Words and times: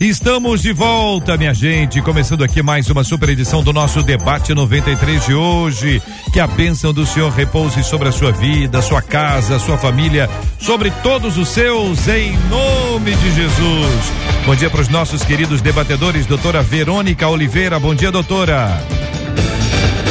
Estamos 0.00 0.62
de 0.62 0.72
volta, 0.72 1.36
minha 1.36 1.52
gente, 1.52 2.00
começando 2.00 2.42
aqui 2.42 2.62
mais 2.62 2.88
uma 2.88 3.04
super 3.04 3.28
edição 3.28 3.62
do 3.62 3.70
nosso 3.70 4.02
debate 4.02 4.54
93 4.54 5.26
de 5.26 5.34
hoje. 5.34 6.02
Que 6.32 6.40
a 6.40 6.46
bênção 6.46 6.90
do 6.90 7.04
Senhor 7.04 7.30
repouse 7.30 7.84
sobre 7.84 8.08
a 8.08 8.12
sua 8.12 8.32
vida, 8.32 8.80
sua 8.80 9.02
casa, 9.02 9.58
sua 9.58 9.76
família, 9.76 10.26
sobre 10.58 10.90
todos 11.02 11.36
os 11.36 11.50
seus, 11.50 12.08
em 12.08 12.32
nome 12.48 13.14
de 13.14 13.30
Jesus. 13.30 14.12
Bom 14.46 14.56
dia 14.56 14.70
para 14.70 14.80
os 14.80 14.88
nossos 14.88 15.22
queridos 15.22 15.60
debatedores, 15.60 16.24
doutora 16.24 16.62
Verônica 16.62 17.28
Oliveira. 17.28 17.78
Bom 17.78 17.94
dia, 17.94 18.10
doutora. 18.10 18.82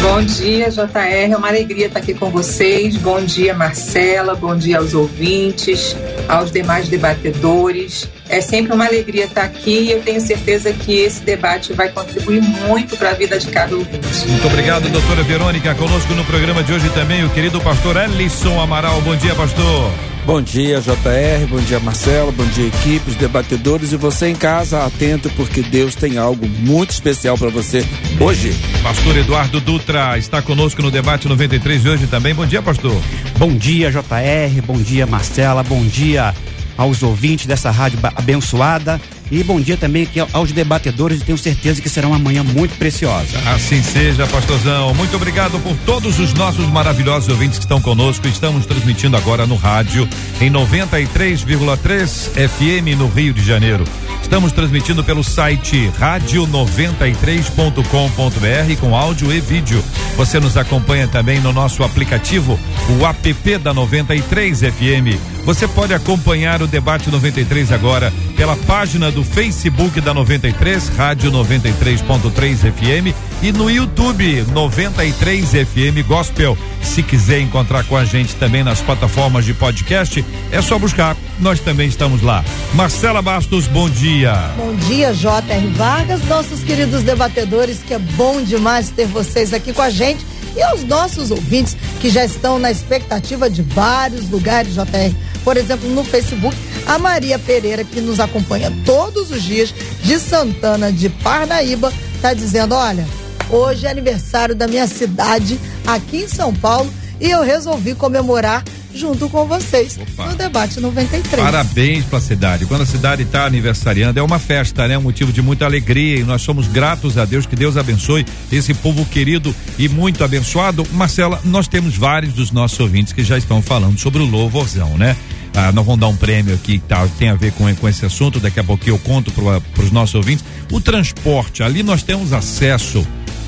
Bom 0.02 0.22
dia, 0.22 0.70
JR. 0.70 1.32
É 1.32 1.36
uma 1.38 1.50
alegria 1.50 1.88
estar 1.88 2.00
aqui 2.00 2.14
com 2.14 2.30
vocês. 2.30 2.96
Bom 2.96 3.22
dia, 3.22 3.54
Marcela. 3.54 4.34
Bom 4.34 4.56
dia 4.56 4.78
aos 4.78 4.94
ouvintes, 4.94 5.96
aos 6.28 6.52
demais 6.52 6.88
debatedores. 6.88 8.10
É 8.30 8.40
sempre 8.40 8.74
uma 8.74 8.86
alegria 8.86 9.26
estar 9.26 9.44
aqui 9.44 9.80
e 9.80 9.92
eu 9.92 10.02
tenho 10.02 10.22
certeza 10.22 10.72
que 10.72 10.96
esse 10.96 11.22
debate 11.22 11.74
vai 11.74 11.90
contribuir 11.90 12.42
muito 12.42 12.96
para 12.96 13.10
a 13.10 13.14
vida 13.14 13.38
de 13.38 13.48
cada 13.48 13.76
ouvinte. 13.76 14.28
Muito 14.28 14.48
obrigado, 14.48 14.90
doutora 14.90 15.24
Verônica. 15.24 15.76
Conosco 15.76 16.14
no 16.14 16.24
programa 16.24 16.64
de 16.64 16.74
hoje 16.74 16.90
também 16.92 17.26
o 17.26 17.30
querido 17.32 17.60
pastor 17.60 17.98
Ellison 17.98 18.60
Amaral. 18.60 19.02
Bom 19.02 19.16
dia, 19.16 19.36
pastor. 19.36 19.92
Bom 20.30 20.44
dia, 20.44 20.80
JR, 20.80 21.48
bom 21.50 21.60
dia, 21.60 21.80
Marcelo, 21.80 22.32
bom 22.32 22.46
dia, 22.46 22.68
equipes, 22.68 23.16
debatedores 23.16 23.92
e 23.92 23.98
você 23.98 24.28
em 24.28 24.36
casa, 24.36 24.86
atento, 24.86 25.28
porque 25.32 25.64
Deus 25.64 25.96
tem 25.96 26.20
algo 26.20 26.48
muito 26.48 26.92
especial 26.92 27.36
para 27.36 27.50
você 27.50 27.84
hoje. 28.20 28.56
Pastor 28.84 29.18
Eduardo 29.18 29.60
Dutra 29.60 30.20
está 30.20 30.40
conosco 30.40 30.84
no 30.84 30.92
debate 30.92 31.28
93 31.28 31.82
de 31.82 31.90
hoje 31.90 32.06
também. 32.06 32.36
Bom 32.36 32.46
dia, 32.46 32.62
pastor. 32.62 32.96
Bom 33.40 33.58
dia, 33.58 33.90
JR, 33.90 34.62
bom 34.68 34.78
dia, 34.78 35.08
Marcela, 35.08 35.64
bom 35.64 35.84
dia 35.84 36.36
aos 36.78 37.02
ouvintes 37.02 37.48
dessa 37.48 37.72
rádio 37.72 37.98
abençoada. 38.16 39.02
E 39.32 39.44
bom 39.44 39.62
dia 39.62 39.78
também 39.78 40.04
aqui 40.04 40.20
aos 40.34 40.52
debatedores 40.52 41.22
e 41.22 41.24
tenho 41.24 41.38
certeza 41.38 41.82
que 41.82 41.90
será 41.90 42.08
uma 42.08 42.18
manhã 42.18 42.44
muito 42.44 42.76
preciosa. 42.78 43.38
Assim 43.46 43.84
seja, 43.84 44.26
pastorzão. 44.28 44.94
Muito 44.96 45.16
obrigado 45.16 45.60
por 45.60 45.76
todos 45.86 46.18
os 46.20 46.34
nossos 46.34 46.66
maravilhosos 46.68 47.30
ouvintes 47.30 47.60
que 47.60 47.66
estão 47.66 47.80
conosco. 47.80 48.28
Estamos 48.28 48.66
transmitindo 48.66 49.16
agora 49.16 49.46
no 49.46 49.56
rádio 49.56 50.10
em 50.42 50.50
93,3 50.50 52.50
FM 52.50 52.98
no 52.98 53.08
Rio 53.08 53.32
de 53.34 53.44
Janeiro. 53.44 53.84
Estamos 54.22 54.52
transmitindo 54.52 55.04
pelo 55.04 55.24
site 55.24 55.92
radio93.com.br 56.00 58.80
com 58.80 58.96
áudio 58.96 59.34
e 59.34 59.40
vídeo. 59.40 59.84
Você 60.18 60.40
nos 60.40 60.58
acompanha 60.58 61.08
também 61.08 61.40
no 61.40 61.54
nosso 61.54 61.84
aplicativo, 61.84 62.60
o 63.00 63.06
app 63.06 63.58
da 63.58 63.74
93 63.74 64.60
FM. 64.60 65.39
Você 65.46 65.68
pode 65.68 65.94
acompanhar 65.94 66.62
o 66.62 66.68
debate 66.68 67.10
93 67.10 67.72
agora 67.72 68.14
pela 68.36 68.56
página 68.56 69.12
do 69.12 69.24
Facebook 69.24 70.00
da 70.00 70.14
93, 70.14 70.90
Rádio 70.90 71.32
93.3 71.32 72.72
FM 72.72 73.16
e 73.42 73.52
no 73.52 73.70
YouTube 73.70 74.44
93 74.54 75.50
FM 75.50 76.08
Gospel. 76.08 76.58
Se 76.82 77.02
quiser 77.02 77.40
encontrar 77.42 77.84
com 77.86 77.98
a 77.98 78.06
gente 78.06 78.36
também 78.36 78.64
nas 78.64 78.82
plataformas 78.82 79.46
de 79.46 79.54
podcast, 79.54 80.24
é 80.52 80.62
só 80.62 80.78
buscar. 80.78 81.16
Nós 81.40 81.60
também 81.60 81.88
estamos 81.88 82.22
lá. 82.22 82.44
Marcela 82.74 83.22
Bastos, 83.22 83.68
bom 83.68 83.90
dia. 83.90 84.34
Bom 84.58 84.76
dia, 84.76 85.14
J.R. 85.14 85.68
Vargas, 85.68 86.24
nossos 86.26 86.62
queridos 86.64 87.04
debatedores, 87.04 87.80
que 87.80 87.94
é 87.94 88.00
bom 88.00 88.42
demais 88.42 88.90
ter 88.90 89.08
vocês 89.08 89.54
aqui 89.54 89.74
com 89.74 89.82
a 89.82 89.90
gente 89.90 90.26
e 90.56 90.62
aos 90.64 90.84
nossos 90.84 91.32
ouvintes 91.32 91.78
que 92.02 92.10
já 92.10 92.26
estão 92.26 92.60
na 92.60 92.72
expectativa 92.72 93.50
de 93.50 93.62
vários 93.62 94.30
lugares, 94.30 94.74
JR. 94.74 95.16
Por 95.44 95.58
exemplo, 95.58 95.90
no 95.90 96.04
Facebook, 96.04 96.56
a 96.86 96.98
Maria 96.98 97.40
Pereira, 97.40 97.84
que 97.84 98.02
nos 98.02 98.20
acompanha 98.20 98.72
todos 98.86 99.32
os 99.32 99.42
dias 99.42 99.74
de 100.04 100.20
Santana 100.20 100.92
de 100.92 101.10
Parnaíba, 101.10 101.92
está 102.16 102.34
dizendo: 102.34 102.76
olha, 102.76 103.08
hoje 103.50 103.86
é 103.86 103.90
aniversário 103.90 104.56
da 104.56 104.68
minha 104.68 104.88
cidade 104.88 105.60
aqui 105.86 106.24
em 106.24 106.28
São 106.28 106.54
Paulo 106.54 106.92
e 107.20 107.30
eu 107.30 107.42
resolvi 107.42 107.96
comemorar 107.96 108.64
junto 108.94 109.30
com 109.30 109.46
vocês 109.46 109.98
Opa. 109.98 110.28
no 110.28 110.36
debate 110.36 110.80
93. 110.80 111.44
Parabéns 111.44 112.06
para 112.06 112.18
a 112.18 112.22
cidade. 112.22 112.66
Quando 112.66 112.82
a 112.82 112.86
cidade 112.86 113.24
está 113.24 113.46
aniversariando, 113.46 114.20
é 114.20 114.24
uma 114.24 114.40
festa, 114.40 114.88
né? 114.88 114.98
Um 114.98 115.04
motivo 115.04 115.32
de 115.32 115.42
muita 115.42 115.66
alegria 115.66 116.18
e 116.18 116.24
nós 116.24 116.42
somos 116.42 116.68
gratos 116.68 117.18
a 117.18 117.26
Deus, 117.26 117.46
que 117.46 117.56
Deus 117.56 117.78
abençoe 117.78 118.26
esse 118.52 118.74
povo 118.74 119.06
querido 119.06 119.54
e 119.78 119.88
muito 119.88 120.24
abençoado. 120.24 120.86
Marcela, 120.94 121.40
nós 121.46 121.68
temos 121.68 121.96
vários 121.96 122.34
dos 122.34 122.52
nossos 122.52 122.80
ouvintes 122.80 123.14
que 123.14 123.24
já 123.24 123.38
estão 123.38 123.62
falando 123.62 123.98
sobre 124.00 124.22
o 124.22 124.26
louvorzão, 124.26 124.98
né? 124.98 125.16
Ah, 125.54 125.72
nós 125.72 125.86
vamos 125.86 126.00
dar 126.00 126.08
um 126.08 126.16
prêmio 126.16 126.54
aqui 126.54 126.78
que 126.78 126.88
tá, 126.88 127.08
tem 127.18 127.30
a 127.30 127.36
ver 127.36 127.52
com, 127.54 127.74
com 127.76 127.90
esse 127.90 128.06
assunto, 128.06 128.40
daqui 128.40 128.60
a 128.60 128.64
pouquinho 128.64 128.96
eu 128.96 129.00
conto 129.00 129.32
para 129.32 129.84
os 129.84 129.92
nossos 129.92 130.16
ouvintes. 130.16 130.46
O 130.72 130.80
transporte, 130.80 131.64
ali 131.64 131.84
nós 131.84 132.04
temos 132.04 132.34
acesso 132.34 133.06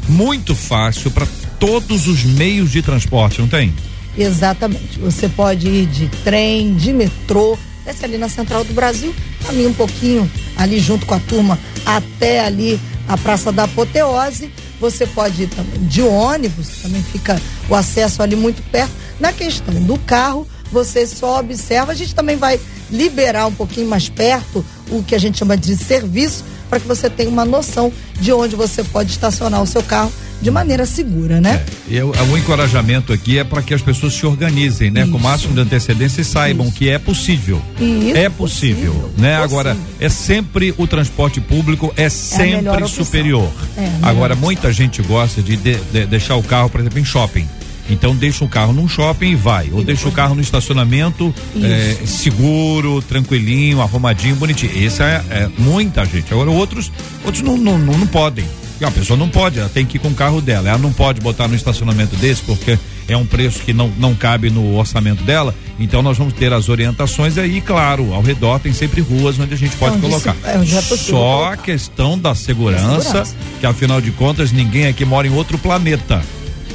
muito 0.10 0.56
fácil 0.56 1.12
para 1.12 1.28
todos 1.60 2.08
os 2.08 2.24
meios 2.24 2.72
de 2.72 2.82
transporte, 2.82 3.40
não 3.40 3.48
tem? 3.48 3.74
Exatamente. 4.18 5.00
Você 5.00 5.30
pode 5.30 5.68
ir 5.68 5.86
de 5.86 6.08
trem, 6.24 6.76
de 6.76 6.94
metrô, 6.94 7.58
desce 7.86 8.06
ali 8.06 8.18
na 8.18 8.30
Central 8.30 8.64
do 8.64 8.74
Brasil, 8.74 9.14
caminha 9.46 9.70
um 9.70 9.74
pouquinho 9.74 10.30
ali 10.58 10.80
junto 10.80 11.06
com 11.06 11.16
a 11.16 11.20
turma 11.20 11.58
até 11.86 12.42
ali 12.42 12.80
a 13.08 13.18
Praça 13.18 13.52
da 13.52 13.64
Apoteose. 13.64 14.52
Você 14.80 15.06
pode 15.06 15.44
ir 15.44 15.48
também 15.48 15.84
de 15.88 16.02
ônibus, 16.02 16.68
também 16.82 17.04
fica 17.04 17.40
o 17.70 17.76
acesso 17.76 18.24
ali 18.24 18.36
muito 18.36 18.62
perto. 18.72 18.92
Na 19.20 19.32
questão 19.32 19.74
do 19.84 19.98
carro, 20.00 20.48
você 20.72 21.06
só 21.06 21.40
observa, 21.40 21.92
a 21.92 21.96
gente 21.96 22.16
também 22.16 22.36
vai 22.36 22.60
liberar 22.90 23.46
um 23.46 23.54
pouquinho 23.54 23.88
mais 23.88 24.10
perto 24.10 24.66
o 24.90 25.04
que 25.04 25.14
a 25.14 25.20
gente 25.20 25.38
chama 25.38 25.56
de 25.56 25.76
serviço, 25.76 26.44
para 26.70 26.80
que 26.80 26.88
você 26.88 27.10
tenha 27.10 27.30
uma 27.30 27.46
noção 27.46 27.92
de 28.20 28.32
onde 28.32 28.56
você 28.56 28.84
pode 28.84 29.12
estacionar 29.12 29.62
o 29.62 29.68
seu 29.68 29.84
carro 29.84 30.12
de 30.42 30.50
maneira 30.50 30.86
segura, 30.86 31.40
né? 31.40 31.64
É, 31.90 31.96
eu, 31.96 32.12
o 32.12 32.38
encorajamento 32.38 33.14
aqui 33.14 33.38
é 33.38 33.44
para 33.44 33.62
que 33.62 33.74
as 33.74 33.82
pessoas 33.82 34.14
se 34.14 34.26
organizem, 34.26 34.90
né? 34.90 35.02
Isso. 35.02 35.12
Com 35.12 35.18
o 35.18 35.22
máximo 35.22 35.54
de 35.54 35.62
antecedência 35.62 36.22
e 36.22 36.26
saibam 36.26 36.68
Isso. 36.68 36.76
que 36.76 36.90
é 36.90 36.98
possível. 36.98 37.62
Isso, 37.80 38.18
é 38.18 38.30
possível, 38.30 38.94
possível 38.94 39.14
né? 39.18 39.38
Possível. 39.38 39.44
Agora, 39.44 39.78
é 40.00 40.10
sempre 40.10 40.74
o 40.78 40.88
transporte 40.88 41.40
público 41.40 41.94
é 41.96 42.10
sempre 42.10 42.84
é 42.84 42.88
superior. 42.88 43.50
É 43.78 43.90
Agora, 44.02 44.36
muita 44.36 44.74
gente 44.74 45.02
gosta 45.02 45.42
de, 45.42 45.56
de, 45.56 45.76
de 45.76 46.06
deixar 46.08 46.36
o 46.36 46.44
carro, 46.44 46.70
por 46.70 46.80
exemplo, 46.82 47.00
em 47.00 47.06
shopping. 47.06 47.48
Então 47.90 48.16
deixa 48.16 48.46
o 48.46 48.48
carro 48.48 48.72
num 48.72 48.88
shopping 48.88 49.32
e 49.32 49.36
vai. 49.36 49.70
Ou 49.72 49.84
deixa 49.84 50.08
o 50.08 50.12
carro 50.12 50.34
no 50.34 50.42
estacionamento 50.42 51.34
é, 51.62 52.06
seguro, 52.06 53.02
tranquilinho, 53.02 53.82
arrumadinho, 53.82 54.36
bonitinho. 54.36 54.72
Esse 54.76 55.04
é, 55.04 55.24
é, 55.30 55.50
muita 55.58 56.06
gente. 56.06 56.32
Agora 56.34 56.50
outros, 56.50 56.92
outros 57.26 57.44
não, 57.44 57.58
não, 57.58 57.78
não, 57.78 57.98
não 57.98 58.08
podem. 58.08 58.46
E 58.82 58.86
a 58.86 58.90
pessoa 58.90 59.16
não 59.16 59.30
pode, 59.30 59.60
ela 59.60 59.70
tem 59.70 59.86
que 59.86 59.98
ir 59.98 60.00
com 60.00 60.08
o 60.08 60.16
carro 60.16 60.42
dela. 60.42 60.68
Ela 60.68 60.80
não 60.80 60.92
pode 60.92 61.22
botar 61.22 61.48
no 61.48 61.54
estacionamento 61.54 62.16
desse 62.16 62.42
porque 62.42 62.80
é 63.08 63.16
um 63.16 63.28
preço 63.28 63.60
que 63.60 63.74
não, 63.74 63.90
não 63.96 64.16
cabe 64.16 64.50
no 64.50 64.76
orçamento 64.76 65.24
dela. 65.24 65.54
Então 65.80 66.02
nós 66.02 66.18
vamos 66.18 66.34
ter 66.34 66.52
as 66.52 66.68
orientações 66.68 67.38
aí, 67.38 67.62
claro, 67.62 68.12
ao 68.12 68.24
redor 68.24 68.58
tem 68.58 68.74
sempre 68.74 69.00
ruas 69.02 69.40
onde 69.40 69.54
a 69.54 69.58
gente 69.58 69.76
pode 69.76 69.98
onde 69.98 70.08
colocar. 70.08 70.36
É, 70.44 70.56
é 70.56 70.82
Só 70.82 71.12
colocar. 71.12 71.54
a 71.54 71.58
questão 71.58 72.18
da 72.18 72.34
segurança, 72.34 73.04
segurança, 73.04 73.36
que 73.60 73.68
afinal 73.68 74.02
de 74.02 74.10
contas 74.10 74.52
ninguém 74.52 74.88
aqui 74.88 75.06
mora 75.06 75.28
em 75.28 75.32
outro 75.32 75.60
planeta. 75.60 76.20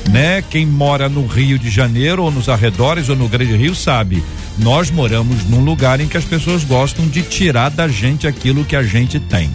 Né? 0.08 0.44
Quem 0.48 0.64
mora 0.64 1.08
no 1.08 1.26
Rio 1.26 1.58
de 1.58 1.68
Janeiro 1.68 2.22
ou 2.22 2.30
nos 2.30 2.48
arredores 2.48 3.08
ou 3.08 3.16
no 3.16 3.28
Grande 3.28 3.56
Rio 3.56 3.74
sabe. 3.74 4.22
Nós 4.56 4.92
moramos 4.92 5.44
num 5.50 5.64
lugar 5.64 6.00
em 6.00 6.06
que 6.06 6.16
as 6.16 6.24
pessoas 6.24 6.62
gostam 6.62 7.08
de 7.08 7.22
tirar 7.22 7.68
da 7.68 7.88
gente 7.88 8.28
aquilo 8.28 8.64
que 8.64 8.76
a 8.76 8.84
gente 8.84 9.18
tem 9.18 9.50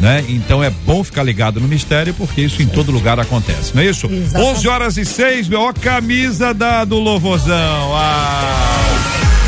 né? 0.00 0.24
Então 0.28 0.64
é 0.64 0.70
bom 0.70 1.04
ficar 1.04 1.22
ligado 1.22 1.60
no 1.60 1.68
mistério 1.68 2.14
porque 2.14 2.40
isso 2.40 2.62
em 2.62 2.66
todo 2.66 2.90
lugar 2.90 3.20
acontece, 3.20 3.74
não 3.74 3.82
é 3.82 3.86
isso? 3.86 4.06
Exatamente. 4.06 4.56
11 4.56 4.68
horas 4.68 4.96
e 4.96 5.04
6, 5.04 5.48
meu, 5.48 5.60
ó, 5.60 5.72
camisa 5.72 6.52
da, 6.54 6.84
do 6.84 6.98
Louvozão. 6.98 7.94
Ah, 7.94 8.80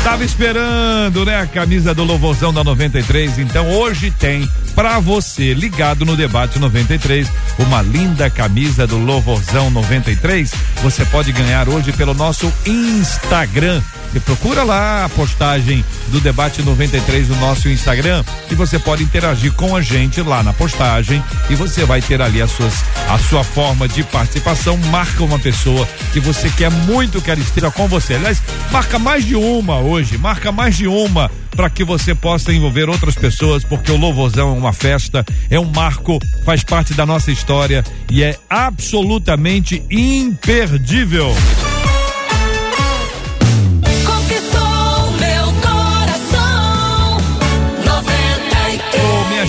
tava 0.03 0.23
esperando, 0.23 1.25
né? 1.25 1.39
A 1.39 1.47
camisa 1.47 1.93
do 1.93 2.03
Louvozão 2.03 2.53
da 2.53 2.63
93. 2.63 3.39
Então 3.39 3.69
hoje 3.71 4.11
tem 4.11 4.47
para 4.75 4.99
você 4.99 5.53
ligado 5.53 6.05
no 6.05 6.15
debate 6.15 6.59
93 6.59 7.27
uma 7.59 7.81
linda 7.81 8.29
camisa 8.29 8.85
do 8.85 8.97
Louvorzão 8.97 9.69
93. 9.69 10.51
Você 10.81 11.05
pode 11.05 11.31
ganhar 11.31 11.69
hoje 11.69 11.91
pelo 11.91 12.13
nosso 12.13 12.51
Instagram 12.65 13.81
Você 14.13 14.19
procura 14.19 14.61
lá 14.61 15.05
a 15.05 15.09
postagem 15.09 15.83
do 16.09 16.21
Debate 16.21 16.61
93 16.61 17.29
no 17.29 17.35
nosso 17.37 17.67
Instagram 17.67 18.23
e 18.51 18.53
você 18.53 18.77
pode 18.77 19.01
interagir 19.01 19.51
com 19.53 19.75
a 19.75 19.81
gente 19.81 20.21
lá 20.21 20.43
na 20.43 20.53
postagem 20.53 21.23
e 21.49 21.55
você 21.55 21.83
vai 21.83 21.99
ter 21.99 22.21
ali 22.21 22.39
as 22.39 22.51
suas, 22.51 22.85
a 23.09 23.17
sua 23.17 23.43
forma 23.43 23.87
de 23.87 24.03
participação. 24.03 24.77
Marca 24.91 25.23
uma 25.23 25.39
pessoa 25.39 25.87
que 26.11 26.19
você 26.19 26.47
quer 26.51 26.69
muito 26.69 27.23
que 27.23 27.31
ela 27.31 27.39
esteja 27.39 27.71
com 27.71 27.87
você. 27.87 28.13
Aliás, 28.13 28.39
marca 28.71 28.99
mais 28.99 29.25
de 29.25 29.35
uma 29.35 29.79
hoje, 29.79 30.15
marca 30.15 30.51
mais 30.51 30.77
de 30.77 30.85
uma 30.85 31.31
para 31.49 31.67
que 31.67 31.83
você 31.83 32.13
possa 32.13 32.53
envolver 32.53 32.87
outras 32.89 33.15
pessoas, 33.15 33.63
porque 33.63 33.91
o 33.91 33.97
Louvorzão 33.97 34.49
é 34.49 34.57
uma 34.57 34.73
festa, 34.73 35.25
é 35.49 35.59
um 35.59 35.65
marco, 35.65 36.19
faz 36.45 36.63
parte 36.63 36.93
da 36.93 37.03
nossa 37.03 37.31
história 37.31 37.83
e 38.11 38.23
é 38.23 38.37
absolutamente 38.47 39.83
imperdível. 39.89 41.33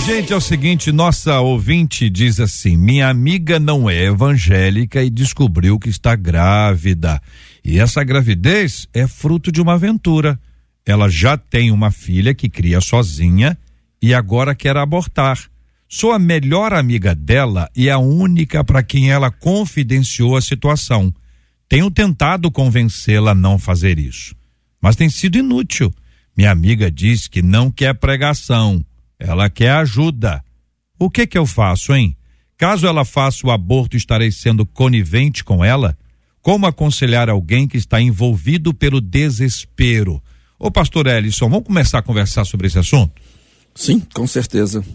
Gente, 0.05 0.31
é 0.31 0.35
o 0.35 0.41
seguinte, 0.41 0.91
nossa 0.91 1.39
ouvinte 1.39 2.11
diz 2.11 2.39
assim: 2.39 2.77
minha 2.77 3.09
amiga 3.09 3.59
não 3.59 3.89
é 3.89 4.05
evangélica 4.05 5.03
e 5.03 5.09
descobriu 5.09 5.79
que 5.79 5.89
está 5.89 6.15
grávida. 6.15 7.19
E 7.63 7.79
essa 7.79 8.03
gravidez 8.03 8.87
é 8.93 9.07
fruto 9.07 9.51
de 9.51 9.59
uma 9.59 9.73
aventura. 9.73 10.39
Ela 10.85 11.09
já 11.09 11.35
tem 11.35 11.71
uma 11.71 11.89
filha 11.89 12.35
que 12.35 12.47
cria 12.47 12.79
sozinha 12.79 13.57
e 13.99 14.13
agora 14.13 14.53
quer 14.53 14.77
abortar. 14.77 15.39
Sou 15.89 16.11
a 16.11 16.19
melhor 16.19 16.71
amiga 16.71 17.15
dela 17.15 17.67
e 17.75 17.89
a 17.89 17.97
única 17.97 18.63
para 18.63 18.83
quem 18.83 19.09
ela 19.09 19.31
confidenciou 19.31 20.37
a 20.37 20.41
situação. 20.41 21.11
Tenho 21.67 21.89
tentado 21.89 22.51
convencê-la 22.51 23.31
a 23.31 23.35
não 23.35 23.57
fazer 23.57 23.97
isso, 23.97 24.35
mas 24.79 24.95
tem 24.95 25.09
sido 25.09 25.39
inútil. 25.39 25.91
Minha 26.37 26.51
amiga 26.51 26.91
diz 26.91 27.27
que 27.27 27.41
não 27.41 27.71
quer 27.71 27.95
pregação 27.95 28.85
ela 29.27 29.49
quer 29.49 29.71
ajuda. 29.71 30.43
O 30.99 31.09
que 31.09 31.27
que 31.27 31.37
eu 31.37 31.45
faço, 31.45 31.93
hein? 31.93 32.15
Caso 32.57 32.87
ela 32.87 33.03
faça 33.03 33.45
o 33.45 33.51
aborto, 33.51 33.97
estarei 33.97 34.31
sendo 34.31 34.65
conivente 34.65 35.43
com 35.43 35.63
ela? 35.63 35.97
Como 36.41 36.65
aconselhar 36.65 37.29
alguém 37.29 37.67
que 37.67 37.77
está 37.77 37.99
envolvido 37.99 38.73
pelo 38.73 39.01
desespero? 39.01 40.21
Ô 40.57 40.71
pastor 40.71 41.07
Ellison, 41.07 41.49
vamos 41.49 41.65
começar 41.65 41.99
a 41.99 42.03
conversar 42.03 42.45
sobre 42.45 42.67
esse 42.67 42.79
assunto? 42.79 43.13
Sim, 43.73 44.01
com 44.13 44.25
certeza. 44.25 44.85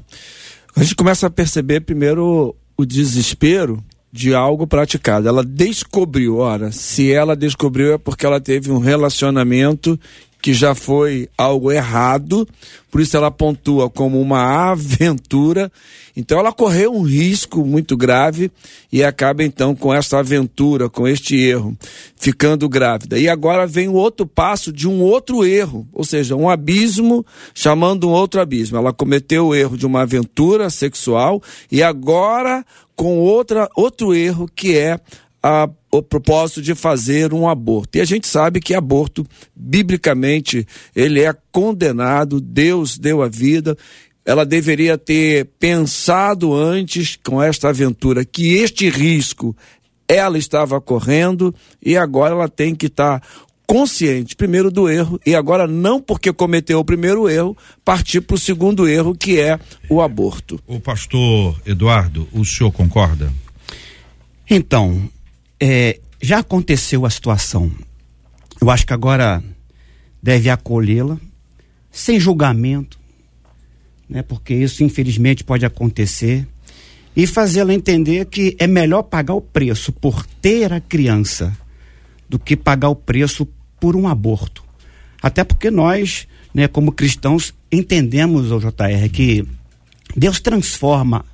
A 0.74 0.82
gente 0.82 0.94
começa 0.94 1.26
a 1.26 1.30
perceber 1.30 1.80
primeiro 1.80 2.56
o 2.76 2.86
desespero 2.86 3.84
de 4.12 4.34
algo 4.34 4.66
praticado. 4.66 5.28
Ela 5.28 5.44
descobriu, 5.44 6.38
ora, 6.38 6.72
se 6.72 7.12
ela 7.12 7.36
descobriu 7.36 7.92
é 7.94 7.98
porque 7.98 8.24
ela 8.24 8.40
teve 8.40 8.70
um 8.70 8.78
relacionamento 8.78 9.98
que 10.42 10.54
já 10.54 10.74
foi 10.74 11.28
algo 11.36 11.70
errado, 11.70 12.48
por 12.90 13.00
isso 13.00 13.16
ela 13.16 13.30
pontua 13.30 13.90
como 13.90 14.20
uma 14.20 14.70
aventura. 14.70 15.70
Então 16.16 16.38
ela 16.38 16.52
correu 16.52 16.92
um 16.92 17.02
risco 17.02 17.64
muito 17.64 17.96
grave 17.96 18.50
e 18.92 19.04
acaba 19.04 19.44
então 19.44 19.74
com 19.74 19.94
essa 19.94 20.18
aventura, 20.18 20.88
com 20.88 21.06
este 21.06 21.36
erro, 21.36 21.76
ficando 22.16 22.68
grávida. 22.68 23.18
E 23.18 23.28
agora 23.28 23.66
vem 23.66 23.88
o 23.88 23.94
outro 23.94 24.26
passo 24.26 24.72
de 24.72 24.88
um 24.88 25.00
outro 25.02 25.44
erro, 25.44 25.86
ou 25.92 26.04
seja, 26.04 26.34
um 26.34 26.48
abismo 26.48 27.24
chamando 27.54 28.08
um 28.08 28.12
outro 28.12 28.40
abismo. 28.40 28.76
Ela 28.76 28.92
cometeu 28.92 29.48
o 29.48 29.54
erro 29.54 29.76
de 29.76 29.86
uma 29.86 30.02
aventura 30.02 30.68
sexual 30.68 31.42
e 31.70 31.82
agora 31.82 32.64
com 32.96 33.18
outra, 33.18 33.68
outro 33.74 34.14
erro 34.14 34.48
que 34.54 34.76
é 34.76 34.98
a 35.42 35.68
o 35.92 36.02
propósito 36.02 36.62
de 36.62 36.74
fazer 36.74 37.34
um 37.34 37.48
aborto. 37.48 37.98
E 37.98 38.00
a 38.00 38.04
gente 38.04 38.26
sabe 38.28 38.60
que 38.60 38.74
aborto, 38.74 39.26
biblicamente, 39.54 40.64
ele 40.94 41.20
é 41.20 41.34
condenado, 41.50 42.40
Deus 42.40 42.96
deu 42.96 43.22
a 43.22 43.28
vida. 43.28 43.76
Ela 44.24 44.46
deveria 44.46 44.96
ter 44.96 45.46
pensado 45.58 46.54
antes 46.54 47.18
com 47.24 47.42
esta 47.42 47.70
aventura 47.70 48.24
que 48.24 48.54
este 48.54 48.88
risco 48.88 49.56
ela 50.06 50.38
estava 50.38 50.80
correndo 50.80 51.54
e 51.82 51.96
agora 51.96 52.34
ela 52.34 52.48
tem 52.48 52.74
que 52.74 52.86
estar 52.86 53.20
consciente, 53.66 54.34
primeiro, 54.34 54.68
do 54.68 54.88
erro, 54.90 55.20
e 55.24 55.32
agora, 55.32 55.64
não 55.64 56.00
porque 56.00 56.32
cometeu 56.32 56.80
o 56.80 56.84
primeiro 56.84 57.28
erro, 57.28 57.56
partir 57.84 58.20
para 58.20 58.34
o 58.34 58.38
segundo 58.38 58.88
erro, 58.88 59.14
que 59.14 59.38
é 59.38 59.60
o 59.88 60.02
aborto. 60.02 60.60
O 60.66 60.80
pastor 60.80 61.56
Eduardo, 61.64 62.26
o 62.32 62.44
senhor 62.44 62.72
concorda? 62.72 63.32
Então, 64.50 65.08
é, 65.60 66.00
já 66.20 66.38
aconteceu 66.38 67.04
a 67.04 67.10
situação. 67.10 67.70
Eu 68.60 68.70
acho 68.70 68.86
que 68.86 68.92
agora 68.92 69.42
deve 70.22 70.48
acolhê-la, 70.50 71.18
sem 71.90 72.18
julgamento, 72.18 72.98
né? 74.08 74.22
Porque 74.22 74.54
isso 74.54 74.82
infelizmente 74.82 75.44
pode 75.44 75.64
acontecer 75.64 76.46
e 77.14 77.26
fazê-la 77.26 77.74
entender 77.74 78.26
que 78.26 78.56
é 78.58 78.66
melhor 78.66 79.02
pagar 79.02 79.34
o 79.34 79.40
preço 79.40 79.92
por 79.92 80.24
ter 80.26 80.72
a 80.72 80.80
criança 80.80 81.56
do 82.28 82.38
que 82.38 82.56
pagar 82.56 82.88
o 82.88 82.94
preço 82.94 83.46
por 83.78 83.96
um 83.96 84.06
aborto. 84.06 84.62
Até 85.22 85.42
porque 85.42 85.70
nós, 85.70 86.26
né, 86.54 86.68
como 86.68 86.92
cristãos, 86.92 87.54
entendemos, 87.70 88.50
o 88.50 88.58
JR, 88.58 89.08
que 89.12 89.46
Deus 90.16 90.40
transforma 90.40 91.24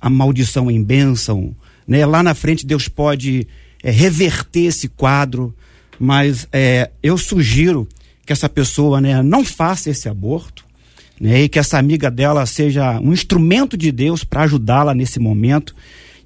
a 0.00 0.10
maldição 0.10 0.70
em 0.70 0.82
bênção, 0.82 1.54
né? 1.86 2.04
Lá 2.04 2.22
na 2.22 2.34
frente 2.34 2.66
Deus 2.66 2.88
pode 2.88 3.46
é, 3.82 3.90
reverter 3.90 4.66
esse 4.66 4.88
quadro, 4.88 5.54
mas 5.98 6.48
é, 6.52 6.90
eu 7.02 7.16
sugiro 7.16 7.88
que 8.26 8.32
essa 8.32 8.48
pessoa 8.48 9.00
né, 9.00 9.22
não 9.22 9.44
faça 9.44 9.90
esse 9.90 10.08
aborto, 10.08 10.64
né, 11.20 11.42
e 11.42 11.48
que 11.48 11.58
essa 11.58 11.78
amiga 11.78 12.10
dela 12.10 12.44
seja 12.46 12.98
um 13.00 13.12
instrumento 13.12 13.76
de 13.76 13.92
Deus 13.92 14.24
para 14.24 14.42
ajudá-la 14.42 14.94
nesse 14.94 15.20
momento. 15.20 15.74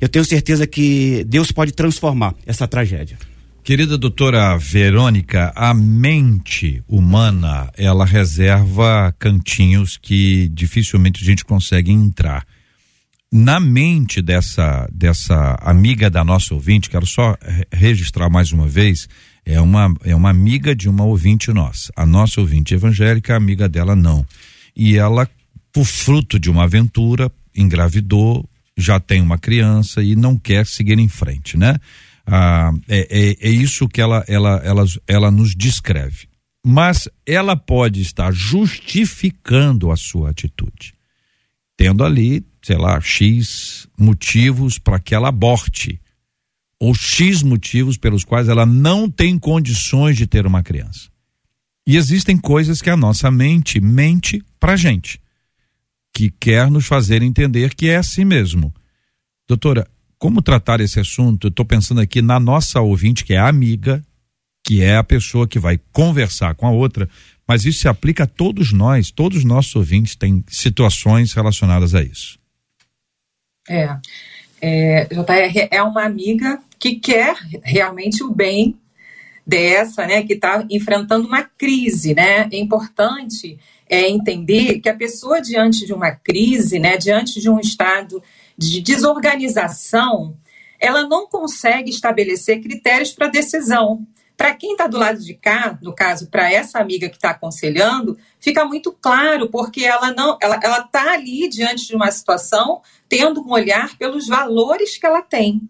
Eu 0.01 0.09
tenho 0.09 0.25
certeza 0.25 0.67
que 0.67 1.25
Deus 1.25 1.51
pode 1.51 1.73
transformar 1.73 2.35
essa 2.47 2.69
tragédia. 2.69 3.19
Querida 3.65 3.99
doutora 3.99 4.57
Verônica, 4.57 5.53
a 5.55 5.75
mente 5.75 6.83
humana, 6.89 7.71
ela 7.77 8.07
reserva 8.07 9.15
cantinhos 9.19 9.99
que 10.01 10.49
dificilmente 10.49 11.23
a 11.23 11.27
gente 11.27 11.45
consegue 11.45 11.93
entrar 11.93 12.47
na 13.33 13.61
mente 13.61 14.23
dessa 14.23 14.89
dessa 14.93 15.59
amiga 15.61 16.09
da 16.09 16.25
nossa 16.25 16.55
ouvinte, 16.55 16.89
quero 16.89 17.07
só 17.07 17.37
registrar 17.73 18.31
mais 18.31 18.53
uma 18.53 18.67
vez, 18.67 19.09
é 19.45 19.61
uma 19.61 19.95
é 20.05 20.15
uma 20.15 20.31
amiga 20.31 20.75
de 20.75 20.89
uma 20.89 21.05
ouvinte 21.05 21.53
nossa. 21.53 21.93
A 21.95 22.07
nossa 22.07 22.41
ouvinte 22.41 22.75
evangélica, 22.75 23.37
amiga 23.37 23.69
dela 23.69 23.95
não. 23.95 24.25
E 24.75 24.97
ela, 24.97 25.29
por 25.73 25.85
fruto 25.85 26.39
de 26.39 26.51
uma 26.51 26.65
aventura, 26.65 27.31
engravidou, 27.55 28.49
já 28.77 28.99
tem 29.01 29.21
uma 29.21 29.37
criança 29.37 30.03
e 30.03 30.15
não 30.15 30.39
quer 30.39 30.67
seguir 30.67 30.99
em 30.99 31.09
frente, 31.09 31.57
né? 31.57 31.77
Ah, 32.27 32.73
é, 32.89 33.09
é, 33.11 33.49
é 33.49 33.51
isso 33.51 33.89
que 33.89 34.01
ela, 34.01 34.25
ela, 34.29 34.61
ela, 34.65 34.85
ela 35.07 35.31
nos 35.31 35.55
descreve. 35.55 36.29
Mas 36.65 37.09
ela 37.27 37.57
pode 37.57 38.01
estar 38.03 38.33
justificando 38.33 39.91
a 39.91 39.97
sua 39.97 40.31
atitude, 40.31 40.93
tendo 41.77 42.05
ali 42.05 42.45
sei 42.69 42.77
lá, 42.77 43.01
X 43.01 43.89
motivos 43.99 44.79
para 44.79 45.01
que 45.01 45.15
ela 45.15 45.31
aborte, 45.31 45.99
ou 46.79 46.95
X 46.95 47.43
motivos 47.43 47.97
pelos 47.97 48.25
quais 48.25 48.47
ela 48.47 48.67
não 48.67 49.11
tem 49.11 49.39
condições 49.39 50.19
de 50.19 50.27
ter 50.27 50.47
uma 50.47 50.63
criança. 50.63 51.09
E 51.87 51.97
existem 51.97 52.37
coisas 52.37 52.83
que 52.83 52.91
a 52.91 52.97
nossa 52.97 53.31
mente 53.31 53.81
mente 53.81 54.45
para 54.61 54.77
gente, 54.77 55.19
que 56.15 56.31
quer 56.31 56.71
nos 56.71 56.85
fazer 56.85 57.23
entender 57.23 57.75
que 57.75 57.89
é 57.89 57.97
assim 57.97 58.23
mesmo. 58.23 58.71
Doutora, 59.49 59.89
como 60.19 60.43
tratar 60.43 60.83
esse 60.83 61.01
assunto? 61.01 61.47
Eu 61.47 61.49
estou 61.49 61.65
pensando 61.65 62.03
aqui 62.03 62.21
na 62.21 62.39
nossa 62.39 62.83
ouvinte, 62.83 63.25
que 63.25 63.33
é 63.33 63.39
a 63.39 63.49
amiga, 63.49 64.05
que 64.63 64.83
é 64.83 64.99
a 64.99 65.05
pessoa 65.05 65.49
que 65.49 65.59
vai 65.59 65.81
conversar 65.91 66.55
com 66.55 66.67
a 66.67 66.71
outra, 66.71 67.09
mas 67.49 67.65
isso 67.65 67.81
se 67.81 67.89
aplica 67.89 68.25
a 68.25 68.27
todos 68.27 68.75
nós, 68.75 69.11
todos 69.11 69.39
os 69.39 69.45
nossos 69.45 69.75
ouvintes 69.75 70.15
têm 70.17 70.45
situações 70.49 71.33
relacionadas 71.33 71.95
a 71.95 72.03
isso. 72.03 72.38
É. 73.69 73.97
é. 74.61 75.05
JR 75.07 75.69
é 75.71 75.83
uma 75.83 76.05
amiga 76.05 76.61
que 76.79 76.97
quer 76.97 77.37
realmente 77.63 78.23
o 78.23 78.31
bem 78.31 78.79
dessa, 79.47 80.07
né, 80.07 80.23
que 80.23 80.35
está 80.35 80.65
enfrentando 80.69 81.27
uma 81.27 81.43
crise, 81.43 82.15
né? 82.15 82.49
É 82.53 82.57
importante 82.59 83.59
é, 83.89 84.07
entender 84.07 84.79
que 84.81 84.89
a 84.89 84.95
pessoa 84.95 85.41
diante 85.41 85.87
de 85.87 85.95
uma 85.95 86.11
crise, 86.11 86.79
né, 86.79 86.99
diante 86.99 87.41
de 87.41 87.49
um 87.49 87.59
estado 87.59 88.23
de 88.57 88.83
desorganização, 88.83 90.37
ela 90.79 91.09
não 91.09 91.27
consegue 91.27 91.91
estabelecer 91.91 92.61
critérios 92.61 93.13
para 93.13 93.29
decisão. 93.29 94.07
Para 94.39 94.55
quem 94.55 94.71
está 94.71 94.87
do 94.87 94.97
lado 94.97 95.19
de 95.19 95.35
cá, 95.35 95.77
no 95.83 95.93
caso, 95.93 96.31
para 96.31 96.49
essa 96.49 96.79
amiga 96.79 97.09
que 97.09 97.17
está 97.17 97.31
aconselhando, 97.31 98.17
fica 98.39 98.65
muito 98.65 98.93
claro, 98.93 99.51
porque 99.51 99.85
ela 99.85 100.13
não, 100.13 100.39
ela 100.41 100.79
está 100.79 101.15
ali 101.15 101.49
diante 101.49 101.89
de 101.89 101.97
uma 101.97 102.09
situação, 102.13 102.81
tendo 103.09 103.43
um 103.43 103.51
olhar 103.51 103.99
pelos 103.99 104.29
valores 104.29 104.97
que 104.97 105.05
ela 105.05 105.23
tem. 105.23 105.61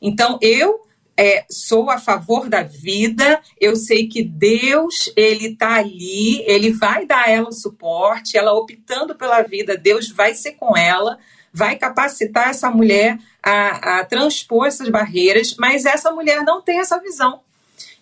Então, 0.00 0.38
eu 0.40 0.86
é, 1.16 1.44
sou 1.50 1.90
a 1.90 1.98
favor 1.98 2.48
da 2.48 2.62
vida, 2.62 3.42
eu 3.60 3.74
sei 3.74 4.06
que 4.06 4.22
Deus, 4.22 5.12
ele 5.16 5.48
está 5.48 5.74
ali, 5.74 6.44
ele 6.46 6.70
vai 6.70 7.04
dar 7.04 7.24
a 7.24 7.30
ela 7.30 7.48
o 7.48 7.52
suporte, 7.52 8.38
ela 8.38 8.52
optando 8.52 9.16
pela 9.16 9.42
vida, 9.42 9.76
Deus 9.76 10.08
vai 10.08 10.32
ser 10.32 10.52
com 10.52 10.76
ela, 10.76 11.18
vai 11.52 11.74
capacitar 11.74 12.50
essa 12.50 12.70
mulher 12.70 13.18
a, 13.42 13.98
a 13.98 14.04
transpor 14.04 14.66
essas 14.66 14.88
barreiras, 14.88 15.56
mas 15.58 15.84
essa 15.84 16.12
mulher 16.12 16.44
não 16.44 16.62
tem 16.62 16.78
essa 16.78 17.00
visão. 17.00 17.40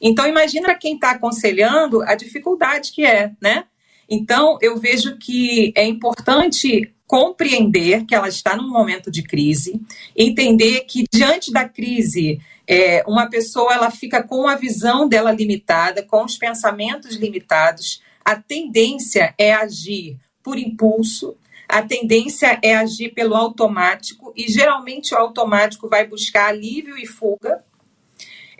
Então, 0.01 0.27
imagina 0.27 0.75
quem 0.75 0.95
está 0.95 1.13
aconselhando 1.13 2.03
a 2.03 2.15
dificuldade 2.15 2.93
que 2.93 3.05
é, 3.05 3.33
né? 3.41 3.65
Então, 4.09 4.59
eu 4.61 4.77
vejo 4.77 5.17
que 5.19 5.73
é 5.77 5.87
importante 5.87 6.93
compreender 7.07 8.05
que 8.05 8.15
ela 8.15 8.29
está 8.29 8.55
num 8.55 8.71
momento 8.71 9.11
de 9.11 9.23
crise, 9.23 9.81
entender 10.17 10.83
que 10.83 11.05
diante 11.13 11.53
da 11.53 11.69
crise, 11.69 12.41
é, 12.67 13.03
uma 13.07 13.29
pessoa 13.29 13.75
ela 13.75 13.91
fica 13.91 14.23
com 14.23 14.47
a 14.47 14.55
visão 14.55 15.09
dela 15.09 15.33
limitada, 15.33 16.05
com 16.05 16.25
os 16.25 16.39
pensamentos 16.39 17.17
limitados, 17.17 18.01
a 18.25 18.37
tendência 18.37 19.35
é 19.37 19.53
agir 19.53 20.19
por 20.43 20.57
impulso, 20.57 21.37
a 21.69 21.83
tendência 21.83 22.59
é 22.63 22.77
agir 22.77 23.11
pelo 23.11 23.35
automático, 23.35 24.33
e 24.37 24.49
geralmente 24.49 25.15
o 25.15 25.19
automático 25.19 25.89
vai 25.89 26.07
buscar 26.07 26.49
alívio 26.49 26.97
e 26.97 27.07
fuga. 27.07 27.65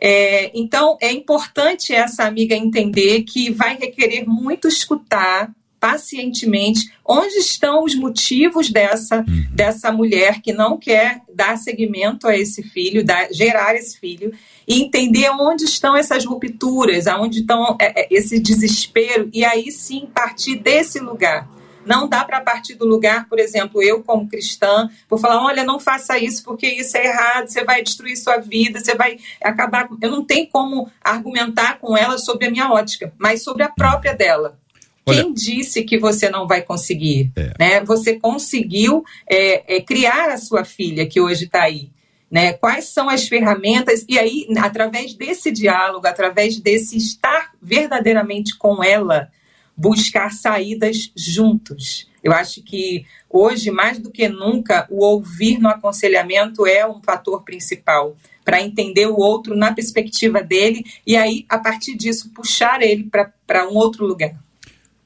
É, 0.01 0.51
então, 0.55 0.97
é 1.01 1.13
importante 1.13 1.93
essa 1.93 2.25
amiga 2.25 2.55
entender 2.55 3.23
que 3.23 3.51
vai 3.51 3.77
requerer 3.77 4.27
muito 4.27 4.67
escutar 4.67 5.51
pacientemente 5.79 6.93
onde 7.07 7.37
estão 7.37 7.83
os 7.83 7.95
motivos 7.95 8.71
dessa, 8.71 9.19
uhum. 9.21 9.47
dessa 9.51 9.91
mulher 9.91 10.43
que 10.43 10.53
não 10.53 10.77
quer 10.77 11.23
dar 11.35 11.57
seguimento 11.57 12.29
a 12.29 12.37
esse 12.37 12.63
filho, 12.63 13.03
dar, 13.03 13.33
gerar 13.33 13.75
esse 13.75 13.99
filho, 13.99 14.33
e 14.69 14.83
entender 14.83 15.31
onde 15.31 15.65
estão 15.65 15.97
essas 15.97 16.25
rupturas, 16.25 17.07
aonde 17.07 17.41
estão 17.41 17.77
é, 17.81 18.03
é, 18.03 18.09
esse 18.11 18.39
desespero, 18.39 19.31
e 19.33 19.45
aí 19.45 19.73
sim 19.73 20.07
partir 20.15 20.57
desse 20.57 21.01
lugar 21.01 21.49
não 21.85 22.09
dá 22.09 22.25
para 22.25 22.41
partir 22.41 22.75
do 22.75 22.85
lugar, 22.87 23.29
por 23.29 23.39
exemplo, 23.39 23.83
eu 23.83 24.03
como 24.03 24.29
cristã, 24.29 24.89
por 25.09 25.19
falar, 25.19 25.45
olha, 25.45 25.65
não 25.65 25.81
faça 25.81 26.19
isso 26.19 26.45
porque 26.45 26.67
isso 26.67 26.97
é 26.97 27.07
errado, 27.07 27.49
você 27.49 27.65
vai 27.65 27.83
destruir 27.83 28.17
sua 28.17 28.39
vida, 28.39 28.81
você 28.81 28.95
vai 28.95 29.19
acabar. 29.43 29.89
Eu 30.01 30.11
não 30.11 30.25
tenho 30.25 30.47
como 30.49 30.91
argumentar 31.03 31.79
com 31.79 31.97
ela 31.97 32.19
sobre 32.19 32.47
a 32.47 32.51
minha 32.51 32.71
ótica, 32.71 33.13
mas 33.19 33.43
sobre 33.43 33.63
a 33.63 33.69
própria 33.69 34.15
dela. 34.15 34.59
Olha, 35.07 35.25
Quem 35.25 35.33
disse 35.33 35.83
que 35.83 35.99
você 35.99 36.29
não 36.29 36.47
vai 36.47 36.63
conseguir? 36.63 37.33
É. 37.37 37.53
Né? 37.59 37.85
Você 37.85 38.19
conseguiu 38.19 39.05
é, 39.29 39.77
é, 39.77 39.81
criar 39.81 40.31
a 40.31 40.37
sua 40.37 40.65
filha 40.65 41.07
que 41.07 41.21
hoje 41.21 41.45
está 41.45 41.63
aí. 41.63 41.91
Né? 42.31 42.53
Quais 42.53 42.85
são 42.85 43.09
as 43.09 43.27
ferramentas? 43.27 44.05
E 44.09 44.19
aí, 44.19 44.47
através 44.59 45.15
desse 45.15 45.51
diálogo, 45.51 46.07
através 46.07 46.61
desse 46.61 46.97
estar 46.97 47.51
verdadeiramente 47.61 48.57
com 48.57 48.85
ela, 48.85 49.31
buscar 49.77 50.31
saídas 50.33 51.11
juntos. 51.17 52.09
Eu 52.23 52.33
acho 52.33 52.63
que 52.63 53.05
hoje, 53.29 53.71
mais 53.71 53.99
do 53.99 54.11
que 54.11 54.29
nunca, 54.29 54.87
o 54.91 55.05
ouvir 55.05 55.59
no 55.59 55.69
aconselhamento 55.69 56.67
é 56.67 56.87
um 56.87 57.01
fator 57.03 57.43
principal 57.43 58.17
para 58.45 58.63
entender 58.63 59.07
o 59.07 59.17
outro 59.17 59.57
na 59.57 59.73
perspectiva 59.73 60.43
dele 60.43 60.85
e 61.07 61.17
aí, 61.17 61.45
a 61.49 61.59
partir 61.59 61.97
disso, 61.97 62.31
puxar 62.35 62.83
ele 62.83 63.09
para 63.47 63.69
um 63.69 63.75
outro 63.75 64.07
lugar. 64.07 64.35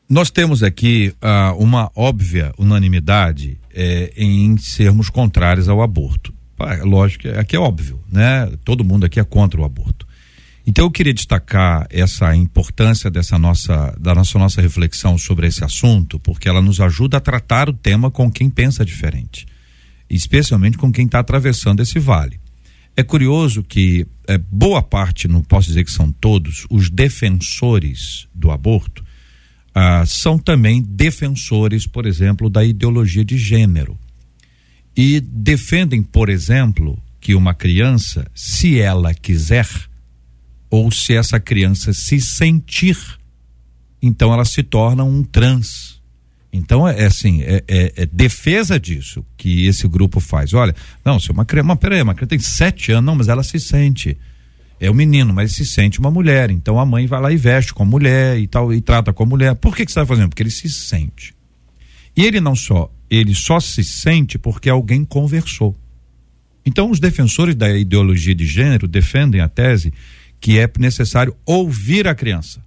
Nós 0.09 0.31
temos 0.31 0.63
aqui 0.63 1.15
uh, 1.23 1.57
uma 1.57 1.91
óbvia 1.95 2.53
unanimidade 2.59 3.59
eh, 3.75 4.13
em 4.17 4.57
sermos 4.59 5.09
contrários 5.09 5.69
ao 5.69 5.83
aborto. 5.83 6.33
lógico, 6.83 7.29
aqui 7.39 7.57
é 7.57 7.59
óbvio, 7.59 8.01
né? 8.13 8.53
Todo 8.65 8.85
mundo 8.85 9.07
aqui 9.07 9.19
é 9.19 9.25
contra 9.25 9.61
o 9.61 9.65
aborto. 9.65 10.07
Então 10.67 10.87
eu 10.87 10.91
queria 10.91 11.13
destacar 11.13 11.87
essa 11.91 12.35
importância 12.35 13.11
dessa 13.11 13.39
nossa 13.39 13.95
da 14.01 14.15
nossa 14.15 14.39
nossa 14.39 14.63
reflexão 14.63 15.19
sobre 15.19 15.47
esse 15.47 15.63
assunto, 15.63 16.19
porque 16.19 16.49
ela 16.49 16.63
nos 16.63 16.81
ajuda 16.81 17.19
a 17.19 17.21
tratar 17.21 17.69
o 17.69 17.75
tema 17.75 18.11
com 18.11 18.31
quem 18.31 18.49
pensa 18.49 18.85
diferente, 18.85 19.47
especialmente 20.09 20.79
com 20.79 20.91
quem 20.91 21.05
está 21.05 21.19
atravessando 21.19 21.81
esse 21.81 21.99
vale. 21.99 22.41
É 22.97 23.03
curioso 23.03 23.63
que 23.63 24.07
é, 24.27 24.39
boa 24.39 24.83
parte, 24.83 25.27
não 25.29 25.43
posso 25.43 25.69
dizer 25.69 25.85
que 25.85 25.91
são 25.91 26.11
todos, 26.13 26.67
os 26.71 26.89
defensores 26.89 28.27
do 28.33 28.51
aborto 28.51 29.05
ah, 29.75 30.05
são 30.07 30.39
também 30.39 30.81
defensores, 30.81 31.87
por 31.87 32.07
exemplo, 32.07 32.49
da 32.49 32.65
ideologia 32.65 33.25
de 33.25 33.37
gênero. 33.37 33.99
E 34.97 35.21
defendem, 35.21 36.01
por 36.03 36.29
exemplo, 36.29 36.97
que 37.21 37.35
uma 37.35 37.53
criança, 37.53 38.31
se 38.33 38.79
ela 38.79 39.13
quiser, 39.13 39.67
ou 40.71 40.91
se 40.91 41.15
essa 41.15 41.39
criança 41.39 41.93
se 41.93 42.21
sentir, 42.21 42.97
então 44.03 44.33
ela 44.33 44.45
se 44.45 44.63
torna 44.63 45.05
um 45.05 45.23
trans. 45.23 46.03
Então 46.53 46.87
é, 46.87 47.03
é 47.03 47.07
assim, 47.07 47.43
é, 47.43 47.65
é, 47.67 47.93
é, 47.97 48.07
defesa 48.07 48.79
disso 48.79 49.25
que 49.37 49.67
esse 49.67 49.89
grupo 49.89 50.21
faz. 50.21 50.55
Olha, 50.55 50.75
não, 51.05 51.19
se 51.19 51.31
uma 51.31 51.45
criança, 51.45 51.67
mas 51.67 51.79
peraí, 51.79 52.01
uma 52.01 52.15
criança 52.15 52.31
tem 52.31 52.39
sete 52.39 52.93
anos, 52.93 53.05
não, 53.05 53.17
mas 53.17 53.29
ela 53.29 53.43
se 53.43 53.59
sente. 53.59 54.17
É 54.79 54.91
um 54.91 54.95
menino, 54.95 55.33
mas 55.33 55.53
se 55.53 55.67
sente 55.67 55.99
uma 55.99 56.11
mulher. 56.11 56.51
Então 56.51 56.79
a 56.79 56.87
mãe 56.87 57.07
vai 57.07 57.21
lá 57.21 57.33
e 57.33 57.37
veste 57.37 57.75
com 57.75 57.83
a 57.83 57.87
mulher 57.87 58.39
e 58.39 58.47
tal, 58.47 58.73
e 58.73 58.81
trata 58.81 59.13
com 59.13 59.23
a 59.25 59.27
mulher. 59.27 59.55
Por 59.57 59.75
que, 59.75 59.85
que 59.85 59.91
você 59.91 59.99
está 59.99 60.07
fazendo? 60.07 60.29
Porque 60.29 60.43
ele 60.43 60.51
se 60.51 60.69
sente. 60.69 61.35
E 62.17 62.25
ele 62.25 62.41
não 62.41 62.55
só, 62.55 62.89
ele 63.11 63.35
só 63.35 63.59
se 63.59 63.83
sente 63.83 64.39
porque 64.39 64.71
alguém 64.71 65.05
conversou. 65.05 65.77
Então 66.65 66.91
os 66.91 67.01
defensores 67.01 67.55
da 67.55 67.77
ideologia 67.77 68.35
de 68.35 68.47
gênero 68.47 68.87
defendem 68.87 69.41
a 69.41 69.49
tese 69.49 69.93
que 70.45 70.59
é 70.59 70.71
necessário 70.79 71.35
ouvir 71.47 72.07
a 72.07 72.15
criança. 72.15 72.63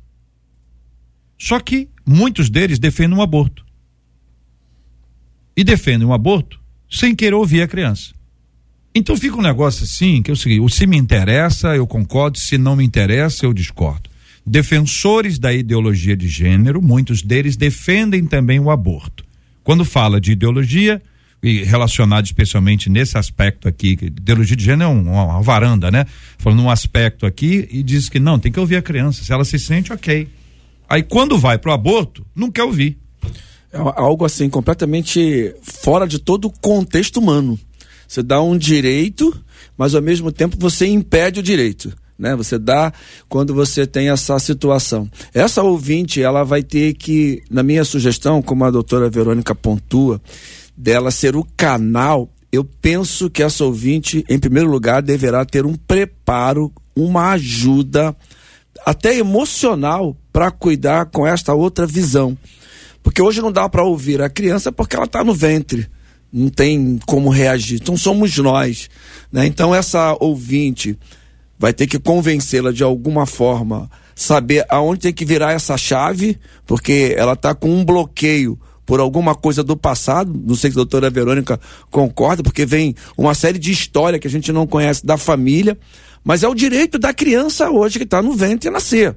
Só 1.37 1.59
que 1.59 1.87
muitos 2.03 2.49
deles 2.49 2.79
defendem 2.79 3.15
um 3.15 3.21
aborto. 3.21 3.63
E 5.55 5.63
defendem 5.63 6.07
um 6.07 6.11
aborto 6.11 6.59
sem 6.89 7.15
querer 7.15 7.35
ouvir 7.35 7.61
a 7.61 7.67
criança. 7.67 8.15
Então 8.95 9.15
fica 9.15 9.37
um 9.37 9.43
negócio 9.43 9.83
assim, 9.83 10.23
que 10.23 10.31
é 10.31 10.33
o 10.33 10.35
seguinte, 10.35 10.73
se 10.73 10.87
me 10.87 10.97
interessa, 10.97 11.75
eu 11.75 11.85
concordo, 11.85 12.39
se 12.39 12.57
não 12.57 12.75
me 12.75 12.83
interessa, 12.83 13.45
eu 13.45 13.53
discordo. 13.53 14.09
Defensores 14.43 15.37
da 15.37 15.53
ideologia 15.53 16.17
de 16.17 16.27
gênero, 16.27 16.81
muitos 16.81 17.21
deles 17.21 17.55
defendem 17.55 18.25
também 18.25 18.59
o 18.59 18.71
aborto. 18.71 19.23
Quando 19.63 19.85
fala 19.85 20.19
de 20.19 20.31
ideologia, 20.31 20.99
e 21.41 21.63
relacionado 21.63 22.25
especialmente 22.25 22.89
nesse 22.89 23.17
aspecto 23.17 23.67
aqui, 23.67 23.97
ideologia 24.01 24.55
de 24.55 24.63
gênero 24.63 24.89
é 24.89 24.93
um, 24.93 25.01
uma, 25.01 25.23
uma, 25.25 25.41
varanda, 25.41 25.91
né? 25.91 26.05
Falando 26.37 26.63
um 26.63 26.69
aspecto 26.69 27.25
aqui 27.25 27.67
e 27.71 27.83
diz 27.83 28.09
que 28.09 28.19
não, 28.19 28.39
tem 28.39 28.51
que 28.51 28.59
ouvir 28.59 28.77
a 28.77 28.81
criança. 28.81 29.23
Se 29.23 29.31
ela 29.31 29.45
se 29.45 29.59
sente, 29.59 29.93
ok. 29.93 30.27
Aí 30.89 31.03
quando 31.03 31.37
vai 31.37 31.57
pro 31.57 31.71
aborto, 31.71 32.25
não 32.35 32.49
quer 32.49 32.63
ouvir. 32.63 32.97
É 33.71 33.77
algo 33.77 34.25
assim, 34.25 34.49
completamente 34.49 35.53
fora 35.61 36.07
de 36.07 36.19
todo 36.19 36.45
o 36.45 36.53
contexto 36.59 37.17
humano. 37.17 37.59
Você 38.07 38.23
dá 38.23 38.41
um 38.41 38.57
direito, 38.57 39.37
mas 39.77 39.93
ao 39.93 40.01
mesmo 40.01 40.31
tempo 40.31 40.55
você 40.57 40.87
impede 40.87 41.41
o 41.41 41.43
direito. 41.43 41.93
Né? 42.17 42.35
Você 42.35 42.57
dá 42.57 42.91
quando 43.29 43.53
você 43.53 43.85
tem 43.85 44.09
essa 44.09 44.39
situação. 44.39 45.09
Essa 45.33 45.61
ouvinte, 45.61 46.21
ela 46.21 46.43
vai 46.43 46.63
ter 46.63 46.93
que, 46.93 47.43
na 47.49 47.61
minha 47.61 47.83
sugestão, 47.85 48.41
como 48.41 48.63
a 48.63 48.71
doutora 48.71 49.09
Verônica 49.09 49.53
pontua, 49.53 50.19
dela 50.77 51.09
ser 51.09 51.35
o 51.35 51.43
canal, 51.57 52.29
eu 52.51 52.63
penso 52.63 53.29
que 53.29 53.41
essa 53.41 53.65
ouvinte, 53.65 54.23
em 54.29 54.37
primeiro 54.37 54.69
lugar, 54.69 55.01
deverá 55.01 55.43
ter 55.43 55.65
um 55.65 55.75
preparo, 55.75 56.71
uma 56.95 57.31
ajuda, 57.31 58.15
até 58.85 59.17
emocional, 59.17 60.15
para 60.31 60.51
cuidar 60.51 61.07
com 61.07 61.25
esta 61.25 61.53
outra 61.53 61.87
visão. 61.87 62.37
Porque 63.01 63.21
hoje 63.21 63.41
não 63.41 63.51
dá 63.51 63.67
para 63.67 63.83
ouvir 63.83 64.21
a 64.21 64.29
criança 64.29 64.71
porque 64.71 64.95
ela 64.95 65.05
está 65.05 65.23
no 65.23 65.33
ventre, 65.33 65.89
não 66.31 66.49
tem 66.49 66.99
como 67.05 67.29
reagir. 67.29 67.79
Então 67.81 67.97
somos 67.97 68.37
nós. 68.37 68.89
Né? 69.31 69.47
Então 69.47 69.73
essa 69.73 70.15
ouvinte 70.19 70.97
vai 71.57 71.73
ter 71.73 71.87
que 71.87 71.97
convencê-la 71.97 72.71
de 72.71 72.83
alguma 72.83 73.25
forma, 73.25 73.89
saber 74.15 74.65
aonde 74.69 75.01
tem 75.01 75.13
que 75.13 75.25
virar 75.25 75.53
essa 75.53 75.77
chave, 75.77 76.37
porque 76.65 77.15
ela 77.17 77.33
está 77.33 77.55
com 77.55 77.69
um 77.69 77.83
bloqueio 77.83 78.59
por 78.87 79.01
alguma 79.01 79.35
coisa 79.35 79.61
do 79.61 79.75
passado, 79.75 80.33
não 80.33 80.55
sei 80.55 80.71
se 80.71 80.75
a 80.75 80.79
doutora 80.79 81.09
Verônica 81.09 81.59
concorda, 81.91 82.41
porque 82.41 82.65
vem 82.65 82.95
uma 83.17 83.35
série 83.35 83.59
de 83.59 83.69
história 83.69 84.17
que 84.17 84.27
a 84.27 84.31
gente 84.31 84.49
não 84.53 84.65
conhece 84.65 85.05
da 85.05 85.17
família, 85.17 85.77
mas 86.23 86.41
é 86.41 86.47
o 86.47 86.55
direito 86.55 86.97
da 86.97 87.13
criança 87.13 87.69
hoje 87.69 87.99
que 87.99 88.05
está 88.05 88.21
no 88.21 88.31
ventre 88.31 88.69
nascer. 88.69 89.13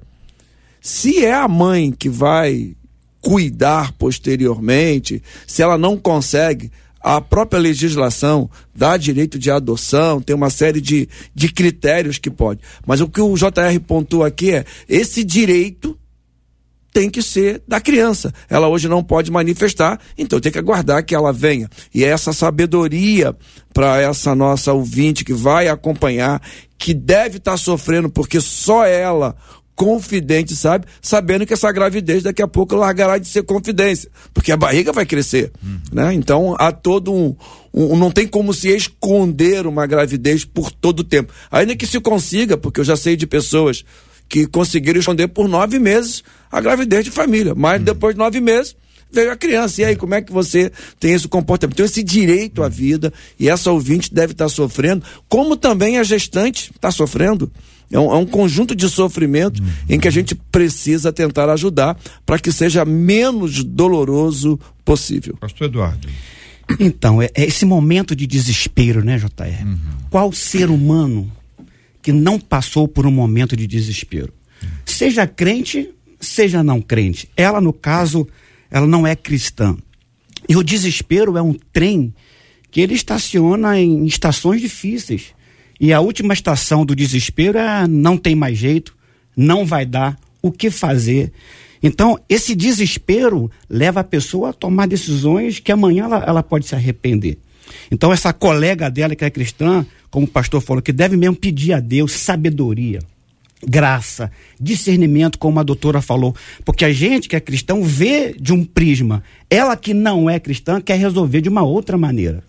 Se 0.81 1.25
é 1.25 1.33
a 1.33 1.47
mãe 1.47 1.93
que 1.93 2.09
vai 2.09 2.75
cuidar 3.21 3.93
posteriormente, 3.93 5.23
se 5.47 5.63
ela 5.63 5.79
não 5.79 5.97
consegue, 5.97 6.73
a 7.01 7.21
própria 7.21 7.61
legislação 7.61 8.51
dá 8.75 8.97
direito 8.97 9.39
de 9.39 9.53
adoção, 9.53 10.21
tem 10.21 10.35
uma 10.35 10.51
série 10.51 10.81
de, 10.81 11.09
de 11.33 11.53
critérios 11.53 12.19
que 12.19 12.29
pode. 12.29 12.61
Mas 12.85 13.01
o 13.01 13.09
que 13.09 13.21
o 13.21 13.37
JR 13.37 13.79
pontua 13.87 14.27
aqui 14.27 14.51
é 14.51 14.65
esse 14.89 15.23
direito 15.23 15.97
tem 16.93 17.09
que 17.09 17.23
ser 17.23 17.63
da 17.67 17.81
criança. 17.81 18.33
Ela 18.49 18.69
hoje 18.69 18.89
não 18.89 19.03
pode 19.03 19.31
manifestar, 19.31 19.99
então 20.19 20.41
tem 20.41 20.53
que 20.53 20.59
aguardar 20.59 21.05
que 21.05 21.15
ela 21.15 21.33
venha. 21.33 21.69
E 21.95 22.05
é 22.05 22.09
essa 22.09 22.33
sabedoria 22.33 23.37
para 23.73 24.01
essa 24.01 24.35
nossa 24.35 24.73
ouvinte 24.73 25.25
que 25.25 25.33
vai 25.33 25.69
acompanhar, 25.69 26.43
que 26.79 26.93
deve 26.93 27.39
estar 27.39 27.53
tá 27.53 27.57
sofrendo, 27.57 28.11
porque 28.11 28.41
só 28.41 28.85
ela 28.85 29.37
confidente, 29.81 30.55
sabe? 30.55 30.87
Sabendo 31.01 31.47
que 31.47 31.55
essa 31.55 31.73
gravidez 31.73 32.23
daqui 32.23 32.43
a 32.43 32.47
pouco 32.47 32.75
largará 32.75 33.17
de 33.17 33.27
ser 33.27 33.45
confidência, 33.45 34.11
porque 34.35 34.53
a 34.53 34.57
barriga 34.57 34.93
vai 34.93 35.07
crescer, 35.07 35.51
uhum. 35.65 35.81
né? 35.91 36.13
Então 36.13 36.55
há 36.59 36.71
todo 36.71 37.11
um, 37.11 37.35
um, 37.73 37.97
não 37.97 38.11
tem 38.11 38.29
como 38.29 38.53
se 38.53 38.69
esconder 38.69 39.67
uma 39.67 39.87
gravidez 39.87 40.45
por 40.45 40.71
todo 40.71 41.01
o 41.01 41.05
tempo, 41.05 41.33
ainda 41.51 41.75
que 41.75 41.87
se 41.87 41.99
consiga, 41.99 42.59
porque 42.59 42.81
eu 42.81 42.85
já 42.85 42.95
sei 42.95 43.17
de 43.17 43.27
pessoas 43.27 43.83
que 44.31 44.47
conseguiram 44.47 45.01
esconder 45.01 45.27
por 45.27 45.49
nove 45.49 45.81
meses 45.81 46.23
a 46.51 46.61
gravidez 46.61 47.05
de 47.05 47.11
família, 47.11 47.53
mas 47.55 47.81
uhum. 47.81 47.85
depois 47.85 48.15
de 48.15 48.19
nove 48.21 48.41
meses 48.41 48.77
veio 49.13 49.33
a 49.33 49.37
criança. 49.37 49.83
E 49.83 49.85
aí, 49.85 49.97
como 49.97 50.15
é 50.15 50.23
que 50.23 50.33
você 50.33 50.71
tem 51.01 51.13
esse 51.13 51.27
comportamento? 51.27 51.75
Então, 51.75 51.85
esse 51.85 52.03
direito 52.03 52.63
à 52.63 52.69
vida, 52.69 53.13
e 53.39 53.49
essa 53.49 53.73
ouvinte 53.73 54.15
deve 54.15 54.33
estar 54.33 54.49
sofrendo, 54.49 55.05
como 55.29 55.57
também 55.57 55.99
a 55.99 56.05
gestante 56.05 56.71
está 56.75 56.93
sofrendo. 56.93 57.51
É 57.93 57.99
um, 57.99 58.13
é 58.13 58.17
um, 58.17 58.27
conjunto 58.27 58.73
de 58.73 58.89
sofrimento 58.89 59.61
uhum. 59.61 59.69
em 59.89 59.99
que 59.99 60.07
a 60.07 60.13
gente 60.13 60.37
precisa 60.37 61.13
tentar 61.13 61.51
ajudar 61.51 61.99
para 62.25 62.39
que 62.39 62.53
seja 62.53 62.85
menos 62.85 63.65
doloroso 63.65 64.61
possível. 64.85 65.37
Pastor 65.41 65.67
Eduardo. 65.67 66.09
Então, 66.79 67.21
é, 67.21 67.29
é 67.35 67.45
esse 67.45 67.65
momento 67.65 68.15
de 68.15 68.29
desespero, 68.29 69.05
né, 69.05 69.19
JR? 69.19 69.67
Uhum. 69.67 69.79
Qual 70.09 70.33
ser 70.33 70.71
humano 70.71 71.29
que 72.03 72.13
não 72.13 72.39
passou 72.39 72.89
por 72.89 73.07
um 73.07 73.11
momento 73.11 73.57
de 73.57 73.67
desespero? 73.67 74.33
Seja 74.85 75.27
crente, 75.27 75.91
seja 76.21 76.63
não 76.63 76.81
crente. 76.81 77.29
Ela, 77.37 77.61
no 77.61 77.73
caso, 77.73 78.27
ela 78.71 78.87
não 78.87 79.07
é 79.07 79.17
cristã. 79.17 79.77
E 80.49 80.57
o 80.57 80.63
desespero 80.63 81.37
é 81.37 81.43
um 81.43 81.55
trem 81.73 82.15
que 82.71 82.81
ele 82.81 82.95
estaciona 82.95 83.79
em 83.79 84.05
estações 84.07 84.61
difíceis. 84.61 85.35
E 85.81 85.93
a 85.93 86.01
última 86.01 86.35
estação 86.35 86.85
do 86.85 86.95
desespero 86.95 87.59
é 87.59 87.87
não 87.87 88.17
tem 88.17 88.35
mais 88.35 88.59
jeito, 88.59 88.95
não 89.37 89.65
vai 89.65 89.87
dar, 89.87 90.19
o 90.43 90.51
que 90.51 90.71
fazer. 90.71 91.33
Então, 91.83 92.19
esse 92.29 92.55
desespero 92.55 93.51
leva 93.69 94.01
a 94.01 94.05
pessoa 94.05 94.51
a 94.51 94.53
tomar 94.53 94.87
decisões 94.87 95.59
que 95.59 95.73
amanhã 95.73 96.05
ela, 96.05 96.25
ela 96.27 96.43
pode 96.43 96.67
se 96.67 96.75
arrepender. 96.75 97.39
Então, 97.91 98.13
essa 98.13 98.33
colega 98.33 98.91
dela 98.91 99.15
que 99.15 99.25
é 99.25 99.31
cristã, 99.31 99.85
como 100.11 100.27
o 100.27 100.29
pastor 100.29 100.61
falou, 100.61 100.83
que 100.83 100.93
deve 100.93 101.17
mesmo 101.17 101.37
pedir 101.37 101.73
a 101.73 101.81
Deus 101.81 102.13
sabedoria 102.13 103.01
graça, 103.67 104.31
discernimento, 104.59 105.39
como 105.39 105.61
a 105.61 105.63
doutora 105.63 106.01
falou. 106.01 106.35
Porque 106.65 106.85
a 106.85 106.93
gente 106.93 107.29
que 107.29 107.37
é 107.37 107.41
cristão 107.41 107.83
vê 107.83 108.35
de 108.39 108.53
um 108.53 108.65
prisma. 108.65 109.23
Ela 109.49 109.77
que 109.77 109.93
não 109.93 110.29
é 110.29 110.41
cristã 110.41 110.81
quer 110.81 110.99
resolver 110.99 111.41
de 111.41 111.49
uma 111.49 111.63
outra 111.63 111.99
maneira. 111.99 112.43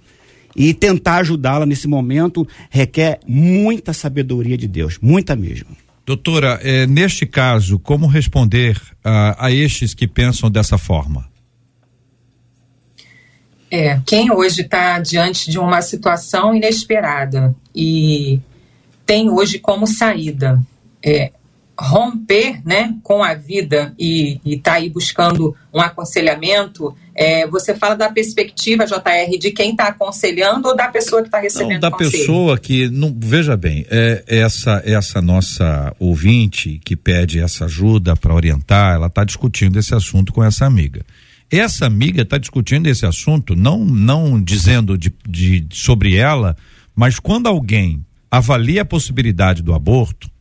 E 0.56 0.74
tentar 0.74 1.18
ajudá-la 1.18 1.66
nesse 1.66 1.88
momento 1.88 2.48
requer 2.70 3.20
muita 3.26 3.94
sabedoria 3.94 4.58
de 4.58 4.68
Deus, 4.68 4.98
muita 5.02 5.36
mesmo. 5.36 5.70
Doutora, 6.06 6.60
é, 6.62 6.86
neste 6.88 7.26
caso, 7.26 7.80
como 7.80 8.06
responder 8.06 8.82
a, 9.04 9.46
a 9.46 9.52
estes 9.52 9.94
que 9.94 10.08
pensam 10.08 10.52
dessa 10.52 10.78
forma? 10.78 11.31
É, 13.72 14.02
quem 14.06 14.30
hoje 14.30 14.64
está 14.64 15.00
diante 15.00 15.50
de 15.50 15.58
uma 15.58 15.82
situação 15.82 16.54
inesperada 16.54 17.56
e 17.74 18.42
tem 19.06 19.30
hoje 19.30 19.60
como 19.60 19.88
saída 19.88 20.62
é, 21.02 21.32
romper 21.80 22.62
né, 22.64 22.96
com 23.02 23.24
a 23.24 23.34
vida 23.34 23.94
e 23.98 24.40
está 24.46 24.74
aí 24.74 24.90
buscando 24.90 25.56
um 25.74 25.82
aconselhamento, 25.82 26.96
é, 27.16 27.48
você 27.48 27.74
fala 27.74 27.96
da 27.96 28.10
perspectiva, 28.10 28.86
JR, 28.86 29.40
de 29.40 29.52
quem 29.52 29.72
está 29.72 29.88
aconselhando 29.88 30.68
ou 30.68 30.76
da 30.76 30.90
pessoa 30.90 31.22
que 31.22 31.30
está 31.30 31.40
recebendo 31.40 31.82
não, 31.82 31.90
da 31.90 31.92
conselho? 31.92 32.12
pessoa 32.12 32.58
que, 32.58 32.90
não, 32.90 33.16
veja 33.18 33.58
bem, 33.58 33.86
é, 33.90 34.24
essa, 34.28 34.82
essa 34.86 35.22
nossa 35.22 35.96
ouvinte 35.98 36.80
que 36.86 36.96
pede 36.96 37.40
essa 37.40 37.66
ajuda 37.66 38.16
para 38.16 38.36
orientar, 38.36 38.96
ela 38.96 39.08
está 39.08 39.24
discutindo 39.24 39.80
esse 39.80 39.96
assunto 39.96 40.32
com 40.32 40.44
essa 40.44 40.66
amiga. 40.66 41.04
Essa 41.52 41.86
amiga 41.86 42.22
está 42.22 42.38
discutindo 42.38 42.88
esse 42.88 43.06
assunto, 43.06 43.58
não, 43.58 43.84
não 43.84 44.42
dizendo 44.42 44.98
de, 44.98 45.14
de, 45.28 45.68
sobre 45.74 46.16
ela, 46.16 46.56
mas 46.96 47.20
quando 47.20 47.48
alguém 47.48 48.06
avalia 48.32 48.84
a 48.84 48.86
possibilidade 48.86 49.62
do 49.62 49.74
aborto, 49.74 50.32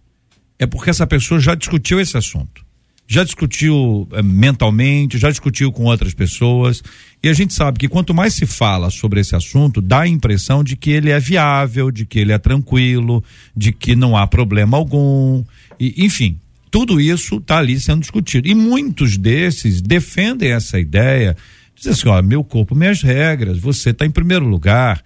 é 0.56 0.66
porque 0.66 0.88
essa 0.88 1.06
pessoa 1.08 1.40
já 1.40 1.56
discutiu 1.56 1.98
esse 2.00 2.16
assunto. 2.16 2.64
Já 3.08 3.24
discutiu 3.24 4.06
é, 4.12 4.22
mentalmente, 4.22 5.18
já 5.18 5.30
discutiu 5.30 5.72
com 5.72 5.82
outras 5.82 6.14
pessoas. 6.14 6.80
E 7.20 7.28
a 7.28 7.32
gente 7.32 7.54
sabe 7.54 7.80
que 7.80 7.88
quanto 7.88 8.14
mais 8.14 8.34
se 8.34 8.46
fala 8.46 8.88
sobre 8.88 9.18
esse 9.18 9.34
assunto, 9.34 9.80
dá 9.80 10.02
a 10.02 10.08
impressão 10.08 10.62
de 10.62 10.76
que 10.76 10.90
ele 10.90 11.10
é 11.10 11.18
viável, 11.18 11.90
de 11.90 12.06
que 12.06 12.20
ele 12.20 12.30
é 12.30 12.38
tranquilo, 12.38 13.24
de 13.56 13.72
que 13.72 13.96
não 13.96 14.16
há 14.16 14.28
problema 14.28 14.76
algum. 14.76 15.42
E, 15.80 16.04
enfim, 16.04 16.38
tudo 16.70 17.00
isso 17.00 17.36
está 17.36 17.58
ali 17.58 17.78
sendo 17.80 18.00
discutido. 18.00 18.48
E 18.48 18.54
muitos 18.54 19.16
desses 19.16 19.80
defendem 19.80 20.52
essa 20.52 20.78
ideia, 20.78 21.36
dizem 21.74 21.92
assim: 21.92 22.08
ó, 22.08 22.22
meu 22.22 22.44
corpo, 22.44 22.74
minhas 22.74 23.02
regras, 23.02 23.58
você 23.58 23.90
está 23.90 24.06
em 24.06 24.10
primeiro 24.10 24.46
lugar. 24.46 25.02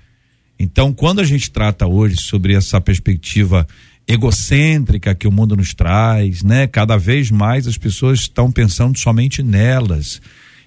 Então, 0.59 0.93
quando 0.93 1.21
a 1.21 1.25
gente 1.25 1.51
trata 1.51 1.87
hoje 1.87 2.17
sobre 2.21 2.55
essa 2.55 2.81
perspectiva 2.81 3.67
egocêntrica 4.07 5.15
que 5.15 5.27
o 5.27 5.33
mundo 5.33 5.57
nos 5.57 5.75
traz, 5.75 6.43
né? 6.43 6.67
Cada 6.67 6.97
vez 6.97 7.31
mais 7.31 7.67
as 7.67 7.79
pessoas 7.79 8.21
estão 8.21 8.53
pensando 8.53 8.99
somente 8.99 9.43
nelas 9.43 10.21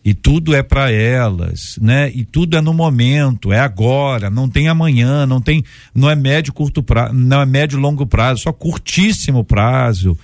e 0.04 0.14
tudo 0.14 0.56
é 0.56 0.64
para 0.64 0.90
elas, 0.90 1.78
né? 1.82 2.10
E 2.14 2.24
tudo 2.24 2.56
é 2.58 2.62
no 2.62 2.74
momento, 2.74 3.52
é 3.52 3.60
agora, 3.60 4.30
não 4.30 4.48
tem 4.48 4.70
amanhã, 4.70 5.26
não 5.26 5.42
tem, 5.42 5.64
não 5.94 6.10
é 6.10 6.16
médio 6.16 6.54
curto 6.54 6.82
prazo, 6.82 7.14
não 7.14 7.42
é 7.42 7.46
médio 7.46 7.78
longo 7.78 8.06
prazo, 8.06 8.44
só 8.44 8.54
curtíssimo 8.54 9.44
prazo. 9.44 10.18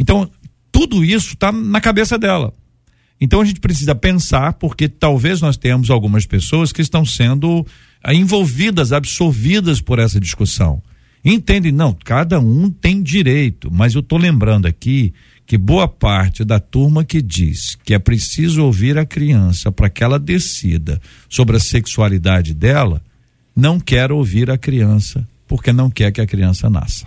Então, 0.00 0.30
tudo 0.72 1.04
isso 1.04 1.34
está 1.34 1.52
na 1.52 1.78
cabeça 1.78 2.18
dela. 2.18 2.54
Então 3.20 3.42
a 3.42 3.44
gente 3.44 3.60
precisa 3.60 3.94
pensar, 3.94 4.54
porque 4.54 4.88
talvez 4.88 5.42
nós 5.42 5.58
tenhamos 5.58 5.90
algumas 5.90 6.24
pessoas 6.24 6.72
que 6.72 6.80
estão 6.80 7.04
sendo 7.04 7.66
envolvidas, 8.08 8.92
absorvidas 8.92 9.82
por 9.82 9.98
essa 9.98 10.18
discussão. 10.18 10.82
Entende? 11.22 11.70
Não, 11.70 11.92
cada 11.92 12.40
um 12.40 12.70
tem 12.70 13.02
direito, 13.02 13.70
mas 13.70 13.94
eu 13.94 14.00
estou 14.00 14.18
lembrando 14.18 14.66
aqui 14.66 15.12
que 15.46 15.58
boa 15.58 15.86
parte 15.86 16.44
da 16.46 16.58
turma 16.58 17.04
que 17.04 17.20
diz 17.20 17.76
que 17.84 17.92
é 17.92 17.98
preciso 17.98 18.64
ouvir 18.64 18.96
a 18.96 19.04
criança 19.04 19.70
para 19.70 19.90
que 19.90 20.02
ela 20.02 20.18
decida 20.18 20.98
sobre 21.28 21.58
a 21.58 21.60
sexualidade 21.60 22.54
dela, 22.54 23.02
não 23.54 23.78
quer 23.78 24.10
ouvir 24.10 24.50
a 24.50 24.56
criança 24.56 25.28
porque 25.46 25.74
não 25.74 25.90
quer 25.90 26.10
que 26.10 26.22
a 26.22 26.26
criança 26.26 26.70
nasça. 26.70 27.06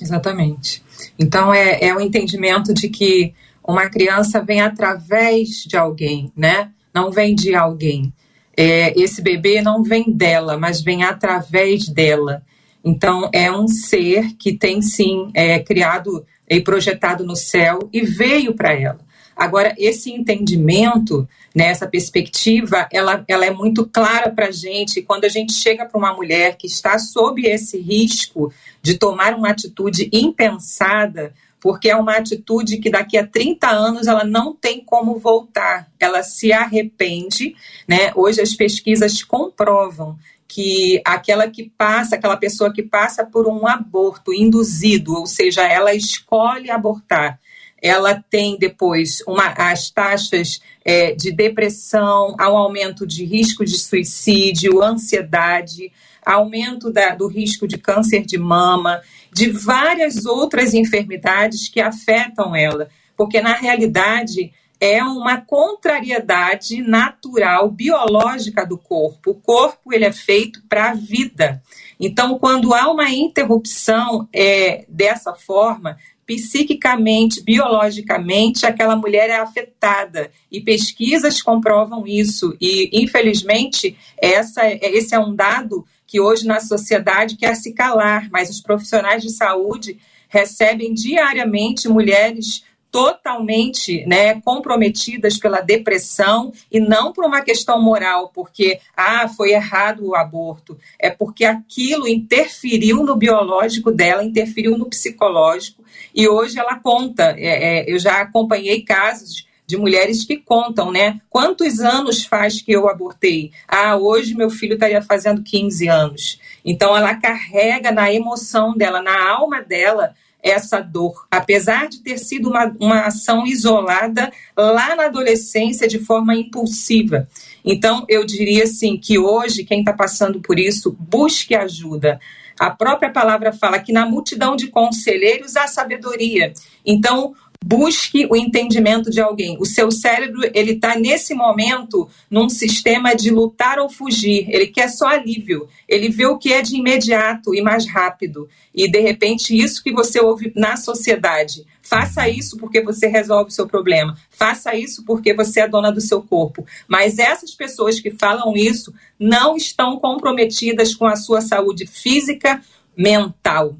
Exatamente. 0.00 0.82
Então 1.18 1.52
é, 1.52 1.78
é 1.82 1.94
o 1.94 2.00
entendimento 2.00 2.72
de 2.74 2.88
que 2.88 3.34
uma 3.66 3.88
criança 3.88 4.40
vem 4.40 4.60
através 4.60 5.64
de 5.66 5.76
alguém, 5.76 6.30
né? 6.36 6.70
Não 6.92 7.10
vem 7.10 7.34
de 7.34 7.54
alguém 7.54 8.12
é, 8.56 8.98
esse 8.98 9.20
bebê 9.20 9.60
não 9.60 9.82
vem 9.82 10.04
dela, 10.10 10.56
mas 10.56 10.80
vem 10.80 11.02
através 11.02 11.88
dela. 11.88 12.42
Então, 12.84 13.28
é 13.32 13.50
um 13.50 13.66
ser 13.66 14.34
que 14.36 14.56
tem 14.56 14.80
sim 14.82 15.30
é, 15.34 15.58
criado 15.58 16.24
e 16.48 16.60
projetado 16.60 17.24
no 17.24 17.34
céu 17.34 17.88
e 17.92 18.02
veio 18.02 18.54
para 18.54 18.74
ela. 18.74 19.00
Agora, 19.36 19.74
esse 19.78 20.12
entendimento, 20.12 21.28
né, 21.54 21.66
essa 21.66 21.86
perspectiva, 21.86 22.88
ela, 22.92 23.24
ela 23.26 23.44
é 23.44 23.50
muito 23.50 23.86
clara 23.86 24.30
para 24.30 24.46
a 24.46 24.52
gente 24.52 25.02
quando 25.02 25.24
a 25.24 25.28
gente 25.28 25.52
chega 25.52 25.86
para 25.86 25.98
uma 25.98 26.12
mulher 26.12 26.56
que 26.56 26.66
está 26.66 26.98
sob 26.98 27.46
esse 27.46 27.78
risco 27.78 28.52
de 28.82 28.98
tomar 28.98 29.34
uma 29.34 29.50
atitude 29.50 30.08
impensada, 30.12 31.32
porque 31.60 31.88
é 31.88 31.96
uma 31.96 32.16
atitude 32.16 32.76
que 32.78 32.90
daqui 32.90 33.16
a 33.16 33.26
30 33.26 33.68
anos 33.68 34.06
ela 34.06 34.22
não 34.22 34.54
tem 34.54 34.84
como 34.84 35.18
voltar, 35.18 35.88
ela 35.98 36.22
se 36.22 36.52
arrepende, 36.52 37.56
né? 37.88 38.12
Hoje 38.14 38.42
as 38.42 38.54
pesquisas 38.54 39.22
comprovam 39.22 40.18
que 40.46 41.00
aquela 41.04 41.48
que 41.48 41.72
passa, 41.76 42.14
aquela 42.14 42.36
pessoa 42.36 42.72
que 42.72 42.82
passa 42.82 43.24
por 43.24 43.48
um 43.48 43.66
aborto 43.66 44.32
induzido, 44.32 45.14
ou 45.14 45.26
seja, 45.26 45.62
ela 45.62 45.94
escolhe 45.94 46.70
abortar, 46.70 47.40
ela 47.84 48.14
tem 48.30 48.56
depois 48.58 49.22
uma, 49.28 49.48
as 49.48 49.90
taxas 49.90 50.58
é, 50.82 51.12
de 51.12 51.30
depressão, 51.30 52.34
ao 52.38 52.56
aumento 52.56 53.06
de 53.06 53.26
risco 53.26 53.62
de 53.62 53.78
suicídio, 53.78 54.82
ansiedade, 54.82 55.92
aumento 56.24 56.90
da, 56.90 57.14
do 57.14 57.26
risco 57.26 57.68
de 57.68 57.76
câncer 57.76 58.24
de 58.24 58.38
mama, 58.38 59.02
de 59.30 59.50
várias 59.50 60.24
outras 60.24 60.72
enfermidades 60.72 61.68
que 61.68 61.78
afetam 61.78 62.56
ela, 62.56 62.88
porque 63.14 63.42
na 63.42 63.52
realidade 63.52 64.50
é 64.80 65.04
uma 65.04 65.42
contrariedade 65.42 66.82
natural, 66.82 67.70
biológica 67.70 68.64
do 68.64 68.78
corpo. 68.78 69.32
O 69.32 69.34
corpo 69.34 69.92
ele 69.92 70.06
é 70.06 70.12
feito 70.12 70.62
para 70.70 70.90
a 70.90 70.94
vida. 70.94 71.62
Então, 72.00 72.38
quando 72.38 72.74
há 72.74 72.90
uma 72.90 73.10
interrupção 73.10 74.28
é, 74.32 74.84
dessa 74.88 75.34
forma, 75.34 75.96
psiquicamente, 76.26 77.42
biologicamente, 77.42 78.66
aquela 78.66 78.96
mulher 78.96 79.30
é 79.30 79.36
afetada. 79.36 80.30
E 80.50 80.60
pesquisas 80.60 81.42
comprovam 81.42 82.06
isso. 82.06 82.56
E, 82.60 82.90
infelizmente, 82.92 83.96
essa, 84.20 84.62
esse 84.66 85.14
é 85.14 85.18
um 85.18 85.34
dado 85.34 85.84
que 86.06 86.20
hoje 86.20 86.46
na 86.46 86.60
sociedade 86.60 87.36
quer 87.36 87.54
se 87.56 87.72
calar, 87.72 88.28
mas 88.30 88.50
os 88.50 88.60
profissionais 88.60 89.22
de 89.22 89.30
saúde 89.30 89.98
recebem 90.28 90.92
diariamente 90.92 91.88
mulheres 91.88 92.64
totalmente 92.94 94.06
né, 94.06 94.40
comprometidas 94.40 95.36
pela 95.36 95.60
depressão 95.60 96.52
e 96.70 96.78
não 96.78 97.12
por 97.12 97.24
uma 97.24 97.40
questão 97.40 97.82
moral, 97.82 98.30
porque 98.32 98.78
ah, 98.96 99.26
foi 99.26 99.50
errado 99.50 100.06
o 100.06 100.14
aborto, 100.14 100.78
é 100.96 101.10
porque 101.10 101.44
aquilo 101.44 102.06
interferiu 102.06 103.02
no 103.02 103.16
biológico 103.16 103.90
dela, 103.90 104.22
interferiu 104.22 104.78
no 104.78 104.86
psicológico, 104.86 105.82
e 106.14 106.28
hoje 106.28 106.56
ela 106.56 106.78
conta. 106.78 107.34
É, 107.36 107.80
é, 107.80 107.92
eu 107.92 107.98
já 107.98 108.20
acompanhei 108.20 108.82
casos 108.82 109.44
de 109.66 109.76
mulheres 109.76 110.24
que 110.24 110.36
contam, 110.36 110.92
né? 110.92 111.20
Quantos 111.28 111.80
anos 111.80 112.24
faz 112.24 112.62
que 112.62 112.70
eu 112.70 112.88
abortei? 112.88 113.50
Ah, 113.66 113.96
hoje 113.96 114.36
meu 114.36 114.50
filho 114.50 114.74
estaria 114.74 115.02
fazendo 115.02 115.42
15 115.42 115.88
anos. 115.88 116.40
Então 116.64 116.96
ela 116.96 117.16
carrega 117.16 117.90
na 117.90 118.12
emoção 118.12 118.76
dela, 118.76 119.02
na 119.02 119.30
alma 119.30 119.62
dela, 119.62 120.14
essa 120.44 120.78
dor, 120.78 121.26
apesar 121.30 121.88
de 121.88 122.00
ter 122.00 122.18
sido 122.18 122.50
uma, 122.50 122.66
uma 122.78 123.06
ação 123.06 123.46
isolada 123.46 124.30
lá 124.54 124.94
na 124.94 125.06
adolescência 125.06 125.88
de 125.88 125.98
forma 125.98 126.36
impulsiva. 126.36 127.26
Então, 127.64 128.04
eu 128.10 128.26
diria 128.26 128.64
assim 128.64 128.98
que 128.98 129.18
hoje, 129.18 129.64
quem 129.64 129.80
está 129.80 129.94
passando 129.94 130.40
por 130.40 130.58
isso, 130.58 130.94
busque 131.00 131.54
ajuda. 131.54 132.20
A 132.60 132.70
própria 132.70 133.10
palavra 133.10 133.52
fala 133.52 133.80
que 133.80 133.92
na 133.92 134.06
multidão 134.06 134.54
de 134.54 134.68
conselheiros 134.68 135.56
há 135.56 135.66
sabedoria. 135.66 136.52
Então, 136.84 137.34
busque 137.66 138.26
o 138.30 138.36
entendimento 138.36 139.10
de 139.10 139.22
alguém. 139.22 139.56
O 139.58 139.64
seu 139.64 139.90
cérebro, 139.90 140.42
ele 140.52 140.72
está 140.72 140.96
nesse 140.96 141.32
momento 141.34 142.06
num 142.30 142.46
sistema 142.50 143.14
de 143.14 143.30
lutar 143.30 143.78
ou 143.78 143.88
fugir. 143.88 144.46
Ele 144.50 144.66
quer 144.66 144.88
só 144.88 145.06
alívio. 145.06 145.66
Ele 145.88 146.10
vê 146.10 146.26
o 146.26 146.36
que 146.36 146.52
é 146.52 146.60
de 146.60 146.76
imediato 146.76 147.54
e 147.54 147.62
mais 147.62 147.88
rápido. 147.88 148.46
E, 148.74 148.86
de 148.86 149.00
repente, 149.00 149.56
isso 149.56 149.82
que 149.82 149.92
você 149.92 150.20
ouve 150.20 150.52
na 150.54 150.76
sociedade. 150.76 151.64
Faça 151.80 152.28
isso 152.28 152.58
porque 152.58 152.82
você 152.82 153.06
resolve 153.06 153.48
o 153.48 153.54
seu 153.54 153.66
problema. 153.66 154.14
Faça 154.28 154.74
isso 154.74 155.02
porque 155.02 155.32
você 155.32 155.60
é 155.60 155.68
dona 155.68 155.90
do 155.90 156.02
seu 156.02 156.20
corpo. 156.20 156.66
Mas 156.86 157.18
essas 157.18 157.54
pessoas 157.54 157.98
que 157.98 158.10
falam 158.10 158.54
isso 158.54 158.92
não 159.18 159.56
estão 159.56 159.98
comprometidas 159.98 160.94
com 160.94 161.06
a 161.06 161.16
sua 161.16 161.40
saúde 161.40 161.86
física, 161.86 162.60
mental. 162.94 163.74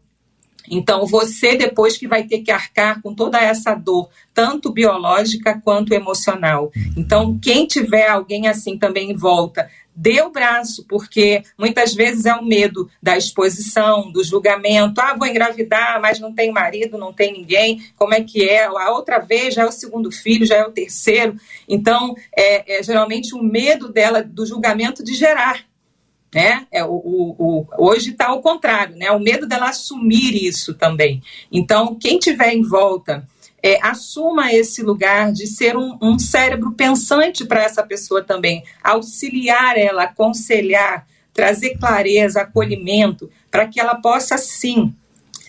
Então, 0.71 1.07
você 1.07 1.57
depois 1.57 1.97
que 1.97 2.09
vai 2.09 2.25
ter 2.25 2.41
que 2.41 2.51
arcar 2.51 3.01
com 3.03 3.15
toda 3.15 3.39
essa 3.39 3.75
dor, 3.75 4.09
tanto 4.33 4.73
biológica 4.73 5.61
quanto 5.63 5.95
emocional. 5.95 6.73
Uhum. 6.75 6.95
Então, 6.97 7.39
quem 7.39 7.67
tiver 7.67 8.09
alguém 8.09 8.49
assim 8.49 8.79
também 8.79 9.11
em 9.11 9.17
volta, 9.17 9.69
dê 9.95 10.21
o 10.23 10.31
braço, 10.31 10.85
porque 10.89 11.43
muitas 11.57 11.95
vezes 11.95 12.27
é 12.27 12.35
o 12.35 12.45
medo 12.45 12.91
da 13.03 13.17
exposição, 13.17 14.11
do 14.11 14.25
julgamento. 14.25 15.01
Ah, 15.01 15.15
vou 15.17 15.29
engravidar, 15.29 16.01
mas 16.01 16.19
não 16.19 16.35
tem 16.35 16.51
marido, 16.51 16.99
não 16.99 17.13
tem 17.13 17.33
ninguém. 17.33 17.81
Como 17.97 18.15
é 18.15 18.23
que 18.23 18.49
é? 18.49 18.65
A 18.65 18.91
outra 18.91 19.19
vez 19.19 19.55
já 19.55 19.63
é 19.63 19.67
o 19.67 19.73
segundo 19.73 20.11
filho, 20.11 20.47
já 20.47 20.57
é 20.57 20.65
o 20.65 20.73
terceiro. 20.73 21.37
Então, 21.69 22.15
é, 22.37 22.79
é 22.79 22.83
geralmente 22.83 23.35
o 23.35 23.43
medo 23.43 23.93
dela 23.93 24.23
do 24.23 24.45
julgamento 24.45 25.05
de 25.05 25.15
gerar 25.15 25.65
né? 26.35 26.67
É, 26.73 26.85
o, 26.85 26.91
o, 26.91 27.37
o 27.39 27.67
hoje 27.79 28.11
está 28.11 28.27
ao 28.29 28.43
contrário, 28.43 28.97
né? 28.97 29.11
O 29.13 29.21
medo 29.21 29.47
dela 29.47 29.69
assumir 29.69 30.35
isso 30.35 30.75
também. 30.75 31.23
Então, 31.51 31.95
quem 31.95 32.19
tiver 32.19 32.53
em 32.53 32.63
volta, 32.63 33.27
é, 33.63 33.79
assuma 33.81 34.53
esse 34.53 34.83
lugar 34.83 35.33
de 35.33 35.47
ser 35.47 35.77
um, 35.77 35.97
um 36.03 36.19
cérebro 36.19 36.73
pensante 36.73 37.47
para 37.47 37.63
essa 37.63 37.83
pessoa 37.83 38.23
também, 38.23 38.65
auxiliar 38.83 39.79
ela, 39.79 40.03
aconselhar, 40.03 41.07
trazer 41.33 41.79
clareza, 41.79 42.43
acolhimento, 42.43 43.31
para 43.51 43.67
que 43.67 43.81
ela 43.81 43.95
possa 43.95 44.37
sim 44.37 44.93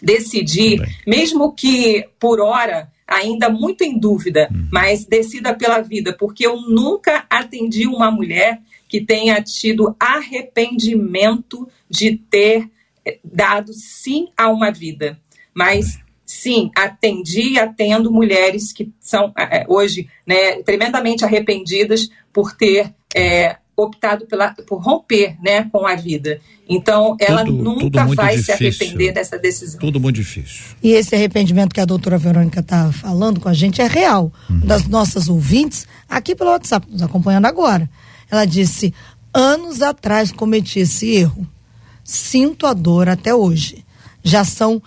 decidir, 0.02 0.82
mesmo 1.06 1.52
que 1.54 2.08
por 2.19 2.39
hora 2.39 2.89
ainda 3.08 3.50
muito 3.50 3.84
em 3.84 4.00
dúvida, 4.00 4.50
uhum. 4.52 4.67
mas 4.71 5.06
decida 5.06 5.54
pela 5.54 5.82
vida, 5.82 6.15
porque 6.17 6.45
eu 6.45 6.62
nunca 6.62 7.26
atendi 7.30 7.86
uma 7.88 8.10
mulher 8.10 8.62
que 8.95 9.01
tenha 9.01 9.41
tido 9.41 9.93
arrependimento 9.99 11.67
de 11.89 12.15
ter 12.15 12.69
eh, 13.05 13.19
dado 13.21 13.73
sim 13.73 14.29
a 14.38 14.49
uma 14.49 14.71
vida. 14.71 15.19
Mas 15.53 15.99
sim, 16.25 16.71
atendi 16.73 17.55
e 17.55 17.60
atendo 17.60 18.10
mulheres 18.10 18.71
que 18.71 18.89
são 18.97 19.34
é, 19.38 19.65
hoje 19.67 20.08
né, 20.25 20.63
tremendamente 20.63 21.25
arrependidas 21.25 22.10
por 22.31 22.53
ter 22.53 22.95
é, 23.13 23.58
optado 23.75 24.25
pela, 24.27 24.53
por 24.65 24.81
romper 24.81 25.36
né, 25.43 25.69
com 25.73 25.86
a 25.86 25.95
vida. 25.95 26.39
Então, 26.69 27.17
ela 27.19 27.43
tudo, 27.43 27.62
nunca 27.62 28.05
tudo 28.05 28.15
vai 28.15 28.38
difícil. 28.38 28.55
se 28.55 28.63
arrepender 28.63 29.13
dessa 29.13 29.38
decisão. 29.38 29.77
Tudo 29.77 29.99
muito 29.99 30.15
difícil. 30.15 30.63
E 30.81 30.93
esse 30.93 31.13
arrependimento 31.13 31.73
que 31.73 31.81
a 31.81 31.86
doutora 31.86 32.17
Verônica 32.17 32.62
está 32.62 32.93
falando 32.93 33.41
com 33.41 33.49
a 33.49 33.53
gente 33.53 33.81
é 33.81 33.88
real. 33.88 34.31
Uhum. 34.49 34.60
Das 34.60 34.88
nossas 34.88 35.27
ouvintes, 35.27 35.86
aqui 36.08 36.34
pelo 36.34 36.51
WhatsApp, 36.51 36.88
nos 36.89 37.01
acompanhando 37.01 37.45
agora. 37.45 37.89
Ela 38.30 38.46
disse: 38.46 38.94
anos 39.34 39.82
atrás 39.82 40.32
cometi 40.32 40.80
esse 40.80 41.12
erro. 41.12 41.48
Sinto 42.04 42.66
a 42.68 42.74
dor 42.74 43.10
até 43.10 43.34
hoje. 43.34 43.84
Já 44.24 44.44
são 44.44 44.82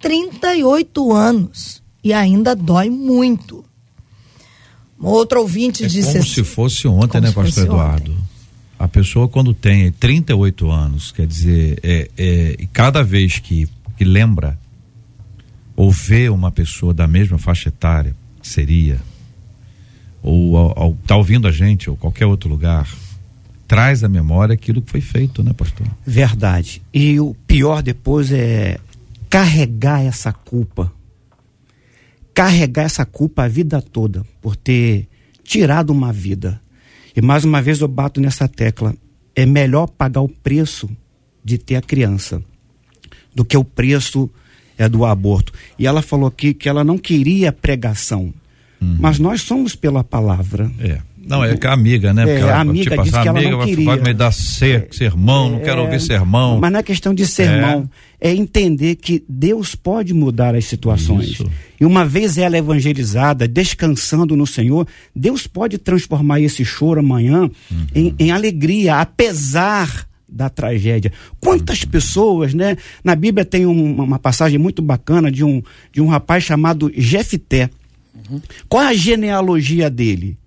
38 0.00 1.12
anos 1.12 1.82
e 2.02 2.12
ainda 2.12 2.54
dói 2.54 2.90
muito. 2.90 3.64
Outro 5.00 5.40
ouvinte 5.40 5.84
é 5.84 5.86
disse 5.86 6.08
como 6.08 6.18
assim, 6.18 6.34
se 6.34 6.44
fosse 6.44 6.88
ontem, 6.88 7.20
né, 7.20 7.30
pastor 7.30 7.64
Eduardo? 7.64 8.12
Ontem. 8.12 8.24
A 8.78 8.86
pessoa 8.86 9.28
quando 9.28 9.52
tem 9.52 9.90
38 9.92 10.70
anos, 10.70 11.10
quer 11.10 11.26
dizer, 11.26 11.80
é, 11.82 12.10
é, 12.16 12.66
cada 12.72 13.02
vez 13.02 13.38
que, 13.38 13.68
que 13.96 14.04
lembra 14.04 14.58
ou 15.74 15.90
vê 15.90 16.28
uma 16.28 16.50
pessoa 16.50 16.92
da 16.92 17.06
mesma 17.06 17.38
faixa 17.38 17.68
etária, 17.68 18.14
seria, 18.42 19.00
ou 20.22 20.56
ao, 20.56 20.78
ao, 20.78 20.94
tá 21.06 21.16
ouvindo 21.16 21.46
a 21.46 21.52
gente, 21.52 21.88
ou 21.88 21.96
qualquer 21.96 22.26
outro 22.26 22.48
lugar, 22.48 22.88
traz 23.66 24.02
à 24.02 24.08
memória 24.08 24.54
aquilo 24.54 24.80
que 24.80 24.90
foi 24.90 25.00
feito, 25.00 25.42
né, 25.42 25.52
pastor? 25.52 25.86
Verdade. 26.06 26.82
E 26.92 27.20
o 27.20 27.34
pior 27.46 27.82
depois 27.82 28.32
é 28.32 28.78
carregar 29.28 30.02
essa 30.02 30.32
culpa. 30.32 30.92
Carregar 32.32 32.84
essa 32.84 33.04
culpa 33.04 33.44
a 33.44 33.48
vida 33.48 33.82
toda 33.82 34.24
por 34.40 34.56
ter 34.56 35.06
tirado 35.44 35.90
uma 35.90 36.12
vida. 36.12 36.60
E 37.14 37.20
mais 37.20 37.44
uma 37.44 37.60
vez 37.60 37.80
eu 37.80 37.88
bato 37.88 38.20
nessa 38.20 38.48
tecla. 38.48 38.94
É 39.34 39.44
melhor 39.44 39.86
pagar 39.86 40.20
o 40.20 40.28
preço 40.28 40.88
de 41.44 41.58
ter 41.58 41.76
a 41.76 41.82
criança 41.82 42.42
do 43.34 43.44
que 43.44 43.56
o 43.56 43.64
preço 43.64 44.30
é 44.76 44.88
do 44.88 45.04
aborto. 45.04 45.52
E 45.78 45.86
ela 45.86 46.02
falou 46.02 46.26
aqui 46.26 46.54
que 46.54 46.68
ela 46.68 46.84
não 46.84 46.96
queria 46.96 47.52
pregação. 47.52 48.32
Uhum. 48.80 48.96
Mas 48.98 49.18
nós 49.18 49.42
somos 49.42 49.74
pela 49.74 50.04
palavra. 50.04 50.70
É. 50.78 50.98
Não, 51.28 51.44
é 51.44 51.54
que 51.58 51.66
a 51.66 51.74
amiga, 51.74 52.14
né? 52.14 52.24
Porque 52.24 52.38
é, 52.38 52.40
ela, 52.40 52.52
a 52.54 52.60
amiga 52.60 52.90
tipo, 52.90 53.02
disse 53.02 53.16
a 53.16 53.20
amiga 53.20 53.48
ela 53.48 53.58
não 53.58 53.66
queria. 53.66 53.84
vai 53.84 54.00
me 54.00 54.14
dar 54.14 54.32
ser, 54.32 54.88
sermão, 54.90 55.50
não 55.50 55.60
quero 55.60 55.82
ouvir 55.82 55.96
é, 55.96 55.98
sermão. 55.98 56.58
Mas 56.58 56.72
não 56.72 56.80
é 56.80 56.82
questão 56.82 57.12
de 57.12 57.26
sermão, 57.26 57.88
é. 58.18 58.30
é 58.30 58.34
entender 58.34 58.94
que 58.94 59.22
Deus 59.28 59.74
pode 59.74 60.14
mudar 60.14 60.54
as 60.54 60.64
situações. 60.64 61.32
Isso. 61.32 61.50
E 61.78 61.84
uma 61.84 62.06
vez 62.06 62.38
ela 62.38 62.56
evangelizada, 62.56 63.46
descansando 63.46 64.34
no 64.34 64.46
Senhor, 64.46 64.86
Deus 65.14 65.46
pode 65.46 65.76
transformar 65.76 66.40
esse 66.40 66.64
choro 66.64 67.00
amanhã 67.00 67.42
uhum. 67.42 67.86
em, 67.94 68.14
em 68.18 68.30
alegria, 68.30 68.96
apesar 68.96 70.08
da 70.26 70.48
tragédia. 70.48 71.12
Quantas 71.40 71.82
uhum. 71.82 71.88
pessoas, 71.90 72.54
né? 72.54 72.76
Na 73.04 73.14
Bíblia 73.14 73.44
tem 73.44 73.66
um, 73.66 74.02
uma 74.02 74.18
passagem 74.18 74.58
muito 74.58 74.80
bacana 74.80 75.30
de 75.30 75.44
um, 75.44 75.62
de 75.92 76.00
um 76.00 76.06
rapaz 76.06 76.44
chamado 76.44 76.90
Jefté. 76.96 77.68
Uhum. 78.14 78.40
Qual 78.68 78.82
é 78.82 78.88
a 78.88 78.94
genealogia 78.94 79.88
dele? 79.88 80.38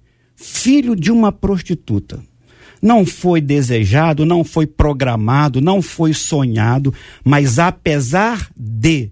filho 0.41 0.95
de 0.95 1.11
uma 1.11 1.31
prostituta. 1.31 2.19
Não 2.81 3.05
foi 3.05 3.39
desejado, 3.39 4.25
não 4.25 4.43
foi 4.43 4.65
programado, 4.65 5.61
não 5.61 5.81
foi 5.81 6.13
sonhado, 6.13 6.91
mas 7.23 7.59
apesar 7.59 8.49
de 8.57 9.11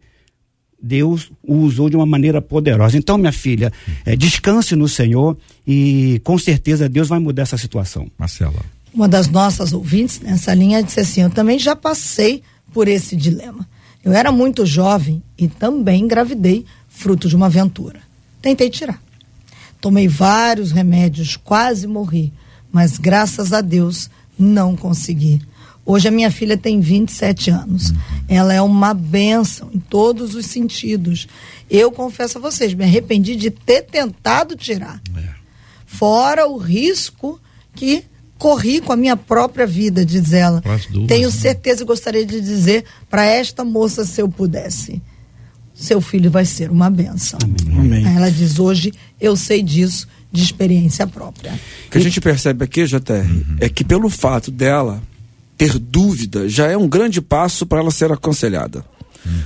Deus 0.81 1.31
o 1.43 1.57
usou 1.57 1.87
de 1.87 1.95
uma 1.95 2.05
maneira 2.05 2.41
poderosa. 2.41 2.97
Então, 2.97 3.17
minha 3.17 3.31
filha, 3.31 3.71
é, 4.03 4.15
descanse 4.15 4.75
no 4.75 4.87
Senhor 4.87 5.37
e 5.67 6.19
com 6.23 6.37
certeza 6.37 6.89
Deus 6.89 7.07
vai 7.07 7.19
mudar 7.19 7.43
essa 7.43 7.57
situação. 7.57 8.09
Marcela. 8.17 8.59
Uma 8.91 9.07
das 9.07 9.27
nossas 9.27 9.71
ouvintes 9.71 10.19
nessa 10.19 10.51
linha 10.55 10.81
disse 10.81 11.01
assim: 11.01 11.21
Eu 11.21 11.29
também 11.29 11.59
já 11.59 11.75
passei 11.75 12.41
por 12.73 12.87
esse 12.87 13.15
dilema. 13.15 13.69
Eu 14.03 14.13
era 14.13 14.31
muito 14.31 14.65
jovem 14.65 15.21
e 15.37 15.47
também 15.47 16.03
engravidei, 16.03 16.65
fruto 16.87 17.27
de 17.27 17.35
uma 17.35 17.45
aventura. 17.45 18.08
Tentei 18.41 18.69
tirar. 18.69 19.01
Tomei 19.81 20.07
vários 20.07 20.71
remédios, 20.71 21.37
quase 21.37 21.87
morri, 21.87 22.33
mas 22.71 22.97
graças 22.97 23.53
a 23.53 23.61
Deus 23.61 24.09
não 24.37 24.75
consegui. 24.75 25.41
Hoje 25.85 26.07
a 26.07 26.11
minha 26.11 26.29
filha 26.29 26.57
tem 26.57 26.79
27 26.79 27.49
anos. 27.49 27.93
Ela 28.27 28.53
é 28.53 28.61
uma 28.61 28.93
benção 28.93 29.71
em 29.73 29.79
todos 29.79 30.35
os 30.35 30.45
sentidos. 30.45 31.27
Eu 31.69 31.91
confesso 31.91 32.37
a 32.37 32.41
vocês, 32.41 32.73
me 32.73 32.83
arrependi 32.83 33.35
de 33.35 33.49
ter 33.49 33.81
tentado 33.83 34.55
tirar. 34.55 35.01
É. 35.17 35.29
Fora 35.85 36.47
o 36.47 36.57
risco 36.57 37.39
que 37.73 38.03
corri 38.37 38.79
com 38.81 38.93
a 38.93 38.95
minha 38.95 39.17
própria 39.17 39.65
vida, 39.65 40.05
diz 40.05 40.31
ela. 40.31 40.61
Tenho 41.07 41.29
né? 41.29 41.35
certeza 41.35 41.83
e 41.83 41.85
gostaria 41.85 42.25
de 42.25 42.39
dizer 42.39 42.85
para 43.09 43.25
esta 43.25 43.65
moça, 43.65 44.05
se 44.05 44.21
eu 44.21 44.29
pudesse, 44.29 45.01
seu 45.79 46.01
filho 46.01 46.29
vai 46.29 46.45
ser 46.45 46.69
uma 46.69 46.89
benção. 46.89 47.39
Amém. 47.71 48.05
Ela 48.05 48.29
diz 48.29 48.59
hoje, 48.59 48.93
eu 49.19 49.35
sei 49.35 49.61
disso 49.61 50.07
de 50.31 50.43
experiência 50.43 51.07
própria. 51.07 51.53
O 51.87 51.91
que 51.91 51.97
a 51.97 52.01
gente 52.01 52.21
percebe 52.21 52.63
aqui, 52.63 52.85
JR, 52.85 52.99
uhum. 53.11 53.57
é 53.59 53.69
que 53.69 53.83
pelo 53.83 54.09
fato 54.09 54.51
dela 54.51 55.01
ter 55.57 55.79
dúvida 55.79 56.47
já 56.47 56.67
é 56.67 56.77
um 56.77 56.87
grande 56.87 57.21
passo 57.21 57.65
para 57.65 57.79
ela 57.79 57.91
ser 57.91 58.11
aconselhada. 58.11 58.83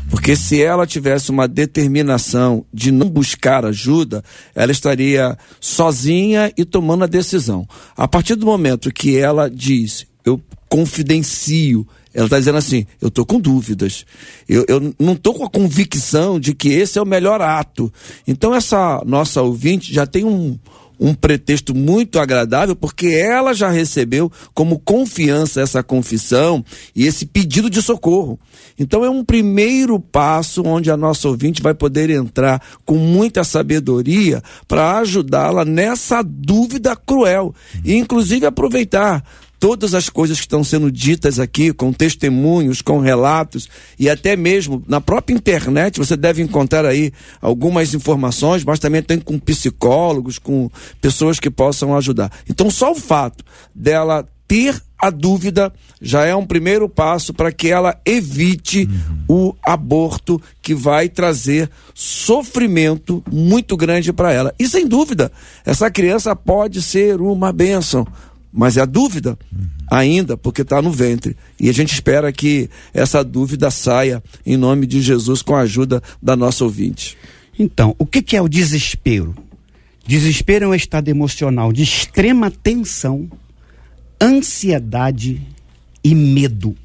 Porque 0.09 0.35
se 0.35 0.61
ela 0.61 0.85
tivesse 0.85 1.31
uma 1.31 1.47
determinação 1.47 2.63
de 2.71 2.91
não 2.91 3.09
buscar 3.09 3.65
ajuda, 3.65 4.23
ela 4.53 4.71
estaria 4.71 5.37
sozinha 5.59 6.51
e 6.55 6.63
tomando 6.63 7.03
a 7.03 7.07
decisão. 7.07 7.67
A 7.97 8.07
partir 8.07 8.35
do 8.35 8.45
momento 8.45 8.93
que 8.93 9.17
ela 9.17 9.49
diz, 9.49 10.05
eu 10.23 10.39
confidencio, 10.69 11.87
ela 12.13 12.25
está 12.25 12.37
dizendo 12.37 12.57
assim: 12.57 12.85
eu 13.01 13.07
estou 13.07 13.25
com 13.25 13.39
dúvidas. 13.39 14.05
Eu, 14.47 14.65
eu 14.67 14.93
não 14.99 15.13
estou 15.13 15.33
com 15.33 15.45
a 15.45 15.49
convicção 15.49 16.39
de 16.39 16.53
que 16.53 16.69
esse 16.69 16.99
é 16.99 17.01
o 17.01 17.05
melhor 17.05 17.41
ato. 17.41 17.91
Então, 18.27 18.53
essa 18.53 19.01
nossa 19.05 19.41
ouvinte 19.41 19.93
já 19.93 20.05
tem 20.05 20.23
um, 20.23 20.57
um 20.99 21.13
pretexto 21.13 21.75
muito 21.75 22.19
agradável, 22.19 22.75
porque 22.75 23.07
ela 23.07 23.53
já 23.53 23.69
recebeu 23.69 24.31
como 24.53 24.79
confiança 24.79 25.61
essa 25.61 25.83
confissão 25.83 26.63
e 26.95 27.05
esse 27.05 27.25
pedido 27.25 27.69
de 27.69 27.81
socorro. 27.81 28.39
Então 28.77 29.03
é 29.03 29.09
um 29.09 29.23
primeiro 29.23 29.99
passo 29.99 30.63
onde 30.63 30.89
a 30.89 30.97
nossa 30.97 31.27
ouvinte 31.27 31.61
vai 31.61 31.73
poder 31.73 32.09
entrar 32.09 32.61
com 32.85 32.95
muita 32.95 33.43
sabedoria 33.43 34.41
para 34.67 34.99
ajudá-la 34.99 35.65
nessa 35.65 36.23
dúvida 36.23 36.95
cruel 36.95 37.53
e 37.83 37.95
inclusive 37.95 38.45
aproveitar 38.45 39.23
todas 39.63 39.93
as 39.93 40.09
coisas 40.09 40.39
que 40.39 40.43
estão 40.43 40.61
sendo 40.61 40.91
ditas 40.91 41.39
aqui, 41.39 41.71
com 41.71 41.93
testemunhos, 41.93 42.81
com 42.81 42.99
relatos 42.99 43.69
e 43.97 44.09
até 44.09 44.35
mesmo 44.35 44.83
na 44.85 44.99
própria 44.99 45.33
internet 45.33 45.97
você 45.97 46.17
deve 46.17 46.41
encontrar 46.41 46.85
aí 46.85 47.13
algumas 47.41 47.93
informações, 47.93 48.65
mas 48.65 48.77
também 48.77 49.01
tem 49.01 49.21
com 49.21 49.39
psicólogos, 49.39 50.37
com 50.37 50.69
pessoas 50.99 51.39
que 51.39 51.49
possam 51.49 51.95
ajudar. 51.95 52.29
Então 52.49 52.69
só 52.69 52.91
o 52.91 52.95
fato 52.95 53.41
dela 53.73 54.27
ter 54.49 54.75
a 54.99 55.09
dúvida 55.09 55.71
já 56.01 56.25
é 56.25 56.35
um 56.35 56.45
primeiro 56.45 56.89
passo 56.89 57.33
para 57.33 57.49
que 57.49 57.69
ela 57.69 57.97
evite 58.05 58.89
uhum. 59.29 59.47
o 59.49 59.55
aborto 59.65 60.41
que 60.61 60.75
vai 60.75 61.07
trazer 61.07 61.69
sofrimento 61.93 63.23
muito 63.31 63.77
grande 63.77 64.11
para 64.11 64.33
ela. 64.33 64.53
E 64.59 64.67
sem 64.67 64.85
dúvida, 64.85 65.31
essa 65.65 65.89
criança 65.89 66.35
pode 66.35 66.81
ser 66.81 67.21
uma 67.21 67.53
bênção 67.53 68.05
mas 68.53 68.77
é 68.77 68.81
a 68.81 68.85
dúvida 68.85 69.37
ainda, 69.89 70.37
porque 70.37 70.61
está 70.61 70.79
no 70.79 70.91
ventre. 70.91 71.35
E 71.59 71.69
a 71.69 71.73
gente 71.73 71.91
espera 71.91 72.31
que 72.31 72.69
essa 72.93 73.23
dúvida 73.23 73.71
saia 73.71 74.23
em 74.45 74.55
nome 74.55 74.85
de 74.85 75.01
Jesus 75.01 75.41
com 75.41 75.55
a 75.55 75.61
ajuda 75.61 76.03
da 76.21 76.35
nossa 76.35 76.63
ouvinte. 76.63 77.17
Então, 77.57 77.95
o 77.97 78.05
que, 78.05 78.21
que 78.21 78.37
é 78.37 78.41
o 78.41 78.47
desespero? 78.47 79.35
Desespero 80.05 80.65
é 80.65 80.67
um 80.67 80.75
estado 80.75 81.09
emocional 81.09 81.73
de 81.73 81.81
extrema 81.81 82.51
tensão, 82.51 83.27
ansiedade 84.21 85.41
e 86.03 86.13
medo. 86.13 86.75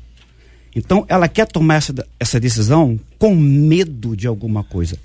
Então, 0.75 1.05
ela 1.09 1.29
quer 1.29 1.47
tomar 1.47 1.75
essa, 1.75 1.95
essa 2.19 2.41
decisão 2.41 2.99
com 3.19 3.35
medo 3.35 4.17
de 4.17 4.27
alguma 4.27 4.65
coisa. 4.65 4.99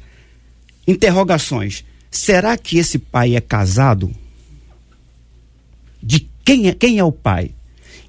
Interrogações. 0.87 1.83
Será 2.09 2.55
que 2.57 2.77
esse 2.77 2.99
pai 2.99 3.35
é 3.35 3.41
casado? 3.41 4.11
De 6.01 6.29
quem 6.43 6.67
é, 6.67 6.73
quem 6.73 6.99
é 6.99 7.03
o 7.03 7.11
pai? 7.11 7.51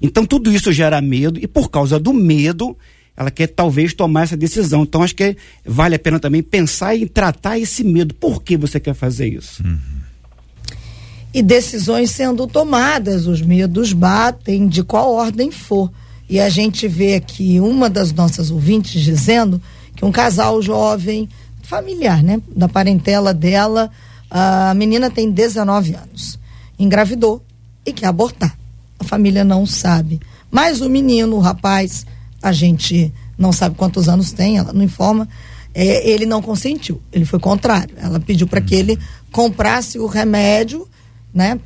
Então 0.01 0.25
tudo 0.25 0.51
isso 0.51 0.71
gera 0.71 1.01
medo 1.01 1.39
e 1.41 1.47
por 1.47 1.69
causa 1.69 1.99
do 1.99 2.13
medo 2.13 2.77
ela 3.17 3.31
quer 3.31 3.47
talvez 3.47 3.93
tomar 3.93 4.23
essa 4.23 4.35
decisão. 4.35 4.83
Então 4.83 5.01
acho 5.01 5.15
que 5.15 5.37
vale 5.65 5.95
a 5.95 5.99
pena 5.99 6.19
também 6.19 6.43
pensar 6.43 6.95
em 6.95 7.07
tratar 7.07 7.57
esse 7.57 7.83
medo. 7.83 8.13
Por 8.13 8.43
que 8.43 8.57
você 8.57 8.79
quer 8.79 8.93
fazer 8.93 9.27
isso? 9.27 9.63
Uhum. 9.63 9.79
E 11.33 11.41
decisões 11.41 12.11
sendo 12.11 12.47
tomadas, 12.47 13.27
os 13.27 13.41
medos 13.41 13.93
batem 13.93 14.67
de 14.67 14.83
qual 14.83 15.13
ordem 15.13 15.51
for. 15.51 15.91
E 16.29 16.39
a 16.39 16.49
gente 16.49 16.87
vê 16.87 17.15
aqui 17.15 17.59
uma 17.59 17.89
das 17.89 18.11
nossas 18.11 18.51
ouvintes 18.51 19.01
dizendo 19.01 19.61
que 19.95 20.03
um 20.03 20.11
casal 20.11 20.61
jovem, 20.61 21.29
familiar, 21.61 22.23
né, 22.23 22.41
da 22.55 22.67
parentela 22.67 23.33
dela, 23.33 23.91
a 24.29 24.73
menina 24.73 25.09
tem 25.09 25.29
19 25.29 25.95
anos, 25.95 26.39
engravidou 26.79 27.44
e 27.85 27.93
quer 27.93 28.07
abortar. 28.07 28.57
A 28.99 29.03
família 29.03 29.43
não 29.43 29.65
sabe. 29.65 30.19
Mas 30.49 30.81
o 30.81 30.89
menino, 30.89 31.35
o 31.35 31.39
rapaz, 31.39 32.05
a 32.41 32.51
gente 32.51 33.11
não 33.37 33.51
sabe 33.51 33.75
quantos 33.75 34.07
anos 34.07 34.31
tem, 34.31 34.57
ela 34.57 34.73
não 34.73 34.83
informa. 34.83 35.27
É, 35.73 36.09
ele 36.09 36.25
não 36.25 36.41
consentiu, 36.41 37.01
ele 37.11 37.25
foi 37.25 37.39
contrário. 37.39 37.95
Ela 37.97 38.19
pediu 38.19 38.47
para 38.47 38.61
que 38.61 38.73
ele 38.73 38.97
comprasse 39.31 39.99
o 39.99 40.05
remédio, 40.05 40.87
né, 41.33 41.59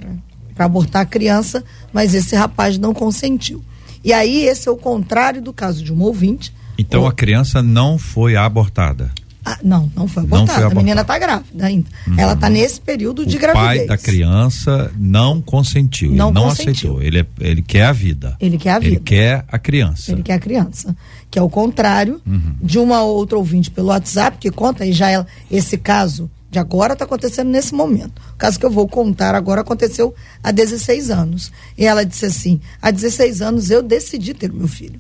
para 0.55 0.65
abortar 0.65 1.03
a 1.03 1.05
criança, 1.05 1.63
mas 1.93 2.15
esse 2.15 2.35
rapaz 2.35 2.77
não 2.79 2.93
consentiu. 2.93 3.63
E 4.03 4.11
aí, 4.11 4.45
esse 4.45 4.67
é 4.67 4.71
o 4.71 4.77
contrário 4.77 5.41
do 5.41 5.53
caso 5.53 5.83
de 5.83 5.93
um 5.93 6.01
ouvinte. 6.01 6.53
Então 6.77 7.03
o... 7.03 7.07
a 7.07 7.13
criança 7.13 7.61
não 7.61 7.97
foi 7.99 8.35
abortada. 8.35 9.11
Ah, 9.49 9.57
não, 9.63 9.91
não 9.95 10.07
foi 10.07 10.21
abortada. 10.21 10.39
Não 10.39 10.47
foi 10.47 10.55
abortada. 10.55 10.79
A 10.79 10.83
menina 10.83 11.01
está 11.01 11.17
grávida 11.17 11.65
ainda. 11.65 11.89
Uhum. 12.05 12.19
Ela 12.19 12.33
está 12.33 12.49
nesse 12.49 12.79
período 12.79 13.25
de 13.25 13.37
o 13.37 13.39
gravidez. 13.39 13.65
O 13.65 13.77
pai 13.77 13.87
da 13.87 13.97
criança 13.97 14.91
não 14.95 15.41
consentiu. 15.41 16.11
Não, 16.11 16.31
não 16.31 16.43
consentiu. 16.43 16.71
aceitou. 16.71 17.01
Ele, 17.01 17.19
é, 17.19 17.25
ele 17.39 17.61
quer 17.63 17.85
a 17.85 17.91
vida. 17.91 18.37
Ele 18.39 18.59
quer 18.59 18.71
a 18.71 18.79
vida. 18.79 18.95
Ele 18.95 18.99
quer 18.99 19.45
a 19.47 19.57
criança. 19.57 20.11
Ele 20.11 20.21
quer 20.21 20.33
a 20.33 20.39
criança. 20.39 20.95
Que 21.31 21.39
é 21.39 21.41
o 21.41 21.49
contrário 21.49 22.21
uhum. 22.27 22.55
de 22.61 22.77
uma 22.77 23.01
outra 23.01 23.39
ouvinte 23.39 23.71
pelo 23.71 23.87
WhatsApp 23.87 24.37
que 24.37 24.51
conta, 24.51 24.85
e 24.85 24.93
já 24.93 25.09
ela, 25.09 25.25
esse 25.49 25.77
caso 25.77 26.29
de 26.51 26.59
agora 26.59 26.93
está 26.93 27.05
acontecendo 27.05 27.49
nesse 27.49 27.73
momento. 27.73 28.21
O 28.33 28.37
caso 28.37 28.59
que 28.59 28.65
eu 28.65 28.71
vou 28.71 28.87
contar 28.87 29.33
agora 29.33 29.61
aconteceu 29.61 30.13
há 30.43 30.51
16 30.51 31.09
anos. 31.09 31.51
E 31.77 31.85
ela 31.85 32.05
disse 32.05 32.25
assim: 32.25 32.61
há 32.79 32.91
16 32.91 33.41
anos 33.41 33.71
eu 33.71 33.81
decidi 33.81 34.33
ter 34.33 34.51
meu 34.51 34.67
filho. 34.67 34.99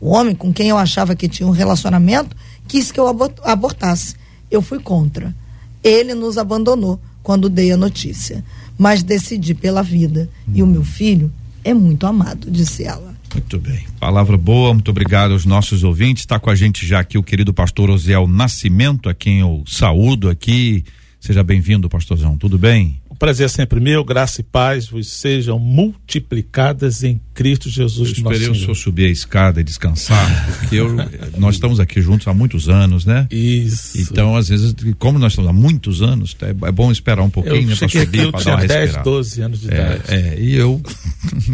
O 0.00 0.10
homem 0.10 0.34
com 0.34 0.52
quem 0.52 0.68
eu 0.68 0.76
achava 0.76 1.16
que 1.16 1.28
tinha 1.28 1.46
um 1.46 1.52
relacionamento 1.52 2.36
quis 2.68 2.90
que 2.90 3.00
eu 3.00 3.08
abortasse. 3.42 4.16
Eu 4.50 4.60
fui 4.60 4.78
contra. 4.78 5.34
Ele 5.82 6.14
nos 6.14 6.38
abandonou 6.38 7.00
quando 7.22 7.48
dei 7.48 7.72
a 7.72 7.76
notícia, 7.76 8.44
mas 8.78 9.02
decidi 9.02 9.54
pela 9.54 9.82
vida. 9.82 10.28
E 10.52 10.62
o 10.62 10.66
meu 10.66 10.84
filho 10.84 11.32
é 11.64 11.74
muito 11.74 12.06
amado, 12.06 12.50
disse 12.50 12.84
ela. 12.84 13.14
Muito 13.32 13.58
bem. 13.58 13.84
Palavra 13.98 14.36
boa, 14.36 14.72
muito 14.72 14.90
obrigado 14.90 15.32
aos 15.32 15.44
nossos 15.44 15.82
ouvintes. 15.82 16.22
Está 16.22 16.38
com 16.38 16.48
a 16.48 16.54
gente 16.54 16.86
já 16.86 17.00
aqui 17.00 17.18
o 17.18 17.22
querido 17.22 17.52
pastor 17.52 17.90
Osiel 17.90 18.26
Nascimento, 18.26 19.08
a 19.08 19.14
quem 19.14 19.40
eu 19.40 19.64
saúdo 19.66 20.28
aqui. 20.28 20.84
Seja 21.20 21.42
bem-vindo, 21.42 21.88
pastorzão. 21.88 22.36
Tudo 22.36 22.56
bem? 22.58 23.00
O 23.16 23.18
prazer 23.18 23.46
é 23.46 23.48
sempre 23.48 23.80
meu, 23.80 24.04
graça 24.04 24.42
e 24.42 24.44
paz 24.44 24.88
vos 24.88 25.08
sejam 25.08 25.58
multiplicadas 25.58 27.02
em 27.02 27.18
Cristo 27.32 27.70
Jesus. 27.70 28.10
Eu 28.10 28.14
esperei 28.14 28.50
o 28.50 28.54
senhor 28.54 28.74
subir 28.74 29.06
a 29.06 29.08
escada 29.08 29.58
e 29.58 29.64
descansar, 29.64 30.58
porque 30.60 30.76
eu, 30.76 30.94
nós 31.38 31.54
estamos 31.54 31.80
aqui 31.80 32.02
juntos 32.02 32.28
há 32.28 32.34
muitos 32.34 32.68
anos, 32.68 33.06
né? 33.06 33.26
Isso. 33.30 33.98
Então, 34.02 34.36
às 34.36 34.50
vezes, 34.50 34.74
como 34.98 35.18
nós 35.18 35.32
estamos 35.32 35.48
há 35.48 35.52
muitos 35.54 36.02
anos, 36.02 36.36
é, 36.42 36.50
é 36.50 36.70
bom 36.70 36.92
esperar 36.92 37.22
um 37.22 37.30
pouquinho, 37.30 37.68
né? 37.68 37.74
Para 37.74 37.88
subir, 37.88 38.30
para 38.30 38.44
dar 38.44 38.50
uma 38.50 38.66
10, 38.66 38.80
respirada. 38.80 39.10
12 39.10 39.40
anos 39.40 39.60
de 39.62 39.70
é, 39.70 39.74
idade. 39.74 40.02
É, 40.08 40.38
e 40.38 40.54
eu, 40.54 40.82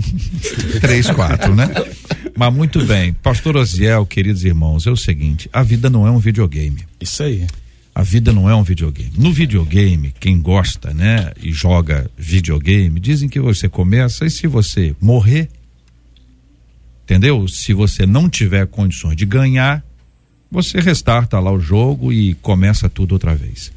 três, 0.82 1.08
quatro, 1.12 1.54
né? 1.54 1.68
Mas 2.36 2.52
muito 2.52 2.84
bem. 2.84 3.12
Pastor 3.12 3.56
Oziel, 3.56 4.04
queridos 4.04 4.44
irmãos, 4.44 4.84
é 4.88 4.90
o 4.90 4.96
seguinte, 4.96 5.48
a 5.52 5.62
vida 5.62 5.88
não 5.88 6.08
é 6.08 6.10
um 6.10 6.18
videogame. 6.18 6.82
Isso 7.00 7.22
aí. 7.22 7.46
A 7.94 8.02
vida 8.02 8.32
não 8.32 8.48
é 8.48 8.54
um 8.54 8.62
videogame. 8.62 9.12
No 9.18 9.32
videogame, 9.32 10.14
quem 10.18 10.40
gosta, 10.40 10.94
né, 10.94 11.32
e 11.42 11.52
joga 11.52 12.10
videogame, 12.16 12.98
dizem 12.98 13.28
que 13.28 13.38
você 13.38 13.68
começa 13.68 14.24
e 14.24 14.30
se 14.30 14.46
você 14.46 14.96
morrer, 15.00 15.48
entendeu? 17.04 17.46
Se 17.46 17.74
você 17.74 18.06
não 18.06 18.30
tiver 18.30 18.66
condições 18.66 19.16
de 19.16 19.26
ganhar, 19.26 19.84
você 20.50 20.80
restarta 20.80 21.38
lá 21.38 21.52
o 21.52 21.60
jogo 21.60 22.12
e 22.12 22.34
começa 22.34 22.88
tudo 22.88 23.12
outra 23.12 23.34
vez. 23.34 23.70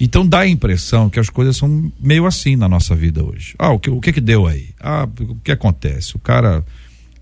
Então 0.00 0.26
dá 0.26 0.40
a 0.40 0.48
impressão 0.48 1.10
que 1.10 1.20
as 1.20 1.28
coisas 1.28 1.56
são 1.56 1.92
meio 2.00 2.26
assim 2.26 2.56
na 2.56 2.68
nossa 2.68 2.94
vida 2.96 3.22
hoje. 3.22 3.54
Ah, 3.58 3.70
o 3.70 3.78
que, 3.78 3.90
o 3.90 4.00
que 4.00 4.12
que 4.12 4.20
deu 4.20 4.46
aí? 4.46 4.70
Ah, 4.80 5.06
o 5.20 5.36
que 5.36 5.52
acontece? 5.52 6.16
O 6.16 6.18
cara, 6.18 6.64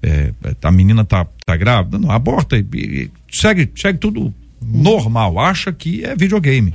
é, 0.03 0.33
a 0.63 0.73
menina 0.73 1.05
tá, 1.05 1.27
tá 1.45 1.57
grávida? 1.57 1.99
Não, 1.99 2.11
aborta 2.11 2.57
e, 2.57 2.65
e 2.75 3.11
segue, 3.31 3.71
segue 3.77 3.99
tudo 3.99 4.33
normal, 4.65 5.39
acha 5.39 5.73
que 5.73 6.05
é 6.05 6.15
videogame. 6.15 6.75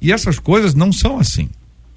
E 0.00 0.12
essas 0.12 0.38
coisas 0.38 0.74
não 0.74 0.92
são 0.92 1.18
assim. 1.18 1.48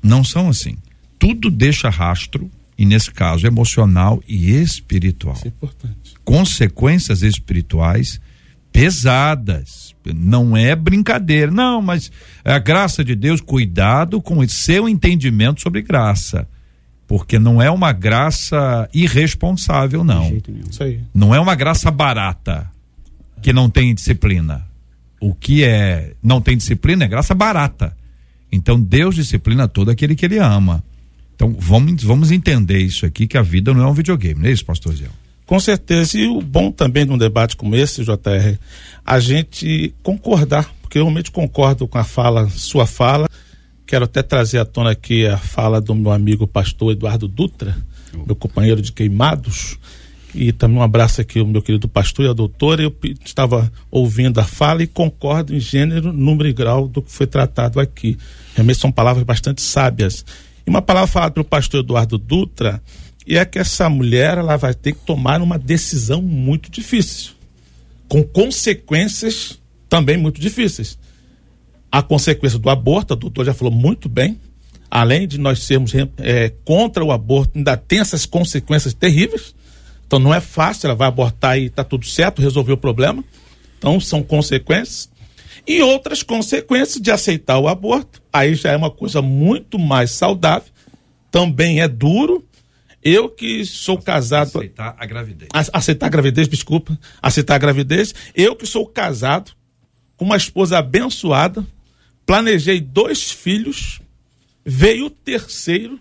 Não 0.01 0.23
são 0.23 0.49
assim. 0.49 0.77
Tudo 1.17 1.51
deixa 1.51 1.89
rastro 1.89 2.49
e 2.77 2.85
nesse 2.85 3.11
caso 3.11 3.45
emocional 3.45 4.23
e 4.27 4.51
espiritual. 4.51 5.35
Isso 5.35 5.45
é 5.45 5.49
importante. 5.49 6.13
Consequências 6.23 7.21
espirituais 7.21 8.21
pesadas. 8.71 9.93
Não 10.05 10.55
é 10.55 10.75
brincadeira. 10.75 11.51
Não, 11.51 11.81
mas 11.81 12.09
é 12.45 12.53
a 12.53 12.59
graça 12.59 13.03
de 13.03 13.15
Deus, 13.15 13.41
cuidado 13.41 14.21
com 14.21 14.37
o 14.37 14.49
seu 14.49 14.87
entendimento 14.87 15.61
sobre 15.61 15.81
graça. 15.81 16.47
Porque 17.05 17.37
não 17.37 17.61
é 17.61 17.69
uma 17.69 17.91
graça 17.91 18.87
irresponsável, 18.93 20.03
não. 20.03 20.31
Não 21.13 21.35
é 21.35 21.39
uma 21.39 21.55
graça 21.55 21.91
barata 21.91 22.69
que 23.41 23.51
não 23.51 23.69
tem 23.69 23.93
disciplina. 23.93 24.68
O 25.19 25.33
que 25.33 25.63
é 25.63 26.13
não 26.23 26.41
tem 26.41 26.57
disciplina 26.57 27.05
é 27.05 27.07
graça 27.07 27.33
barata. 27.33 27.95
Então 28.51 28.79
Deus 28.79 29.15
disciplina 29.15 29.67
todo 29.67 29.91
aquele 29.91 30.15
que 30.15 30.25
ele 30.25 30.37
ama. 30.37 30.83
Então 31.35 31.55
vamos, 31.57 32.03
vamos 32.03 32.31
entender 32.31 32.79
isso 32.79 33.05
aqui, 33.05 33.27
que 33.27 33.37
a 33.37 33.41
vida 33.41 33.73
não 33.73 33.83
é 33.83 33.87
um 33.87 33.93
videogame, 33.93 34.41
não 34.41 34.49
é 34.49 34.51
isso, 34.51 34.65
pastor 34.65 34.95
Zé? 34.95 35.05
Com 35.45 35.59
certeza. 35.59 36.17
E 36.17 36.27
o 36.27 36.41
bom 36.41 36.71
também 36.71 37.05
de 37.05 37.11
um 37.11 37.17
debate 37.17 37.55
como 37.55 37.75
esse, 37.75 38.03
JR, 38.03 38.59
a 39.05 39.19
gente 39.19 39.93
concordar, 40.03 40.71
porque 40.81 40.99
eu 40.99 41.03
realmente 41.03 41.31
concordo 41.31 41.87
com 41.87 41.97
a 41.97 42.03
fala, 42.03 42.47
sua 42.49 42.85
fala. 42.85 43.27
Quero 43.87 44.05
até 44.05 44.21
trazer 44.21 44.59
à 44.59 44.65
tona 44.65 44.91
aqui 44.91 45.25
a 45.25 45.37
fala 45.37 45.81
do 45.81 45.95
meu 45.95 46.11
amigo 46.11 46.45
pastor 46.45 46.91
Eduardo 46.91 47.27
Dutra, 47.27 47.75
meu 48.13 48.35
companheiro 48.35 48.81
de 48.81 48.91
queimados. 48.91 49.79
E 50.33 50.51
também 50.51 50.77
um 50.77 50.83
abraço 50.83 51.21
aqui 51.21 51.39
ao 51.39 51.47
meu 51.47 51.61
querido 51.61 51.87
pastor 51.87 52.25
e 52.25 52.29
a 52.29 52.33
doutora. 52.33 52.83
Eu 52.83 52.95
estava 53.25 53.71
ouvindo 53.89 54.39
a 54.39 54.43
fala 54.43 54.83
e 54.83 54.87
concordo 54.87 55.55
em 55.55 55.59
gênero, 55.59 56.13
número 56.13 56.47
e 56.47 56.53
grau 56.53 56.87
do 56.87 57.01
que 57.01 57.11
foi 57.11 57.25
tratado 57.25 57.79
aqui. 57.79 58.17
Realmente 58.53 58.79
são 58.79 58.91
palavras 58.91 59.23
bastante 59.23 59.61
sábias. 59.61 60.25
E 60.65 60.69
uma 60.69 60.81
palavra 60.81 61.07
falada 61.07 61.31
pelo 61.31 61.45
pastor 61.45 61.81
Eduardo 61.81 62.17
Dutra 62.17 62.81
é 63.27 63.43
que 63.45 63.59
essa 63.59 63.89
mulher 63.89 64.37
ela 64.37 64.57
vai 64.57 64.73
ter 64.73 64.93
que 64.93 65.05
tomar 65.05 65.41
uma 65.41 65.57
decisão 65.57 66.21
muito 66.21 66.71
difícil, 66.71 67.33
com 68.07 68.23
consequências 68.23 69.59
também 69.87 70.17
muito 70.17 70.39
difíceis. 70.39 70.97
A 71.91 72.01
consequência 72.01 72.59
do 72.59 72.69
aborto, 72.69 73.13
o 73.13 73.17
doutor 73.17 73.45
já 73.45 73.53
falou 73.53 73.73
muito 73.73 74.07
bem, 74.07 74.39
além 74.89 75.27
de 75.27 75.37
nós 75.37 75.63
sermos 75.63 75.91
é, 76.17 76.49
contra 76.63 77.03
o 77.03 77.11
aborto, 77.11 77.57
ainda 77.57 77.75
tem 77.75 77.99
essas 77.99 78.25
consequências 78.25 78.93
terríveis. 78.93 79.55
Então 80.09 80.17
não 80.17 80.33
é 80.33 80.41
fácil, 80.41 80.87
ela 80.87 80.95
vai 80.95 81.07
abortar 81.07 81.59
e 81.59 81.65
está 81.67 81.83
tudo 81.83 82.03
certo, 82.03 82.41
resolver 82.41 82.73
o 82.73 82.77
problema. 82.77 83.23
Então 83.77 83.99
são 83.99 84.23
consequências. 84.23 85.07
E 85.67 85.83
outras 85.83 86.23
consequências 86.23 86.99
de 86.99 87.11
aceitar 87.11 87.59
o 87.59 87.67
aborto, 87.67 88.19
aí 88.33 88.55
já 88.55 88.71
é 88.71 88.75
uma 88.75 88.89
coisa 88.89 89.21
muito 89.21 89.77
mais 89.77 90.09
saudável, 90.09 90.67
também 91.29 91.79
é 91.79 91.87
duro, 91.87 92.43
eu 93.03 93.29
que 93.29 93.63
sou 93.63 93.99
casado. 93.99 94.47
Aceitar 94.47 94.95
a 94.97 95.05
gravidez. 95.05 95.49
Aceitar 95.71 96.07
a 96.07 96.09
gravidez, 96.09 96.47
desculpa. 96.47 96.97
Aceitar 97.21 97.53
a 97.53 97.59
gravidez. 97.59 98.15
Eu 98.33 98.55
que 98.55 98.65
sou 98.65 98.87
casado 98.87 99.51
com 100.17 100.25
uma 100.25 100.37
esposa 100.37 100.79
abençoada, 100.79 101.63
planejei 102.25 102.81
dois 102.81 103.31
filhos, 103.31 104.01
veio 104.65 105.05
o 105.05 105.09
terceiro, 105.11 105.99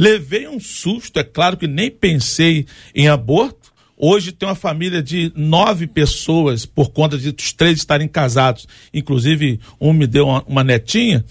levei 0.00 0.48
um 0.48 0.58
susto, 0.58 1.18
é 1.18 1.22
claro 1.22 1.58
que 1.58 1.66
nem 1.66 1.90
pensei 1.90 2.64
em 2.94 3.06
aborto. 3.06 3.70
Hoje 3.98 4.32
tem 4.32 4.48
uma 4.48 4.54
família 4.54 5.02
de 5.02 5.30
nove 5.36 5.86
pessoas 5.86 6.64
por 6.64 6.90
conta 6.90 7.18
de 7.18 7.28
os 7.28 7.52
três 7.52 7.76
estarem 7.76 8.08
casados. 8.08 8.66
Inclusive, 8.94 9.60
um 9.78 9.92
me 9.92 10.06
deu 10.06 10.26
uma, 10.26 10.42
uma 10.44 10.64
netinha. 10.64 11.22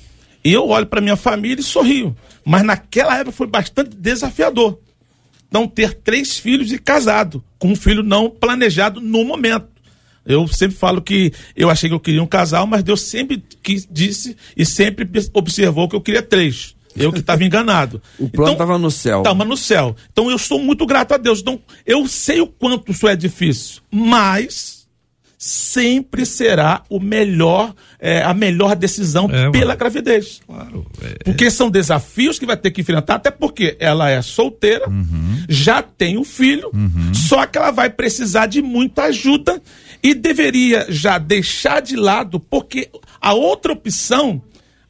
E 0.43 0.53
eu 0.53 0.67
olho 0.67 0.85
para 0.85 1.01
minha 1.01 1.15
família 1.15 1.59
e 1.59 1.63
sorrio. 1.63 2.15
Mas 2.45 2.61
naquela 2.61 3.17
época 3.17 3.31
foi 3.31 3.47
bastante 3.47 3.95
desafiador 3.95 4.79
não 5.51 5.67
ter 5.67 5.95
três 5.95 6.37
filhos 6.37 6.71
e 6.71 6.77
casado, 6.77 7.43
com 7.57 7.69
um 7.69 7.75
filho 7.75 8.03
não 8.03 8.29
planejado 8.29 9.01
no 9.01 9.25
momento. 9.25 9.67
Eu 10.23 10.47
sempre 10.47 10.77
falo 10.77 11.01
que 11.01 11.33
eu 11.55 11.71
achei 11.71 11.89
que 11.89 11.95
eu 11.95 11.99
queria 11.99 12.21
um 12.21 12.27
casal, 12.27 12.67
mas 12.67 12.83
Deus 12.83 13.01
sempre 13.01 13.43
quis, 13.63 13.87
disse 13.89 14.37
e 14.55 14.63
sempre 14.63 15.09
observou 15.33 15.89
que 15.89 15.95
eu 15.95 16.01
queria 16.01 16.21
três. 16.21 16.75
Eu 16.95 17.11
que 17.11 17.19
estava 17.19 17.43
enganado. 17.43 18.01
o 18.19 18.29
plano 18.29 18.53
estava 18.53 18.73
então, 18.73 18.79
no 18.79 18.91
céu. 18.91 19.19
Estava 19.19 19.45
no 19.45 19.57
céu. 19.57 19.95
Então 20.11 20.29
eu 20.29 20.37
sou 20.37 20.59
muito 20.59 20.85
grato 20.85 21.13
a 21.13 21.17
Deus. 21.17 21.39
Então 21.39 21.59
eu 21.85 22.07
sei 22.07 22.41
o 22.41 22.47
quanto 22.47 22.91
isso 22.91 23.07
é 23.07 23.15
difícil, 23.15 23.81
mas 23.91 24.79
sempre 25.41 26.25
será 26.25 26.83
o 26.89 26.99
melhor, 26.99 27.73
é, 27.97 28.21
a 28.21 28.33
melhor 28.33 28.75
decisão 28.75 29.29
é, 29.31 29.49
pela 29.49 29.73
gravidez. 29.73 30.41
Claro. 30.45 30.85
É, 31.01 31.23
porque 31.23 31.49
são 31.49 31.71
desafios 31.71 32.37
que 32.37 32.45
vai 32.45 32.57
ter 32.57 32.71
que 32.71 32.81
enfrentar, 32.81 33.15
até 33.15 33.31
porque 33.31 33.77
ela 33.79 34.09
é 34.09 34.21
solteira, 34.21 34.89
uhum. 34.89 35.41
já 35.47 35.81
tem 35.81 36.17
o 36.17 36.21
um 36.21 36.25
filho, 36.25 36.69
uhum. 36.73 37.13
só 37.13 37.45
que 37.45 37.57
ela 37.57 37.71
vai 37.71 37.89
precisar 37.89 38.47
de 38.47 38.61
muita 38.61 39.03
ajuda 39.03 39.61
e 40.03 40.13
deveria 40.13 40.85
já 40.89 41.17
deixar 41.17 41.81
de 41.81 41.95
lado, 41.95 42.37
porque 42.37 42.89
a 43.21 43.33
outra 43.33 43.71
opção, 43.71 44.41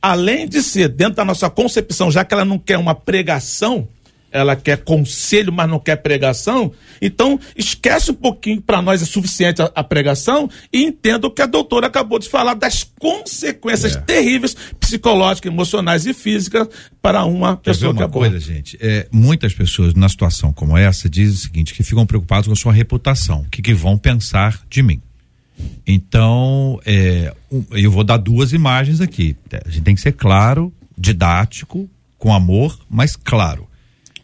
além 0.01 0.47
de 0.47 0.61
ser 0.61 0.89
dentro 0.89 1.15
da 1.15 1.25
nossa 1.25 1.49
concepção, 1.49 2.11
já 2.11 2.23
que 2.23 2.33
ela 2.33 2.45
não 2.45 2.57
quer 2.57 2.77
uma 2.77 2.95
pregação, 2.95 3.87
ela 4.31 4.55
quer 4.55 4.77
conselho, 4.77 5.51
mas 5.51 5.69
não 5.69 5.79
quer 5.79 5.95
pregação. 5.97 6.71
Então, 7.01 7.39
esquece 7.55 8.11
um 8.11 8.15
pouquinho, 8.15 8.61
para 8.61 8.81
nós 8.81 9.01
é 9.01 9.05
suficiente 9.05 9.61
a, 9.61 9.71
a, 9.73 9.83
pregação 9.83 10.49
e 10.71 10.83
entenda 10.83 11.27
o 11.27 11.31
que 11.31 11.41
a 11.41 11.45
doutora 11.45 11.87
acabou 11.87 12.19
de 12.19 12.29
falar 12.29 12.53
das 12.53 12.83
consequências 12.99 13.95
é. 13.95 14.01
terríveis 14.01 14.55
psicológicas, 14.79 15.51
emocionais 15.51 16.05
e 16.05 16.13
físicas 16.13 16.67
para 17.01 17.25
uma 17.25 17.57
Quer 17.57 17.71
pessoa 17.71 17.93
que 17.93 18.03
aborta. 18.03 18.29
coisa, 18.29 18.45
gente, 18.45 18.77
é, 18.81 19.07
muitas 19.11 19.53
pessoas 19.53 19.93
numa 19.93 20.09
situação 20.09 20.53
como 20.53 20.77
essa 20.77 21.09
dizem 21.09 21.35
o 21.35 21.37
seguinte, 21.37 21.73
que 21.73 21.83
ficam 21.83 22.05
preocupadas 22.05 22.47
com 22.47 22.53
a 22.53 22.55
sua 22.55 22.73
reputação, 22.73 23.41
o 23.41 23.49
que, 23.49 23.61
que 23.61 23.73
vão 23.73 23.97
pensar 23.97 24.61
de 24.69 24.83
mim. 24.83 25.01
Então, 25.85 26.79
é, 26.85 27.33
eu 27.71 27.91
vou 27.91 28.03
dar 28.03 28.17
duas 28.17 28.53
imagens 28.53 29.01
aqui. 29.01 29.35
A 29.65 29.69
gente 29.69 29.83
tem 29.83 29.95
que 29.95 30.01
ser 30.01 30.13
claro, 30.13 30.73
didático, 30.97 31.89
com 32.17 32.33
amor, 32.33 32.77
mas 32.89 33.15
claro 33.15 33.69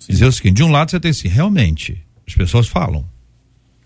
dizer 0.08 0.26
o 0.26 0.32
seguinte: 0.32 0.56
de 0.56 0.64
um 0.64 0.72
lado 0.72 0.92
você 0.92 1.00
tem 1.00 1.12
assim, 1.12 1.28
realmente, 1.28 1.98
as 2.28 2.34
pessoas 2.34 2.68
falam. 2.68 3.06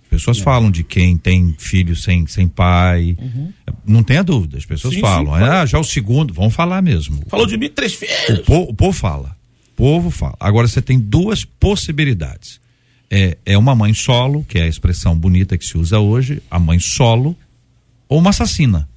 As 0.03 0.09
pessoas 0.09 0.39
é. 0.39 0.41
falam 0.41 0.71
de 0.71 0.83
quem 0.83 1.15
tem 1.15 1.55
filho 1.57 1.95
sem, 1.95 2.25
sem 2.25 2.47
pai. 2.47 3.15
Uhum. 3.19 3.53
Não 3.85 4.03
tenha 4.03 4.23
dúvida, 4.23 4.57
as 4.57 4.65
pessoas 4.65 4.95
sim, 4.95 5.01
falam. 5.01 5.37
Sim, 5.37 5.43
ah, 5.43 5.65
já 5.67 5.77
o 5.77 5.83
segundo, 5.83 6.33
vão 6.33 6.49
falar 6.49 6.81
mesmo. 6.81 7.21
Falou 7.27 7.45
de 7.45 7.57
mim, 7.57 7.69
três 7.69 7.93
filhos. 7.93 8.39
O 8.39 8.43
povo, 8.43 8.71
o 8.71 8.73
povo 8.73 8.93
fala. 8.97 9.37
O 9.73 9.75
povo 9.75 10.09
fala. 10.09 10.35
Agora 10.39 10.67
você 10.67 10.81
tem 10.81 10.99
duas 10.99 11.45
possibilidades. 11.45 12.59
É, 13.09 13.37
é 13.45 13.57
uma 13.57 13.73
mãe 13.73 13.93
solo, 13.93 14.43
que 14.43 14.59
é 14.59 14.63
a 14.63 14.67
expressão 14.67 15.17
bonita 15.17 15.57
que 15.57 15.65
se 15.65 15.77
usa 15.77 15.99
hoje, 15.99 16.43
a 16.49 16.59
mãe 16.59 16.79
solo, 16.79 17.35
ou 18.07 18.19
uma 18.19 18.29
assassina. 18.29 18.87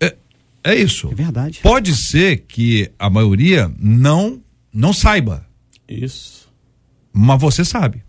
É, 0.00 0.16
é 0.64 0.74
isso. 0.74 1.08
É 1.12 1.14
verdade. 1.14 1.60
Pode 1.62 1.94
ser 1.94 2.44
que 2.48 2.90
a 2.98 3.08
maioria 3.08 3.70
não 3.78 4.40
não 4.72 4.92
saiba 4.92 5.46
isso. 5.88 6.48
Mas 7.12 7.40
você 7.40 7.64
sabe. 7.64 8.02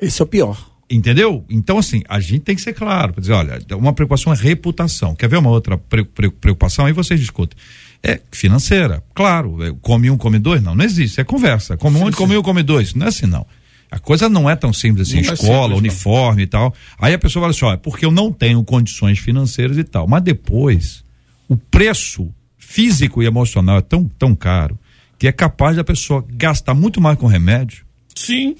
Esse 0.00 0.20
é 0.22 0.24
o 0.24 0.26
pior. 0.26 0.76
Entendeu? 0.88 1.44
Então, 1.50 1.78
assim, 1.78 2.02
a 2.08 2.20
gente 2.20 2.40
tem 2.40 2.54
que 2.54 2.62
ser 2.62 2.72
claro, 2.72 3.12
para 3.12 3.20
dizer, 3.20 3.32
olha, 3.32 3.58
uma 3.72 3.92
preocupação 3.92 4.32
é 4.32 4.36
reputação. 4.36 5.16
Quer 5.16 5.28
ver 5.28 5.36
uma 5.36 5.50
outra 5.50 5.76
preocupação? 5.76 6.86
Aí 6.86 6.92
vocês 6.92 7.18
discutem. 7.18 7.58
É 8.02 8.20
financeira, 8.30 9.02
claro. 9.12 9.62
É, 9.64 9.74
come 9.80 10.10
um, 10.10 10.16
come 10.16 10.38
dois? 10.38 10.62
Não, 10.62 10.74
não 10.74 10.84
existe. 10.84 11.20
É 11.20 11.24
conversa. 11.24 11.76
Come 11.76 11.98
um, 11.98 12.10
come 12.12 12.36
um, 12.36 12.42
come 12.42 12.62
dois. 12.62 12.94
Não 12.94 13.06
é 13.06 13.08
assim, 13.08 13.26
não. 13.26 13.44
A 13.90 13.98
coisa 13.98 14.28
não 14.28 14.48
é 14.48 14.56
tão 14.56 14.72
simples 14.72 15.08
assim, 15.08 15.22
não 15.22 15.30
é 15.30 15.34
escola, 15.34 15.74
é 15.74 15.76
simples, 15.76 15.78
uniforme 15.78 16.36
não. 16.36 16.44
e 16.44 16.46
tal. 16.46 16.74
Aí 16.98 17.14
a 17.14 17.18
pessoa 17.18 17.42
fala 17.42 17.50
assim, 17.52 17.64
olha, 17.64 17.78
porque 17.78 18.04
eu 18.04 18.10
não 18.10 18.32
tenho 18.32 18.62
condições 18.64 19.18
financeiras 19.18 19.78
e 19.78 19.84
tal. 19.84 20.06
Mas 20.06 20.22
depois, 20.22 21.04
o 21.48 21.56
preço 21.56 22.28
físico 22.56 23.22
e 23.22 23.26
emocional 23.26 23.78
é 23.78 23.82
tão, 23.82 24.04
tão 24.18 24.34
caro 24.34 24.78
que 25.18 25.26
é 25.26 25.32
capaz 25.32 25.76
da 25.76 25.84
pessoa 25.84 26.24
gastar 26.28 26.74
muito 26.74 27.00
mais 27.00 27.18
com 27.18 27.26
remédio. 27.26 27.84
Sim. 28.14 28.56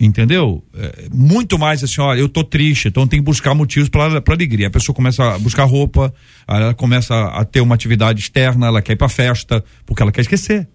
Entendeu? 0.00 0.64
É, 0.74 1.08
muito 1.12 1.58
mais 1.58 1.84
assim, 1.84 2.00
olha, 2.00 2.18
eu 2.18 2.28
tô 2.28 2.42
triste, 2.42 2.88
então 2.88 3.06
tem 3.06 3.20
que 3.20 3.24
buscar 3.24 3.54
motivos 3.54 3.88
para 3.88 4.22
alegria. 4.26 4.66
A 4.66 4.70
pessoa 4.70 4.94
começa 4.94 5.34
a 5.34 5.38
buscar 5.38 5.64
roupa, 5.64 6.12
ela 6.48 6.74
começa 6.74 7.14
a 7.14 7.44
ter 7.44 7.60
uma 7.60 7.74
atividade 7.74 8.20
externa, 8.20 8.66
ela 8.66 8.82
quer 8.82 8.94
ir 8.94 8.96
pra 8.96 9.08
festa, 9.08 9.64
porque 9.86 10.02
ela 10.02 10.10
quer 10.10 10.22
esquecer. 10.22 10.68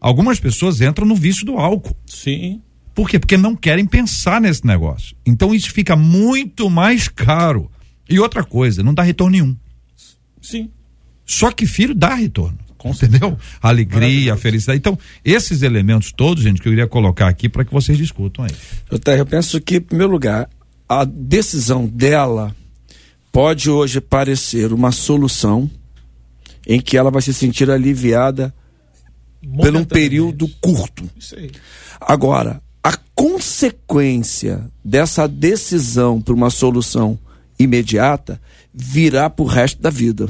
Algumas 0.00 0.38
pessoas 0.38 0.82
entram 0.82 1.06
no 1.06 1.14
vício 1.14 1.46
do 1.46 1.56
álcool. 1.56 1.96
Sim. 2.04 2.60
Por 2.94 3.08
quê? 3.08 3.18
Porque 3.18 3.36
não 3.36 3.56
querem 3.56 3.86
pensar 3.86 4.40
nesse 4.40 4.66
negócio. 4.66 5.16
Então 5.26 5.54
isso 5.54 5.70
fica 5.72 5.96
muito 5.96 6.70
mais 6.70 7.08
caro. 7.08 7.70
E 8.08 8.20
outra 8.20 8.44
coisa, 8.44 8.82
não 8.82 8.94
dá 8.94 9.02
retorno 9.02 9.32
nenhum. 9.32 9.56
Sim. 10.40 10.70
Só 11.26 11.50
que 11.50 11.66
filho 11.66 11.94
dá 11.94 12.14
retorno 12.14 12.58
entendeu? 12.90 13.38
A 13.62 13.68
alegria, 13.68 14.34
a 14.34 14.36
felicidade. 14.36 14.78
Então, 14.78 14.98
esses 15.24 15.62
elementos 15.62 16.12
todos, 16.12 16.42
gente, 16.42 16.60
que 16.60 16.68
eu 16.68 16.72
queria 16.72 16.86
colocar 16.86 17.28
aqui 17.28 17.48
para 17.48 17.64
que 17.64 17.72
vocês 17.72 17.96
discutam 17.96 18.44
aí. 18.44 18.50
Eu 18.90 19.26
penso 19.26 19.60
que, 19.60 19.76
em 19.76 19.80
primeiro 19.80 20.12
lugar, 20.12 20.48
a 20.88 21.04
decisão 21.04 21.86
dela 21.86 22.54
pode 23.32 23.70
hoje 23.70 24.00
parecer 24.00 24.72
uma 24.72 24.92
solução 24.92 25.70
em 26.66 26.80
que 26.80 26.96
ela 26.96 27.10
vai 27.10 27.22
se 27.22 27.32
sentir 27.32 27.70
aliviada 27.70 28.54
por 29.56 29.74
um 29.74 29.84
período 29.84 30.48
curto. 30.60 31.08
Agora, 32.00 32.62
a 32.84 32.98
consequência 33.14 34.70
dessa 34.84 35.26
decisão 35.26 36.20
para 36.20 36.34
uma 36.34 36.50
solução 36.50 37.18
imediata 37.58 38.38
virá 38.74 39.30
para 39.30 39.42
o 39.42 39.48
resto 39.48 39.80
da 39.80 39.88
vida. 39.88 40.28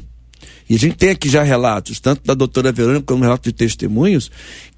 E 0.70 0.76
a 0.76 0.78
gente 0.78 0.96
tem 0.96 1.10
aqui 1.10 1.28
já 1.28 1.42
relatos, 1.42 1.98
tanto 1.98 2.22
da 2.24 2.32
doutora 2.32 2.70
Verônica 2.70 3.06
como 3.06 3.24
relatos 3.24 3.50
de 3.50 3.52
testemunhos, 3.52 4.30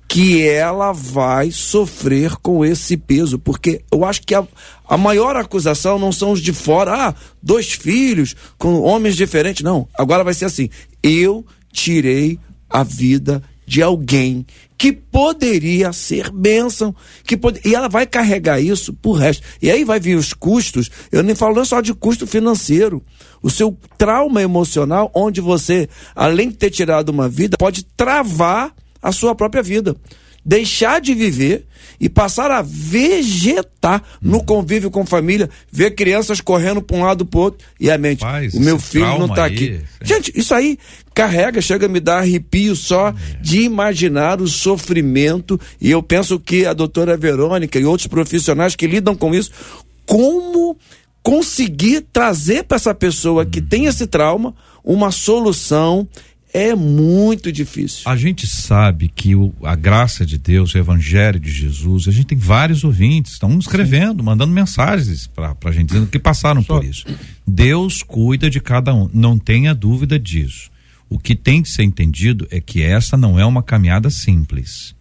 que 0.08 0.46
ela 0.46 0.92
vai 0.92 1.50
sofrer 1.50 2.36
com 2.36 2.64
esse 2.64 2.96
peso, 2.96 3.38
porque 3.38 3.82
eu 3.92 4.06
acho 4.06 4.22
que 4.22 4.34
a, 4.34 4.46
a 4.88 4.96
maior 4.96 5.36
acusação 5.36 5.98
não 5.98 6.12
são 6.12 6.32
os 6.32 6.40
de 6.40 6.54
fora, 6.54 7.08
ah, 7.08 7.14
dois 7.42 7.72
filhos 7.72 8.34
com 8.56 8.80
homens 8.80 9.16
diferentes, 9.16 9.62
não. 9.62 9.86
Agora 9.94 10.24
vai 10.24 10.32
ser 10.32 10.46
assim: 10.46 10.70
eu 11.02 11.44
tirei 11.72 12.38
a 12.70 12.82
vida 12.82 13.42
de 13.66 13.82
alguém 13.82 14.46
que 14.78 14.92
poderia 14.92 15.92
ser 15.92 16.30
bênção, 16.30 16.94
que 17.24 17.36
pode... 17.36 17.60
e 17.64 17.74
ela 17.74 17.88
vai 17.88 18.06
carregar 18.06 18.60
isso 18.60 18.92
por 18.92 19.14
resto. 19.14 19.42
E 19.60 19.70
aí 19.70 19.84
vai 19.84 19.98
vir 19.98 20.16
os 20.16 20.32
custos, 20.32 20.90
eu 21.10 21.22
nem 21.22 21.34
falo 21.34 21.64
só 21.64 21.80
de 21.80 21.92
custo 21.94 22.26
financeiro, 22.26 23.02
o 23.42 23.50
seu 23.50 23.76
trauma 23.98 24.42
emocional, 24.42 25.10
onde 25.14 25.40
você, 25.40 25.88
além 26.14 26.50
de 26.50 26.56
ter 26.56 26.70
tirado 26.70 27.08
uma 27.08 27.28
vida, 27.28 27.56
pode 27.58 27.84
travar 27.96 28.74
a 29.02 29.12
sua 29.12 29.34
própria 29.34 29.62
vida. 29.62 29.96
Deixar 30.44 31.00
de 31.00 31.12
viver 31.12 31.66
e 31.98 32.08
passar 32.08 32.52
a 32.52 32.62
vegetar 32.62 34.00
no 34.22 34.44
convívio 34.44 34.92
com 34.92 35.04
família, 35.04 35.50
ver 35.72 35.92
crianças 35.96 36.40
correndo 36.40 36.80
para 36.80 36.96
um 36.96 37.02
lado 37.02 37.26
para 37.26 37.40
outro 37.40 37.66
e 37.80 37.90
a 37.90 37.98
mente, 37.98 38.24
o 38.54 38.60
meu 38.60 38.78
filho 38.78 39.18
não 39.18 39.26
está 39.26 39.44
aqui. 39.44 39.80
Gente, 40.02 40.32
isso 40.36 40.54
aí 40.54 40.78
carrega, 41.16 41.62
chega 41.62 41.86
a 41.86 41.88
me 41.88 41.98
dar 41.98 42.18
arrepio 42.18 42.76
só 42.76 43.14
de 43.40 43.62
imaginar 43.62 44.42
o 44.42 44.46
sofrimento 44.46 45.58
e 45.80 45.90
eu 45.90 46.02
penso 46.02 46.38
que 46.38 46.66
a 46.66 46.74
doutora 46.74 47.16
Verônica 47.16 47.78
e 47.78 47.86
outros 47.86 48.06
profissionais 48.06 48.76
que 48.76 48.86
lidam 48.86 49.16
com 49.16 49.34
isso, 49.34 49.50
como 50.04 50.76
conseguir 51.22 52.02
trazer 52.12 52.64
para 52.64 52.76
essa 52.76 52.94
pessoa 52.94 53.46
que 53.46 53.62
tem 53.62 53.86
esse 53.86 54.06
trauma 54.06 54.54
uma 54.84 55.10
solução 55.10 56.06
é 56.52 56.74
muito 56.74 57.50
difícil. 57.50 58.02
A 58.04 58.14
gente 58.14 58.46
sabe 58.46 59.08
que 59.08 59.34
o, 59.34 59.54
a 59.62 59.74
graça 59.74 60.24
de 60.24 60.36
Deus, 60.36 60.74
o 60.74 60.78
Evangelho 60.78 61.40
de 61.40 61.50
Jesus, 61.50 62.08
a 62.08 62.10
gente 62.10 62.26
tem 62.26 62.38
vários 62.38 62.84
ouvintes, 62.84 63.32
estão 63.32 63.58
escrevendo, 63.58 64.20
Sim. 64.20 64.26
mandando 64.26 64.52
mensagens 64.52 65.26
para 65.26 65.56
a 65.64 65.72
gente, 65.72 65.88
dizendo 65.88 66.08
que 66.08 66.18
passaram 66.18 66.62
Só. 66.62 66.74
por 66.74 66.84
isso. 66.84 67.06
Deus 67.46 68.02
cuida 68.02 68.50
de 68.50 68.60
cada 68.60 68.94
um, 68.94 69.08
não 69.14 69.38
tenha 69.38 69.74
dúvida 69.74 70.18
disso. 70.18 70.75
O 71.08 71.18
que 71.18 71.34
tem 71.34 71.62
que 71.62 71.68
ser 71.68 71.84
entendido 71.84 72.46
é 72.50 72.60
que 72.60 72.82
essa 72.82 73.16
não 73.16 73.38
é 73.38 73.44
uma 73.44 73.62
caminhada 73.62 74.10
simples. 74.10 74.94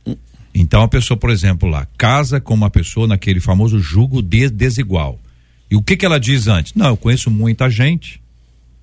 Então 0.53 0.81
a 0.81 0.87
pessoa, 0.87 1.17
por 1.17 1.29
exemplo, 1.29 1.67
lá, 1.67 1.87
casa 1.97 2.39
com 2.39 2.53
uma 2.53 2.69
pessoa 2.69 3.07
naquele 3.07 3.39
famoso 3.39 3.79
jugo 3.79 4.21
de 4.21 4.49
desigual. 4.49 5.19
E 5.69 5.75
o 5.75 5.81
que 5.81 5.97
que 5.97 6.05
ela 6.05 6.19
diz 6.19 6.47
antes? 6.47 6.73
Não, 6.73 6.87
eu 6.87 6.97
conheço 6.97 7.29
muita 7.29 7.69
gente 7.69 8.21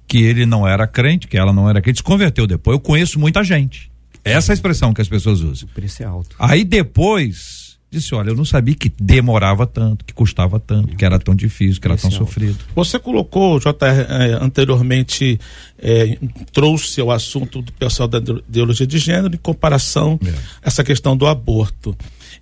que 0.07 0.19
ele 0.19 0.45
não 0.45 0.67
era 0.67 0.87
crente, 0.87 1.27
que 1.27 1.39
ela 1.39 1.53
não 1.53 1.71
era 1.71 1.81
crente, 1.81 1.99
se 1.99 2.03
converteu 2.03 2.47
depois. 2.47 2.75
Eu 2.77 2.81
conheço 2.81 3.19
muita 3.19 3.43
gente. 3.43 3.91
Essa 4.25 4.53
é 4.53 4.53
a 4.53 4.55
expressão 4.55 4.93
que 4.93 5.01
as 5.01 5.09
pessoas 5.09 5.41
usam. 5.41 5.69
O 5.69 5.73
preço 5.73 6.03
é 6.03 6.07
alto. 6.07 6.37
Aí 6.39 6.65
depois 6.65 7.62
disse: 7.93 8.15
Olha, 8.15 8.31
eu 8.31 8.35
não 8.35 8.45
sabia 8.45 8.75
que 8.75 8.91
demorava 8.99 9.67
tanto, 9.67 10.05
que 10.05 10.15
custava 10.15 10.59
tanto, 10.59 10.97
que 10.97 11.05
era 11.05 11.19
tão 11.19 11.35
difícil, 11.35 11.81
que 11.81 11.87
era 11.87 11.97
tão 11.97 12.11
é 12.11 12.13
sofrido. 12.13 12.59
Você 12.75 12.99
colocou, 12.99 13.61
JR, 13.61 13.71
eh, 13.83 14.39
anteriormente, 14.41 15.39
eh, 15.79 16.19
trouxe 16.53 17.01
o 17.03 17.11
assunto 17.11 17.61
do 17.61 17.73
pessoal 17.73 18.09
da 18.09 18.19
ideologia 18.19 18.87
de 18.87 18.99
gênero 18.99 19.35
em 19.35 19.39
comparação 19.39 20.19
é. 20.27 20.33
essa 20.63 20.83
questão 20.83 21.17
do 21.17 21.27
aborto. 21.27 21.97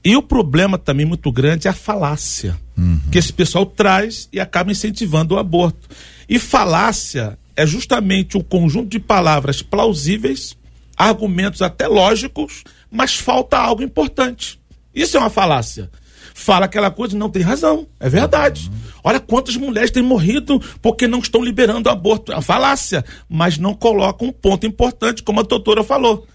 E 0.04 0.16
o 0.16 0.22
problema 0.22 0.78
também 0.78 1.04
muito 1.04 1.30
grande 1.32 1.66
é 1.66 1.70
a 1.70 1.74
falácia 1.74 2.56
uhum. 2.78 3.00
que 3.10 3.18
esse 3.18 3.32
pessoal 3.32 3.66
traz 3.66 4.28
e 4.32 4.38
acaba 4.38 4.70
incentivando 4.70 5.34
o 5.34 5.38
aborto. 5.38 5.88
E 6.28 6.38
falácia 6.38 7.36
é 7.56 7.66
justamente 7.66 8.38
um 8.38 8.42
conjunto 8.42 8.88
de 8.88 9.00
palavras 9.00 9.62
plausíveis, 9.62 10.56
argumentos 10.96 11.60
até 11.60 11.88
lógicos, 11.88 12.62
mas 12.90 13.16
falta 13.16 13.58
algo 13.58 13.82
importante. 13.82 14.59
Isso 14.94 15.16
é 15.16 15.20
uma 15.20 15.30
falácia. 15.30 15.90
Fala 16.34 16.66
aquela 16.66 16.90
coisa, 16.90 17.16
não 17.16 17.28
tem 17.28 17.42
razão, 17.42 17.86
é 17.98 18.08
verdade. 18.08 18.70
Olha 19.02 19.20
quantas 19.20 19.56
mulheres 19.56 19.90
têm 19.90 20.02
morrido 20.02 20.60
porque 20.80 21.06
não 21.06 21.18
estão 21.18 21.42
liberando 21.42 21.88
o 21.88 21.92
aborto. 21.92 22.32
É 22.32 22.36
uma 22.36 22.42
falácia, 22.42 23.04
mas 23.28 23.58
não 23.58 23.74
coloca 23.74 24.24
um 24.24 24.32
ponto 24.32 24.66
importante, 24.66 25.22
como 25.22 25.40
a 25.40 25.42
doutora 25.42 25.82
falou. 25.84 26.26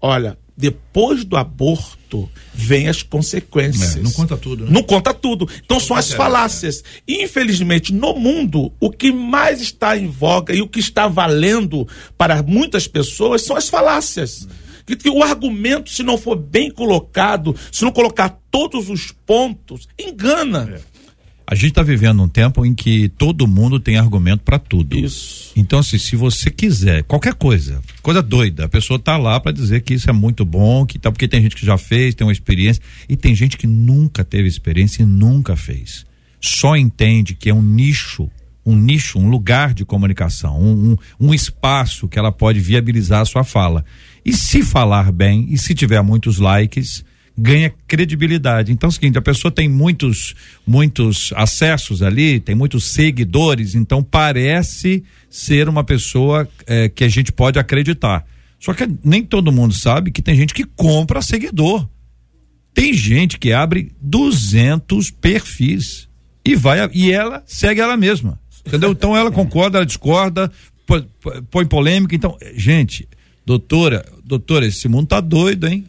Olha, 0.00 0.36
depois 0.56 1.24
do 1.24 1.36
aborto 1.36 2.28
vem 2.52 2.88
as 2.88 3.02
consequências. 3.02 3.96
É, 3.96 4.00
não 4.00 4.10
conta 4.10 4.36
tudo, 4.36 4.64
né? 4.64 4.70
Não 4.70 4.82
conta 4.82 5.14
tudo. 5.14 5.48
Então 5.64 5.80
são 5.80 5.96
as 5.96 6.12
falácias. 6.12 6.82
Infelizmente, 7.06 7.92
no 7.92 8.14
mundo, 8.14 8.72
o 8.78 8.90
que 8.90 9.12
mais 9.12 9.60
está 9.60 9.96
em 9.96 10.08
voga 10.08 10.54
e 10.54 10.60
o 10.60 10.68
que 10.68 10.80
está 10.80 11.08
valendo 11.08 11.86
para 12.18 12.42
muitas 12.42 12.86
pessoas 12.86 13.42
são 13.42 13.56
as 13.56 13.68
falácias. 13.68 14.46
Que 14.84 15.10
o 15.10 15.22
argumento, 15.22 15.90
se 15.90 16.02
não 16.02 16.18
for 16.18 16.36
bem 16.36 16.70
colocado, 16.70 17.54
se 17.70 17.84
não 17.84 17.92
colocar 17.92 18.38
todos 18.50 18.88
os 18.88 19.12
pontos, 19.26 19.88
engana. 19.98 20.74
É. 20.76 20.92
A 21.46 21.54
gente 21.54 21.70
está 21.70 21.82
vivendo 21.82 22.22
um 22.22 22.28
tempo 22.28 22.64
em 22.64 22.72
que 22.72 23.08
todo 23.10 23.46
mundo 23.46 23.78
tem 23.78 23.98
argumento 23.98 24.42
para 24.42 24.58
tudo. 24.58 24.96
Isso. 24.96 25.52
Então, 25.54 25.80
assim, 25.80 25.98
se 25.98 26.16
você 26.16 26.50
quiser, 26.50 27.02
qualquer 27.02 27.34
coisa, 27.34 27.82
coisa 28.00 28.22
doida, 28.22 28.64
a 28.64 28.68
pessoa 28.68 28.98
tá 28.98 29.18
lá 29.18 29.38
para 29.38 29.52
dizer 29.52 29.82
que 29.82 29.92
isso 29.92 30.08
é 30.08 30.12
muito 30.12 30.44
bom, 30.44 30.86
que 30.86 30.98
tá, 30.98 31.10
porque 31.10 31.28
tem 31.28 31.42
gente 31.42 31.56
que 31.56 31.66
já 31.66 31.76
fez, 31.76 32.14
tem 32.14 32.26
uma 32.26 32.32
experiência, 32.32 32.82
e 33.08 33.16
tem 33.16 33.34
gente 33.34 33.58
que 33.58 33.66
nunca 33.66 34.24
teve 34.24 34.48
experiência 34.48 35.02
e 35.02 35.06
nunca 35.06 35.56
fez. 35.56 36.06
Só 36.40 36.76
entende 36.76 37.34
que 37.34 37.50
é 37.50 37.54
um 37.54 37.62
nicho, 37.62 38.30
um 38.64 38.74
nicho, 38.74 39.18
um 39.18 39.28
lugar 39.28 39.74
de 39.74 39.84
comunicação, 39.84 40.58
um, 40.58 40.92
um, 40.92 40.96
um 41.28 41.34
espaço 41.34 42.08
que 42.08 42.18
ela 42.18 42.32
pode 42.32 42.60
viabilizar 42.60 43.20
a 43.20 43.26
sua 43.26 43.44
fala. 43.44 43.84
E 44.24 44.32
se 44.32 44.62
falar 44.62 45.10
bem, 45.10 45.46
e 45.50 45.58
se 45.58 45.74
tiver 45.74 46.00
muitos 46.02 46.38
likes, 46.38 47.04
ganha 47.36 47.72
credibilidade. 47.86 48.72
Então 48.72 48.88
é 48.88 48.90
o 48.90 48.92
seguinte, 48.92 49.18
a 49.18 49.22
pessoa 49.22 49.50
tem 49.50 49.68
muitos 49.68 50.34
muitos 50.66 51.32
acessos 51.34 52.02
ali, 52.02 52.38
tem 52.38 52.54
muitos 52.54 52.84
seguidores, 52.84 53.74
então 53.74 54.02
parece 54.02 55.02
ser 55.30 55.68
uma 55.68 55.82
pessoa 55.82 56.48
é, 56.66 56.88
que 56.88 57.04
a 57.04 57.08
gente 57.08 57.32
pode 57.32 57.58
acreditar. 57.58 58.24
Só 58.60 58.72
que 58.72 58.86
nem 59.02 59.24
todo 59.24 59.50
mundo 59.50 59.74
sabe 59.74 60.12
que 60.12 60.22
tem 60.22 60.36
gente 60.36 60.54
que 60.54 60.64
compra 60.64 61.20
seguidor. 61.20 61.88
Tem 62.72 62.94
gente 62.94 63.38
que 63.38 63.52
abre 63.52 63.92
200 64.00 65.10
perfis 65.10 66.08
e 66.44 66.54
vai 66.54 66.78
e 66.92 67.10
ela 67.10 67.42
segue 67.46 67.80
ela 67.80 67.96
mesma. 67.96 68.38
Entendeu? 68.64 68.92
Então 68.92 69.16
ela 69.16 69.30
concorda, 69.30 69.78
ela 69.78 69.86
discorda, 69.86 70.50
põe, 70.86 71.06
põe 71.50 71.66
polêmica. 71.66 72.14
Então, 72.14 72.36
gente, 72.54 73.08
doutora, 73.44 74.04
doutora, 74.24 74.66
esse 74.66 74.88
mundo 74.88 75.08
tá 75.08 75.20
doido, 75.20 75.66
hein? 75.66 75.84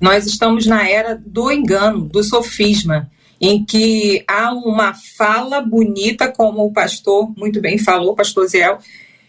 Nós 0.00 0.26
estamos 0.26 0.66
na 0.66 0.88
era 0.88 1.20
do 1.24 1.50
engano, 1.50 2.00
do 2.00 2.22
sofisma, 2.22 3.10
em 3.40 3.64
que 3.64 4.24
há 4.26 4.52
uma 4.52 4.94
fala 4.94 5.60
bonita, 5.60 6.30
como 6.30 6.64
o 6.64 6.72
pastor 6.72 7.32
muito 7.36 7.60
bem 7.60 7.78
falou, 7.78 8.14
pastor 8.14 8.46
Ziel, 8.46 8.78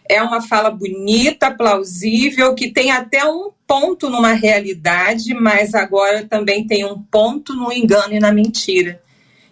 é 0.10 0.22
uma 0.22 0.42
fala 0.42 0.70
bonita, 0.70 1.52
plausível, 1.52 2.54
que 2.54 2.72
tem 2.72 2.92
até 2.92 3.26
um 3.26 3.52
ponto 3.68 4.10
numa 4.10 4.34
realidade, 4.34 5.34
mas 5.34 5.74
agora 5.74 6.26
também 6.26 6.68
tem 6.68 6.86
um 6.86 7.02
ponto 7.02 7.54
no 7.54 7.72
engano 7.72 8.14
e 8.14 8.20
na 8.20 8.32
mentira. 8.32 9.02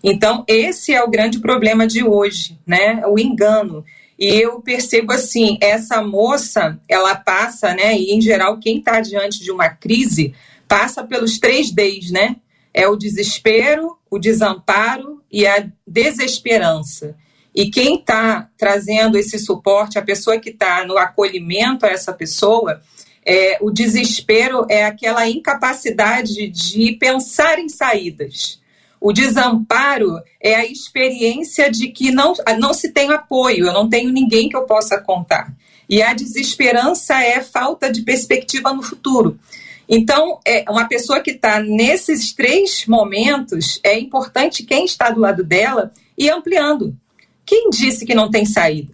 Então, 0.04 0.44
esse 0.48 0.94
é 0.94 1.04
o 1.04 1.10
grande 1.10 1.40
problema 1.40 1.86
de 1.86 2.04
hoje, 2.04 2.58
né? 2.66 3.04
O 3.08 3.20
engano. 3.20 3.86
E 4.22 4.40
eu 4.40 4.62
percebo 4.62 5.14
assim, 5.14 5.58
essa 5.60 6.00
moça, 6.04 6.80
ela 6.88 7.16
passa, 7.16 7.74
né? 7.74 7.98
E 7.98 8.14
em 8.14 8.22
geral, 8.22 8.60
quem 8.60 8.78
está 8.78 9.02
diante 9.02 9.44
de 9.44 9.50
uma 9.50 9.68
crise 9.68 10.36
passa 10.68 11.04
pelos 11.04 11.40
três 11.40 11.72
Ds, 11.72 12.12
né? 12.12 12.36
É 12.72 12.88
o 12.88 12.96
desespero, 12.96 13.98
o 14.12 14.20
desamparo 14.20 15.24
e 15.32 15.48
a 15.48 15.68
desesperança. 15.88 17.16
E 17.54 17.72
quem 17.72 17.96
está 17.96 18.48
trazendo 18.56 19.18
esse 19.18 19.40
suporte, 19.40 19.98
a 19.98 20.04
pessoa 20.04 20.40
que 20.40 20.52
está 20.52 20.86
no 20.86 21.00
acolhimento 21.00 21.88
a 21.88 21.90
essa 21.90 22.14
pessoa, 22.14 22.80
é, 23.26 23.58
o 23.60 23.72
desespero 23.72 24.68
é 24.70 24.86
aquela 24.86 25.28
incapacidade 25.28 26.48
de 26.48 26.92
pensar 26.92 27.58
em 27.58 27.68
saídas. 27.68 28.61
O 29.02 29.12
desamparo 29.12 30.22
é 30.40 30.54
a 30.54 30.64
experiência 30.64 31.72
de 31.72 31.88
que 31.88 32.12
não, 32.12 32.34
não 32.60 32.72
se 32.72 32.90
tem 32.92 33.12
apoio, 33.12 33.66
eu 33.66 33.74
não 33.74 33.90
tenho 33.90 34.12
ninguém 34.12 34.48
que 34.48 34.56
eu 34.56 34.62
possa 34.68 35.02
contar. 35.02 35.52
E 35.90 36.04
a 36.04 36.14
desesperança 36.14 37.20
é 37.22 37.42
falta 37.42 37.92
de 37.92 38.04
perspectiva 38.04 38.72
no 38.72 38.84
futuro. 38.84 39.40
Então, 39.90 40.40
é, 40.46 40.64
uma 40.70 40.88
pessoa 40.88 41.20
que 41.20 41.32
está 41.32 41.60
nesses 41.60 42.32
três 42.32 42.86
momentos, 42.86 43.80
é 43.84 44.00
importante 44.00 44.64
quem 44.64 44.86
está 44.86 45.10
do 45.10 45.20
lado 45.20 45.44
dela 45.44 45.92
ir 46.16 46.30
ampliando. 46.30 46.96
Quem 47.44 47.72
disse 47.72 48.06
que 48.06 48.14
não 48.14 48.30
tem 48.30 48.46
saída? 48.46 48.94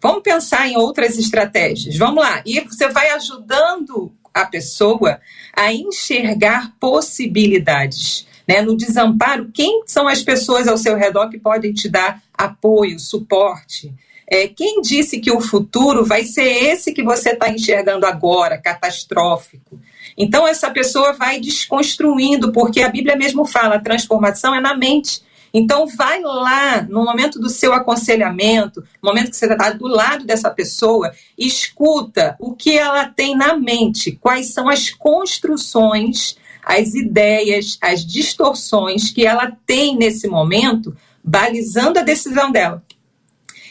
Vamos 0.00 0.22
pensar 0.22 0.68
em 0.68 0.76
outras 0.76 1.18
estratégias. 1.18 1.96
Vamos 1.96 2.22
lá. 2.22 2.42
E 2.44 2.60
você 2.60 2.88
vai 2.88 3.10
ajudando 3.12 4.12
a 4.32 4.44
pessoa 4.44 5.18
a 5.56 5.72
enxergar 5.72 6.72
possibilidades. 6.78 8.27
Né? 8.48 8.62
No 8.62 8.74
desamparo, 8.74 9.50
quem 9.52 9.82
são 9.86 10.08
as 10.08 10.22
pessoas 10.22 10.66
ao 10.66 10.78
seu 10.78 10.96
redor 10.96 11.28
que 11.28 11.38
podem 11.38 11.74
te 11.74 11.88
dar 11.88 12.22
apoio, 12.32 12.98
suporte? 12.98 13.92
É, 14.26 14.48
quem 14.48 14.80
disse 14.80 15.20
que 15.20 15.30
o 15.30 15.40
futuro 15.40 16.04
vai 16.04 16.24
ser 16.24 16.48
esse 16.48 16.92
que 16.92 17.02
você 17.02 17.30
está 17.30 17.50
enxergando 17.50 18.06
agora, 18.06 18.58
catastrófico? 18.58 19.80
Então, 20.16 20.46
essa 20.46 20.70
pessoa 20.70 21.12
vai 21.12 21.40
desconstruindo, 21.40 22.52
porque 22.52 22.82
a 22.82 22.88
Bíblia 22.88 23.16
mesmo 23.16 23.44
fala: 23.44 23.76
a 23.76 23.80
transformação 23.80 24.54
é 24.54 24.60
na 24.60 24.76
mente. 24.76 25.22
Então, 25.52 25.86
vai 25.86 26.20
lá, 26.20 26.82
no 26.82 27.04
momento 27.04 27.38
do 27.38 27.48
seu 27.48 27.72
aconselhamento, 27.72 28.80
no 29.02 29.08
momento 29.08 29.30
que 29.30 29.36
você 29.36 29.46
está 29.46 29.70
do 29.70 29.86
lado 29.86 30.26
dessa 30.26 30.50
pessoa, 30.50 31.10
escuta 31.38 32.36
o 32.38 32.54
que 32.54 32.76
ela 32.76 33.06
tem 33.06 33.34
na 33.34 33.56
mente, 33.56 34.12
quais 34.20 34.52
são 34.52 34.68
as 34.68 34.90
construções, 34.90 36.36
as 36.68 36.92
ideias, 36.92 37.78
as 37.80 38.04
distorções 38.04 39.10
que 39.10 39.24
ela 39.24 39.50
tem 39.66 39.96
nesse 39.96 40.28
momento, 40.28 40.94
balizando 41.24 41.98
a 41.98 42.02
decisão 42.02 42.52
dela. 42.52 42.84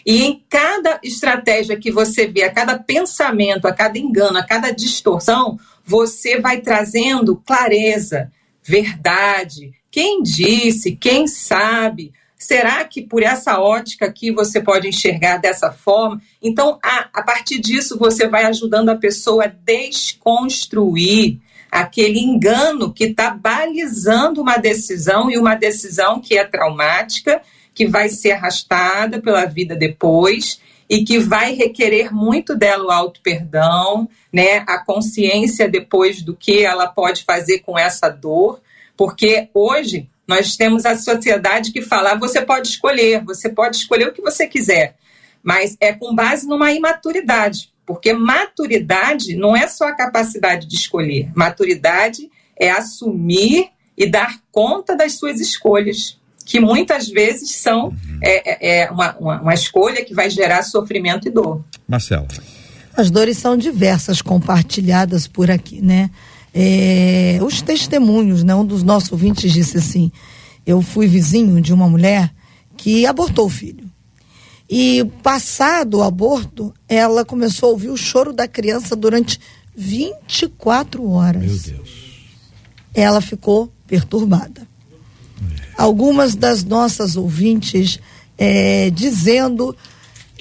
E 0.03 0.23
em 0.23 0.43
cada 0.49 0.99
estratégia 1.03 1.77
que 1.77 1.91
você 1.91 2.25
vê, 2.25 2.43
a 2.43 2.51
cada 2.51 2.79
pensamento, 2.79 3.67
a 3.67 3.73
cada 3.73 3.99
engano, 3.99 4.39
a 4.39 4.43
cada 4.43 4.71
distorção, 4.71 5.59
você 5.85 6.41
vai 6.41 6.59
trazendo 6.61 7.35
clareza, 7.45 8.31
verdade. 8.63 9.73
Quem 9.91 10.23
disse? 10.23 10.95
Quem 10.95 11.27
sabe? 11.27 12.11
Será 12.35 12.83
que 12.83 13.03
por 13.03 13.21
essa 13.21 13.59
ótica 13.59 14.07
aqui 14.07 14.31
você 14.31 14.59
pode 14.59 14.87
enxergar 14.87 15.37
dessa 15.37 15.71
forma? 15.71 16.19
Então, 16.41 16.79
a, 16.83 17.09
a 17.13 17.21
partir 17.21 17.59
disso, 17.59 17.95
você 17.99 18.27
vai 18.27 18.45
ajudando 18.45 18.89
a 18.89 18.95
pessoa 18.95 19.45
a 19.45 19.47
desconstruir 19.47 21.39
aquele 21.81 22.19
engano 22.19 22.91
que 22.91 23.05
está 23.05 23.29
balizando 23.29 24.41
uma 24.41 24.57
decisão 24.57 25.29
e 25.29 25.37
uma 25.37 25.55
decisão 25.55 26.19
que 26.19 26.37
é 26.37 26.43
traumática 26.43 27.41
que 27.73 27.85
vai 27.85 28.09
ser 28.09 28.31
arrastada 28.31 29.21
pela 29.21 29.45
vida 29.45 29.75
depois 29.75 30.59
e 30.89 31.03
que 31.03 31.19
vai 31.19 31.53
requerer 31.53 32.13
muito 32.13 32.55
dela 32.55 32.85
o 32.85 32.91
auto-perdão, 32.91 34.09
né, 34.33 34.63
a 34.67 34.79
consciência 34.79 35.67
depois 35.69 36.21
do 36.21 36.35
que 36.35 36.63
ela 36.63 36.87
pode 36.87 37.23
fazer 37.23 37.59
com 37.59 37.77
essa 37.77 38.09
dor, 38.09 38.61
porque 38.95 39.49
hoje 39.53 40.09
nós 40.27 40.55
temos 40.55 40.85
a 40.85 40.97
sociedade 40.97 41.71
que 41.71 41.81
fala, 41.81 42.13
ah, 42.13 42.17
você 42.17 42.41
pode 42.41 42.67
escolher, 42.69 43.23
você 43.23 43.49
pode 43.49 43.77
escolher 43.77 44.07
o 44.07 44.13
que 44.13 44.21
você 44.21 44.47
quiser, 44.47 44.95
mas 45.43 45.77
é 45.79 45.93
com 45.93 46.15
base 46.15 46.47
numa 46.47 46.71
imaturidade, 46.71 47.71
porque 47.87 48.11
maturidade 48.11 49.35
não 49.37 49.55
é 49.55 49.65
só 49.65 49.87
a 49.87 49.95
capacidade 49.95 50.67
de 50.67 50.75
escolher, 50.75 51.31
maturidade 51.33 52.29
é 52.59 52.69
assumir 52.69 53.69
e 53.97 54.05
dar 54.05 54.39
conta 54.51 54.95
das 54.95 55.13
suas 55.13 55.39
escolhas 55.39 56.19
que 56.45 56.59
muitas 56.59 57.07
vezes 57.07 57.55
são 57.55 57.87
uhum. 57.87 58.19
é, 58.21 58.79
é, 58.79 58.81
é 58.83 58.91
uma, 58.91 59.17
uma, 59.17 59.41
uma, 59.41 59.53
escolha 59.53 60.03
que 60.03 60.13
vai 60.13 60.29
gerar 60.29 60.63
sofrimento 60.63 61.27
e 61.27 61.31
dor. 61.31 61.63
Marcelo. 61.87 62.27
As 62.95 63.09
dores 63.09 63.37
são 63.37 63.57
diversas, 63.57 64.21
compartilhadas 64.21 65.27
por 65.27 65.49
aqui, 65.51 65.81
né? 65.81 66.09
É, 66.53 67.39
os 67.41 67.61
testemunhos, 67.61 68.43
né? 68.43 68.55
Um 68.55 68.65
dos 68.65 68.81
nossos 68.81 69.11
ouvintes 69.11 69.51
disse 69.51 69.77
assim: 69.77 70.11
eu 70.65 70.81
fui 70.81 71.05
vizinho 71.05 71.61
de 71.61 71.73
uma 71.73 71.87
mulher 71.87 72.33
que 72.77 73.05
abortou 73.05 73.45
o 73.45 73.49
filho. 73.49 73.86
E 74.69 75.05
passado 75.23 75.99
o 75.99 76.03
aborto, 76.03 76.73
ela 76.89 77.23
começou 77.23 77.69
a 77.69 77.71
ouvir 77.71 77.89
o 77.89 77.97
choro 77.97 78.33
da 78.33 78.47
criança 78.47 78.95
durante 78.95 79.39
24 79.75 81.09
horas. 81.09 81.67
Meu 81.67 81.77
Deus. 81.77 81.89
Ela 82.93 83.21
ficou 83.21 83.71
perturbada 83.85 84.67
algumas 85.77 86.33
das 86.33 86.63
nossas 86.63 87.15
ouvintes 87.15 87.99
é, 88.37 88.89
dizendo 88.89 89.77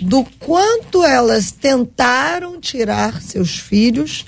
do 0.01 0.25
quanto 0.39 1.05
elas 1.05 1.53
tentaram 1.53 2.61
tirar 2.61 3.21
seus 3.23 3.59
filhos, 3.59 4.27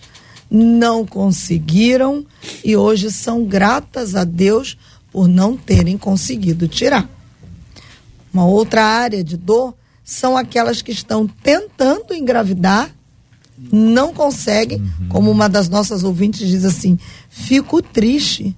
não 0.51 1.05
conseguiram 1.05 2.25
e 2.65 2.77
hoje 2.77 3.11
são 3.11 3.45
gratas 3.45 4.15
a 4.15 4.25
Deus 4.25 4.79
por 5.11 5.29
não 5.29 5.57
terem 5.57 5.99
conseguido 5.99 6.69
tirar. 6.69 7.09
Uma 8.33 8.47
outra 8.47 8.85
área 8.85 9.25
de 9.25 9.37
dor 9.37 9.75
são 10.09 10.39
aquelas 10.39 10.81
que 10.81 10.91
estão 10.91 11.27
tentando 11.27 12.15
engravidar, 12.15 12.91
não 13.71 14.15
conseguem, 14.15 14.81
uhum. 14.81 15.09
como 15.11 15.31
uma 15.31 15.51
das 15.51 15.69
nossas 15.69 16.03
ouvintes 16.03 16.49
diz 16.49 16.65
assim: 16.65 16.99
fico 17.29 17.83
triste. 17.83 18.57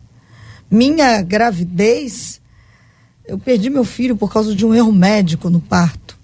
Minha 0.70 1.20
gravidez 1.22 2.40
eu 3.26 3.36
perdi 3.36 3.68
meu 3.68 3.84
filho 3.84 4.14
por 4.14 4.32
causa 4.32 4.54
de 4.54 4.64
um 4.64 4.72
erro 4.72 4.92
médico 4.92 5.50
no 5.50 5.60
parto. 5.60 6.16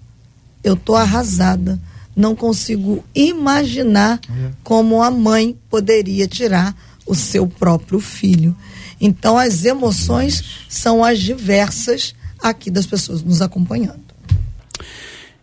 Eu 0.63 0.77
tô 0.77 0.95
arrasada. 0.95 1.77
Não 2.15 2.33
consigo 2.33 3.03
imaginar 3.13 4.21
é. 4.29 4.51
como 4.63 5.03
a 5.03 5.11
mãe 5.11 5.57
poderia 5.69 6.25
tirar 6.25 6.73
o 7.05 7.13
seu 7.13 7.47
próprio 7.47 7.99
filho. 7.99 8.55
Então, 8.99 9.37
as 9.37 9.65
emoções 9.65 10.65
são 10.69 11.03
as 11.03 11.19
diversas 11.19 12.15
aqui 12.39 12.71
das 12.71 12.85
pessoas 12.85 13.21
nos 13.21 13.41
acompanhando. 13.41 14.06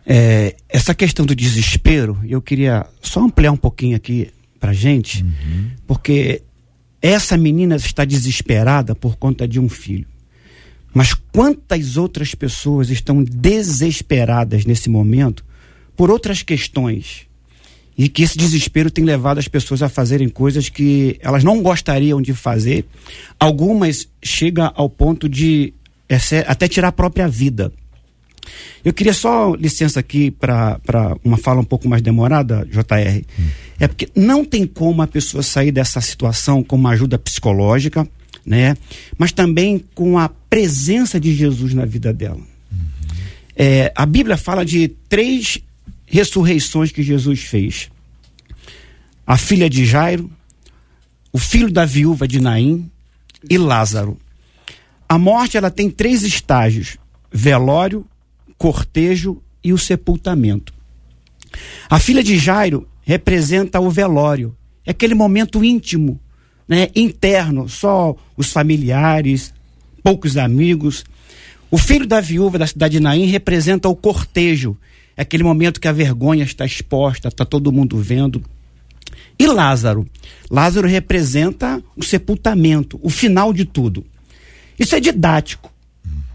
É, 0.05 0.55
essa 0.69 0.93
questão 0.93 1.25
do 1.25 1.35
desespero, 1.35 2.19
eu 2.27 2.41
queria 2.41 2.85
só 3.01 3.21
ampliar 3.21 3.51
um 3.51 3.57
pouquinho 3.57 3.95
aqui 3.95 4.29
para 4.59 4.71
gente, 4.71 5.23
uhum. 5.23 5.71
porque 5.87 6.43
essa 7.01 7.37
menina 7.37 7.75
está 7.75 8.05
desesperada 8.05 8.95
por 8.95 9.15
conta 9.15 9.47
de 9.47 9.59
um 9.59 9.67
filho. 9.67 10.07
Mas 10.93 11.13
quantas 11.13 11.97
outras 11.97 12.33
pessoas 12.33 12.89
estão 12.89 13.23
desesperadas 13.23 14.65
nesse 14.65 14.89
momento 14.89 15.43
por 15.95 16.09
outras 16.09 16.41
questões? 16.41 17.27
E 17.97 18.09
que 18.09 18.23
esse 18.23 18.37
desespero 18.37 18.91
tem 18.91 19.03
levado 19.03 19.37
as 19.37 19.47
pessoas 19.47 19.81
a 19.81 19.89
fazerem 19.89 20.29
coisas 20.29 20.69
que 20.69 21.17
elas 21.21 21.43
não 21.43 21.61
gostariam 21.61 22.21
de 22.21 22.33
fazer. 22.33 22.85
Algumas 23.39 24.07
chegam 24.23 24.71
ao 24.75 24.89
ponto 24.89 25.29
de 25.29 25.73
até 26.47 26.67
tirar 26.67 26.89
a 26.89 26.91
própria 26.91 27.27
vida. 27.27 27.71
Eu 28.83 28.93
queria 28.93 29.13
só 29.13 29.55
licença 29.55 29.99
aqui 29.99 30.31
para 30.31 30.79
uma 31.23 31.37
fala 31.37 31.61
um 31.61 31.65
pouco 31.65 31.87
mais 31.87 32.01
demorada, 32.01 32.67
JR. 32.69 33.23
Hum. 33.39 33.47
É 33.79 33.87
porque 33.87 34.09
não 34.15 34.45
tem 34.45 34.65
como 34.65 35.01
a 35.01 35.07
pessoa 35.07 35.43
sair 35.43 35.71
dessa 35.71 35.99
situação 36.01 36.63
com 36.63 36.75
uma 36.75 36.91
ajuda 36.91 37.17
psicológica, 37.17 38.07
né? 38.45 38.75
Mas 39.17 39.31
também 39.31 39.83
com 39.93 40.17
a 40.17 40.29
presença 40.29 41.19
de 41.19 41.33
Jesus 41.33 41.73
na 41.73 41.85
vida 41.85 42.13
dela. 42.13 42.37
Uhum. 42.71 42.77
É, 43.55 43.91
a 43.95 44.05
Bíblia 44.05 44.37
fala 44.37 44.63
de 44.63 44.87
três 45.09 45.59
ressurreições 46.05 46.91
que 46.91 47.03
Jesus 47.03 47.41
fez: 47.41 47.89
a 49.25 49.37
filha 49.37 49.69
de 49.69 49.85
Jairo, 49.85 50.29
o 51.31 51.37
filho 51.37 51.71
da 51.71 51.85
viúva 51.85 52.27
de 52.27 52.39
Naim 52.39 52.89
e 53.49 53.57
Lázaro. 53.57 54.17
A 55.07 55.17
morte 55.17 55.57
ela 55.57 55.69
tem 55.69 55.89
três 55.89 56.23
estágios: 56.23 56.97
velório, 57.31 58.05
cortejo 58.57 59.41
e 59.63 59.73
o 59.73 59.77
sepultamento. 59.77 60.73
A 61.89 61.99
filha 61.99 62.23
de 62.23 62.37
Jairo 62.37 62.87
representa 63.01 63.79
o 63.79 63.89
velório, 63.89 64.55
é 64.85 64.91
aquele 64.91 65.15
momento 65.15 65.63
íntimo 65.63 66.19
né, 66.67 66.89
interno, 66.95 67.69
só 67.69 68.15
os 68.35 68.51
familiares, 68.51 69.53
poucos 70.03 70.37
amigos. 70.37 71.03
O 71.69 71.77
filho 71.77 72.05
da 72.05 72.19
viúva 72.19 72.57
da 72.57 72.67
cidade 72.67 72.93
de 72.93 72.99
Naim 72.99 73.25
representa 73.25 73.89
o 73.89 73.95
cortejo, 73.95 74.77
é 75.17 75.21
aquele 75.21 75.43
momento 75.43 75.79
que 75.79 75.87
a 75.87 75.93
vergonha 75.93 76.43
está 76.43 76.65
exposta, 76.65 77.27
está 77.27 77.45
todo 77.45 77.71
mundo 77.71 77.97
vendo. 77.97 78.43
E 79.37 79.47
Lázaro? 79.47 80.07
Lázaro 80.49 80.87
representa 80.87 81.81
o 81.95 82.03
sepultamento, 82.03 82.99
o 83.01 83.09
final 83.09 83.53
de 83.53 83.65
tudo. 83.65 84.05
Isso 84.77 84.95
é 84.95 84.99
didático, 84.99 85.71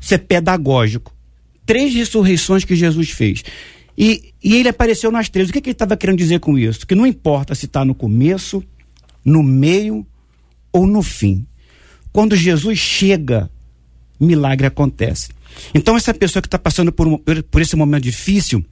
isso 0.01 0.15
é 0.15 0.19
pedagógico. 0.19 1.15
Três 1.71 1.95
ressurreições 1.95 2.65
que 2.65 2.75
Jesus 2.75 3.11
fez. 3.11 3.45
E, 3.97 4.35
e 4.43 4.57
ele 4.57 4.69
apareceu 4.69 5.13
nas 5.13 5.29
três. 5.29 5.49
O 5.49 5.53
que, 5.53 5.61
que 5.61 5.69
ele 5.69 5.75
estava 5.75 5.97
querendo 5.97 6.19
dizer 6.19 6.41
com 6.41 6.59
isso? 6.59 6.85
Que 6.85 6.97
não 6.97 7.07
importa 7.07 7.55
se 7.55 7.67
está 7.67 7.85
no 7.85 7.95
começo, 7.95 8.61
no 9.25 9.41
meio 9.41 10.05
ou 10.73 10.85
no 10.85 11.01
fim. 11.01 11.47
Quando 12.13 12.35
Jesus 12.35 12.77
chega, 12.77 13.49
milagre 14.19 14.67
acontece. 14.67 15.29
Então, 15.73 15.97
essa 15.97 16.13
pessoa 16.13 16.43
que 16.43 16.49
está 16.49 16.59
passando 16.59 16.91
por, 16.91 17.21
por 17.49 17.63
esse 17.63 17.77
momento 17.77 18.03
difícil, 18.03 18.65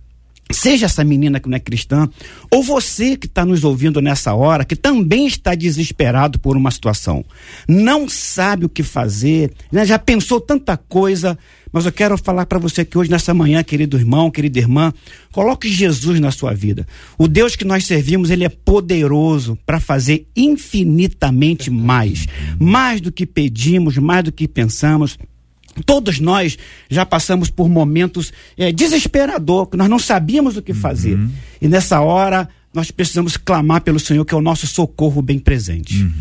seja 0.50 0.86
essa 0.86 1.04
menina 1.04 1.38
que 1.38 1.48
não 1.48 1.56
é 1.56 1.60
cristã, 1.60 2.08
ou 2.50 2.64
você 2.64 3.16
que 3.16 3.26
está 3.26 3.44
nos 3.44 3.62
ouvindo 3.62 4.00
nessa 4.00 4.34
hora, 4.34 4.64
que 4.64 4.74
também 4.74 5.28
está 5.28 5.54
desesperado 5.54 6.40
por 6.40 6.56
uma 6.56 6.72
situação, 6.72 7.24
não 7.68 8.08
sabe 8.08 8.64
o 8.64 8.68
que 8.68 8.82
fazer, 8.82 9.52
né? 9.70 9.86
já 9.86 10.00
pensou 10.00 10.40
tanta 10.40 10.76
coisa, 10.76 11.38
Mas 11.72 11.86
eu 11.86 11.92
quero 11.92 12.16
falar 12.16 12.46
para 12.46 12.58
você 12.58 12.84
que 12.84 12.96
hoje, 12.96 13.10
nessa 13.10 13.34
manhã, 13.34 13.62
querido 13.62 13.96
irmão, 13.96 14.30
querida 14.30 14.58
irmã, 14.58 14.92
coloque 15.32 15.70
Jesus 15.70 16.20
na 16.20 16.30
sua 16.30 16.54
vida. 16.54 16.86
O 17.16 17.28
Deus 17.28 17.56
que 17.56 17.64
nós 17.64 17.86
servimos, 17.86 18.30
ele 18.30 18.44
é 18.44 18.48
poderoso 18.48 19.58
para 19.66 19.80
fazer 19.80 20.26
infinitamente 20.36 21.70
mais. 21.70 22.26
Mais 22.58 23.00
do 23.00 23.12
que 23.12 23.26
pedimos, 23.26 23.98
mais 23.98 24.24
do 24.24 24.32
que 24.32 24.48
pensamos. 24.48 25.18
Todos 25.86 26.18
nós 26.18 26.58
já 26.90 27.06
passamos 27.06 27.50
por 27.50 27.68
momentos 27.68 28.32
é, 28.56 28.72
desesperador, 28.72 29.66
que 29.66 29.76
nós 29.76 29.88
não 29.88 29.98
sabíamos 29.98 30.56
o 30.56 30.62
que 30.62 30.74
fazer. 30.74 31.16
Uhum. 31.16 31.30
E 31.60 31.68
nessa 31.68 32.00
hora, 32.00 32.48
nós 32.72 32.90
precisamos 32.90 33.36
clamar 33.36 33.80
pelo 33.82 34.00
Senhor, 34.00 34.24
que 34.24 34.34
é 34.34 34.36
o 34.36 34.42
nosso 34.42 34.66
socorro 34.66 35.22
bem 35.22 35.38
presente. 35.38 36.02
Uhum. 36.02 36.12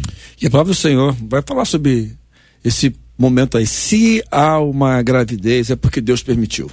E 0.41 0.47
a 0.47 0.49
palavra 0.49 0.73
do 0.73 0.77
Senhor 0.77 1.15
vai 1.27 1.41
falar 1.41 1.65
sobre 1.65 2.11
esse 2.63 2.95
momento 3.17 3.57
aí. 3.57 3.65
Se 3.65 4.23
há 4.31 4.59
uma 4.59 5.01
gravidez, 5.01 5.69
é 5.69 5.75
porque 5.75 6.01
Deus 6.01 6.21
permitiu. 6.21 6.69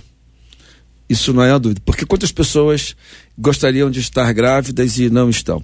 Isso 1.08 1.32
não 1.32 1.42
é 1.42 1.52
a 1.52 1.58
dúvida. 1.58 1.80
Porque 1.84 2.06
quantas 2.06 2.32
pessoas 2.32 2.96
gostariam 3.38 3.90
de 3.90 4.00
estar 4.00 4.32
grávidas 4.32 4.98
e 4.98 5.10
não 5.10 5.28
estão? 5.28 5.62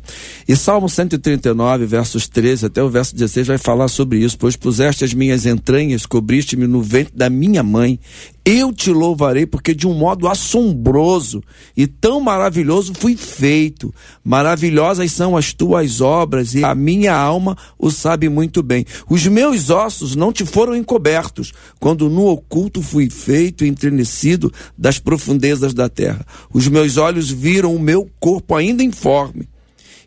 E 0.49 0.57
Salmo 0.57 0.89
139, 0.89 1.87
versos 1.87 2.29
13 2.29 2.67
até 2.67 2.83
o 2.83 2.89
verso 2.89 3.15
16 3.15 3.47
vai 3.47 3.59
falar 3.59 3.89
sobre 3.89 4.19
isso. 4.19 4.39
Pois 4.39 4.57
puseste 4.57 5.05
as 5.05 5.15
minhas 5.15 5.47
entranhas, 5.47 6.07
cobriste-me 6.07 6.67
no 6.67 6.83
ventre 6.83 7.15
da 7.17 7.31
minha 7.31 7.63
mãe. 7.63 7.99
Eu 8.45 8.73
te 8.73 8.91
louvarei, 8.91 9.45
porque 9.45 9.75
de 9.75 9.87
um 9.87 9.93
modo 9.93 10.27
assombroso 10.27 11.43
e 11.77 11.87
tão 11.87 12.21
maravilhoso 12.21 12.95
fui 12.95 13.17
feito. 13.17 13.95
Maravilhosas 14.25 15.13
são 15.13 15.37
as 15.37 15.53
tuas 15.53 16.01
obras, 16.01 16.55
e 16.55 16.65
a 16.65 16.75
minha 16.75 17.15
alma 17.15 17.57
o 17.79 17.91
sabe 17.91 18.29
muito 18.29 18.63
bem. 18.63 18.87
Os 19.09 19.27
meus 19.27 19.69
ossos 19.69 20.17
não 20.17 20.33
te 20.33 20.47
foram 20.47 20.75
encobertos, 20.75 21.53
quando 21.79 22.09
no 22.09 22.27
oculto 22.27 22.81
fui 22.81 23.11
feito 23.11 23.65
e 23.65 23.69
entrenecido 23.69 24.53
das 24.77 24.99
profundezas 24.99 25.75
da 25.75 25.89
terra. 25.89 26.27
Os 26.53 26.67
meus 26.67 26.97
olhos 26.97 27.31
viram 27.31 27.60
o 27.69 27.79
meu 27.79 28.09
corpo 28.19 28.55
ainda 28.55 28.83
informe. 28.83 29.49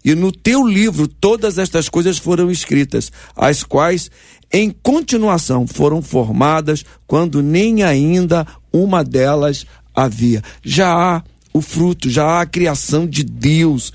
E 0.04 0.16
no 0.16 0.32
teu 0.32 0.66
livro 0.66 1.08
todas 1.08 1.58
estas 1.58 1.88
coisas 1.88 2.18
foram 2.18 2.52
escritas, 2.52 3.12
as 3.36 3.64
quais 3.64 4.12
em 4.52 4.70
continuação 4.70 5.66
foram 5.66 6.02
formadas 6.02 6.86
quando 7.08 7.42
nem 7.42 7.84
ainda 7.84 8.46
uma 8.72 9.04
delas 9.04 9.66
havia. 9.96 10.42
Já 10.64 10.94
há 10.94 11.24
o 11.54 11.62
fruto, 11.62 12.10
já 12.10 12.26
há 12.26 12.42
a 12.42 12.46
criação 12.46 13.08
de 13.08 13.24
Deus. 13.24 13.94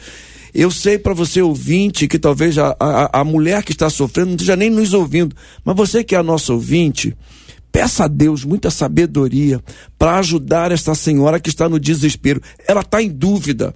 Eu 0.54 0.70
sei 0.70 0.98
para 0.98 1.12
você 1.12 1.42
ouvinte 1.42 2.08
que 2.08 2.18
talvez 2.18 2.56
a, 2.56 2.74
a, 2.80 3.20
a 3.20 3.24
mulher 3.24 3.62
que 3.62 3.72
está 3.72 3.90
sofrendo 3.90 4.30
não 4.30 4.36
esteja 4.36 4.56
nem 4.56 4.70
nos 4.70 4.94
ouvindo, 4.94 5.36
mas 5.64 5.76
você 5.76 6.02
que 6.02 6.14
é 6.14 6.18
a 6.18 6.22
nossa 6.22 6.52
ouvinte, 6.52 7.16
peça 7.70 8.04
a 8.04 8.08
Deus 8.08 8.44
muita 8.44 8.70
sabedoria 8.70 9.62
para 9.98 10.18
ajudar 10.18 10.72
esta 10.72 10.94
senhora 10.94 11.40
que 11.40 11.48
está 11.48 11.68
no 11.68 11.78
desespero. 11.78 12.40
Ela 12.66 12.80
está 12.80 13.02
em 13.02 13.08
dúvida. 13.08 13.74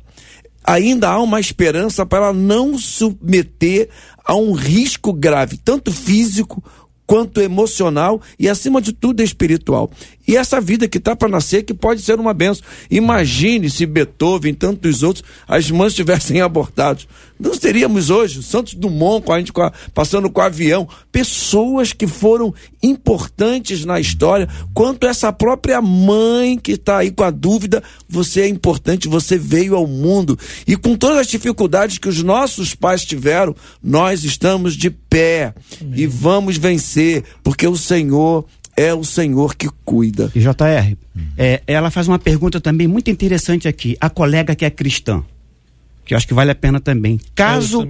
Ainda 0.64 1.08
há 1.08 1.20
uma 1.20 1.40
esperança 1.40 2.06
para 2.06 2.26
ela 2.26 2.32
não 2.32 2.78
submeter 2.78 3.88
a 4.24 4.36
um 4.36 4.52
risco 4.52 5.12
grave, 5.12 5.56
tanto 5.56 5.92
físico 5.92 6.62
quanto 7.06 7.40
emocional 7.40 8.20
e, 8.38 8.48
acima 8.48 8.80
de 8.80 8.92
tudo, 8.92 9.22
espiritual. 9.22 9.90
E 10.26 10.36
essa 10.36 10.60
vida 10.60 10.86
que 10.86 10.98
está 10.98 11.16
para 11.16 11.28
nascer, 11.28 11.64
que 11.64 11.74
pode 11.74 12.02
ser 12.02 12.18
uma 12.18 12.32
benção. 12.32 12.64
Imagine 12.90 13.68
se 13.68 13.84
Beethoven 13.86 14.52
e 14.52 14.56
tantos 14.56 15.02
outros, 15.02 15.24
as 15.46 15.70
mães 15.70 15.94
tivessem 15.94 16.40
abortado. 16.42 17.04
Não 17.38 17.56
teríamos 17.58 18.08
hoje 18.08 18.40
Santos 18.40 18.74
Dumont 18.74 19.26
com 19.26 19.32
a 19.32 19.38
gente 19.38 19.52
com 19.52 19.62
a, 19.62 19.72
passando 19.92 20.30
com 20.30 20.40
o 20.40 20.44
avião. 20.44 20.88
Pessoas 21.10 21.92
que 21.92 22.06
foram 22.06 22.54
importantes 22.80 23.84
na 23.84 23.98
história, 23.98 24.48
quanto 24.72 25.06
essa 25.06 25.32
própria 25.32 25.82
mãe 25.82 26.56
que 26.56 26.72
está 26.72 26.98
aí 26.98 27.10
com 27.10 27.24
a 27.24 27.30
dúvida, 27.30 27.82
você 28.08 28.42
é 28.42 28.48
importante, 28.48 29.08
você 29.08 29.36
veio 29.36 29.74
ao 29.74 29.88
mundo. 29.88 30.38
E 30.68 30.76
com 30.76 30.96
todas 30.96 31.18
as 31.18 31.26
dificuldades 31.26 31.98
que 31.98 32.08
os 32.08 32.22
nossos 32.22 32.76
pais 32.76 33.04
tiveram, 33.04 33.56
nós 33.82 34.22
estamos 34.22 34.76
de 34.76 34.90
pé 34.90 35.52
Amém. 35.80 36.00
e 36.00 36.06
vamos 36.06 36.56
vencer, 36.56 37.24
porque 37.42 37.66
o 37.66 37.76
Senhor 37.76 38.46
é 38.76 38.92
o 38.94 39.04
Senhor 39.04 39.54
que 39.54 39.68
cuida. 39.84 40.30
E 40.34 40.40
JR, 40.40 40.96
é, 41.36 41.62
ela 41.66 41.90
faz 41.90 42.08
uma 42.08 42.18
pergunta 42.18 42.60
também 42.60 42.86
muito 42.86 43.10
interessante 43.10 43.68
aqui. 43.68 43.96
A 44.00 44.08
colega 44.08 44.54
que 44.54 44.64
é 44.64 44.70
cristã, 44.70 45.22
que 46.04 46.14
eu 46.14 46.16
acho 46.16 46.26
que 46.26 46.34
vale 46.34 46.50
a 46.50 46.54
pena 46.54 46.80
também. 46.80 47.20
Caso 47.34 47.86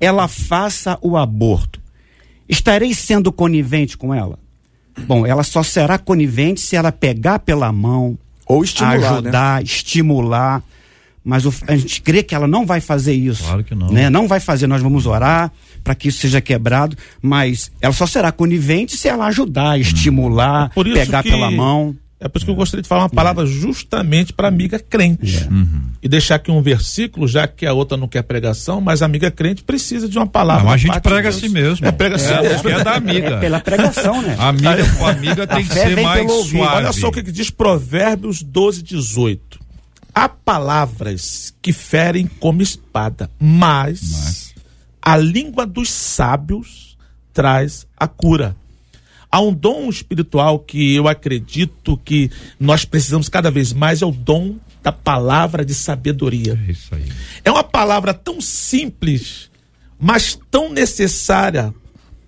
ela 0.00 0.28
faça 0.28 0.98
o 1.00 1.16
aborto, 1.16 1.80
estarei 2.48 2.94
sendo 2.94 3.32
conivente 3.32 3.96
com 3.96 4.14
ela? 4.14 4.38
Bom, 5.06 5.26
ela 5.26 5.42
só 5.42 5.62
será 5.62 5.98
conivente 5.98 6.60
se 6.60 6.76
ela 6.76 6.92
pegar 6.92 7.38
pela 7.38 7.72
mão, 7.72 8.18
ou 8.46 8.62
estimular, 8.62 8.98
né? 8.98 9.08
ajudar, 9.08 9.56
né? 9.58 9.62
estimular. 9.64 10.62
Mas 11.24 11.46
o, 11.46 11.54
a 11.66 11.76
gente 11.76 12.02
crê 12.02 12.22
que 12.22 12.34
ela 12.34 12.46
não 12.46 12.66
vai 12.66 12.80
fazer 12.80 13.14
isso. 13.14 13.44
Claro 13.44 13.64
que 13.64 13.74
não. 13.74 13.90
Né? 13.90 14.10
Não 14.10 14.28
vai 14.28 14.40
fazer, 14.40 14.66
nós 14.66 14.82
vamos 14.82 15.06
orar 15.06 15.52
para 15.82 15.94
que 15.94 16.08
isso 16.08 16.20
seja 16.20 16.40
quebrado, 16.40 16.96
mas 17.20 17.70
ela 17.80 17.92
só 17.92 18.06
será 18.06 18.32
conivente 18.32 18.96
se 18.96 19.08
ela 19.08 19.26
ajudar, 19.26 19.78
estimular, 19.78 20.70
pegar 20.74 21.22
que... 21.22 21.30
pela 21.30 21.50
mão. 21.50 21.96
É 22.22 22.28
por 22.28 22.38
isso 22.38 22.44
que 22.46 22.52
eu 22.52 22.54
gostaria 22.54 22.82
de 22.82 22.88
falar 22.88 23.02
uma 23.02 23.08
palavra 23.08 23.44
justamente 23.44 24.32
para 24.32 24.46
amiga 24.46 24.78
crente. 24.78 25.42
É. 25.42 25.52
Uhum. 25.52 25.82
E 26.00 26.08
deixar 26.08 26.36
aqui 26.36 26.52
um 26.52 26.62
versículo, 26.62 27.26
já 27.26 27.48
que 27.48 27.66
a 27.66 27.72
outra 27.72 27.96
não 27.96 28.06
quer 28.06 28.22
pregação, 28.22 28.80
mas 28.80 29.02
a 29.02 29.06
amiga 29.06 29.28
crente 29.28 29.64
precisa 29.64 30.08
de 30.08 30.16
uma 30.16 30.26
palavra. 30.26 30.62
Não, 30.62 30.70
a 30.70 30.76
gente 30.76 31.00
prega 31.00 31.32
de 31.32 31.36
assim 31.36 31.48
mesmo. 31.48 31.84
É, 31.84 31.90
prega 31.90 32.14
é, 32.14 32.42
mesmo. 32.42 32.68
É 32.68 32.84
da 32.84 32.94
amiga. 32.94 33.26
É 33.26 33.40
pela 33.40 33.58
pregação, 33.58 34.22
né? 34.22 34.36
A 34.38 34.50
amiga, 34.50 34.86
a 35.00 35.10
amiga 35.10 35.46
tem 35.48 35.64
que 35.64 35.74
ser 35.74 36.00
mais 36.00 36.30
suave. 36.30 36.76
Olha 36.76 36.92
só 36.92 37.08
o 37.08 37.12
que 37.12 37.22
diz 37.22 37.50
Provérbios 37.50 38.40
12, 38.40 38.84
18. 38.84 39.58
Há 40.14 40.28
palavras 40.28 41.52
que 41.60 41.72
ferem 41.72 42.30
como 42.38 42.62
espada, 42.62 43.30
mas, 43.40 44.00
mas 44.12 44.41
a 45.02 45.16
língua 45.16 45.66
dos 45.66 45.90
sábios 45.90 46.96
traz 47.32 47.86
a 47.96 48.06
cura. 48.06 48.56
Há 49.30 49.40
um 49.40 49.52
dom 49.52 49.88
espiritual 49.88 50.58
que 50.58 50.94
eu 50.94 51.08
acredito 51.08 51.96
que 52.04 52.30
nós 52.60 52.84
precisamos 52.84 53.28
cada 53.28 53.50
vez 53.50 53.72
mais, 53.72 54.02
é 54.02 54.06
o 54.06 54.12
dom 54.12 54.56
da 54.82 54.92
palavra 54.92 55.64
de 55.64 55.74
sabedoria. 55.74 56.58
É 56.68 56.70
isso 56.70 56.94
aí. 56.94 57.10
É 57.44 57.50
uma 57.50 57.64
palavra 57.64 58.12
tão 58.12 58.40
simples, 58.40 59.50
mas 59.98 60.38
tão 60.50 60.70
necessária, 60.70 61.72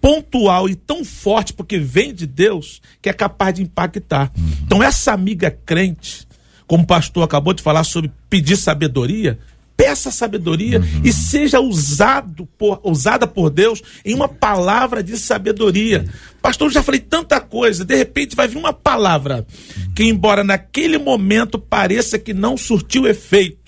pontual 0.01 0.69
e 0.69 0.75
tão 0.75 1.05
forte, 1.05 1.53
porque 1.53 1.79
vem 1.79 2.15
de 2.15 2.27
Deus, 2.27 2.81
que 3.03 3.09
é 3.09 3.13
capaz 3.13 3.55
de 3.55 3.63
impactar. 3.63 4.33
Uhum. 4.37 4.53
Então, 4.65 4.83
essa 4.83 5.13
amiga 5.13 5.51
crente, 5.51 6.27
como 6.67 6.85
o 6.85 6.87
pastor 6.87 7.23
acabou 7.23 7.53
de 7.53 7.63
falar 7.63 7.85
sobre 7.85 8.11
pedir 8.31 8.57
sabedoria, 8.57 9.39
peça 9.77 10.11
sabedoria 10.11 10.81
uhum. 10.81 11.01
e 11.05 11.13
seja 11.13 11.61
usado 11.61 12.47
por, 12.59 12.81
usada 12.85 13.27
por 13.27 13.51
Deus 13.51 13.83
em 14.05 14.15
uma 14.15 14.29
palavra 14.29 15.03
de 15.03 15.17
sabedoria. 15.19 16.05
Pastor, 16.41 16.71
já 16.71 16.83
falei 16.83 17.01
tanta 17.01 17.41
coisa, 17.41 17.85
de 17.85 17.97
repente 17.97 18.37
vai 18.37 18.47
vir 18.47 18.59
uma 18.59 18.73
palavra 18.73 19.47
que, 19.95 20.05
embora 20.05 20.45
naquele 20.45 20.99
momento 20.99 21.59
pareça 21.59 22.19
que 22.19 22.35
não 22.35 22.57
surtiu 22.57 23.07
efeito, 23.07 23.64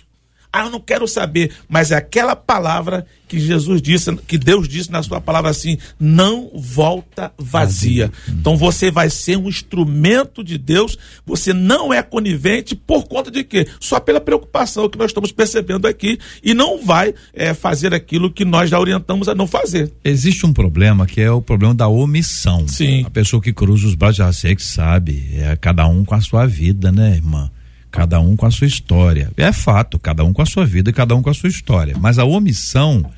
ah, 0.57 0.65
eu 0.65 0.71
não 0.71 0.81
quero 0.81 1.07
saber, 1.07 1.53
mas 1.69 1.91
é 1.91 1.97
aquela 1.97 2.35
palavra 2.35 3.07
que 3.29 3.39
Jesus 3.39 3.83
disse, 3.83 4.15
que 4.27 4.39
Deus 4.39 4.69
disse 4.69 4.91
na 4.91 5.03
sua 5.03 5.21
palavra 5.21 5.51
assim: 5.51 5.77
não 5.99 6.51
volta 6.55 7.33
vazia. 7.37 8.11
Então 8.29 8.57
você 8.57 8.91
vai 8.91 9.11
ser 9.11 9.37
um 9.37 9.49
instrumento 9.49 10.43
de 10.43 10.57
Deus, 10.57 10.97
você 11.27 11.53
não 11.53 11.93
é 11.93 12.03
conivente 12.03 12.75
por 12.75 13.07
conta 13.07 13.31
de 13.31 13.45
quê? 13.45 13.67
Só 13.81 14.01
pela 14.01 14.21
preocupação 14.21 14.89
que 14.89 14.97
nós 14.97 15.11
estamos 15.11 15.33
percebendo 15.33 15.87
aqui 15.87 16.19
e 16.43 16.55
não 16.55 16.83
vai 16.83 17.15
é, 17.35 17.53
fazer 17.53 17.93
aquilo 17.93 18.33
que 18.33 18.45
nós 18.45 18.71
já 18.71 18.79
orientamos 18.79 19.29
a 19.29 19.35
não 19.35 19.47
fazer. 19.47 19.93
Existe 20.05 20.47
um 20.47 20.53
problema 20.53 21.07
que 21.07 21.21
é 21.21 21.31
o 21.31 21.43
problema 21.43 21.75
da 21.75 21.89
omissão. 21.89 22.67
Sim. 22.67 23.05
A 23.05 23.11
pessoa 23.11 23.43
que 23.43 23.53
cruza 23.53 23.87
os 23.87 23.95
braços 23.95 24.17
já 24.17 24.33
sei 24.33 24.57
que 24.57 24.65
sabe, 24.65 25.29
é 25.35 25.55
cada 25.57 25.87
um 25.87 26.05
com 26.05 26.15
a 26.15 26.21
sua 26.21 26.47
vida, 26.47 26.91
né, 26.91 27.15
irmã? 27.17 27.51
Cada 27.97 28.21
um 28.21 28.37
com 28.37 28.45
a 28.45 28.51
sua 28.51 28.67
história. 28.67 29.33
É 29.39 29.51
fato, 29.53 29.99
cada 29.99 30.23
um 30.23 30.33
com 30.33 30.43
a 30.43 30.47
sua 30.47 30.67
vida 30.67 30.91
e 30.91 30.93
cada 30.93 31.17
um 31.17 31.23
com 31.23 31.31
a 31.31 31.35
sua 31.35 31.49
história. 31.49 31.97
Mas 31.99 32.19
a 32.19 32.25
omissão 32.27 33.11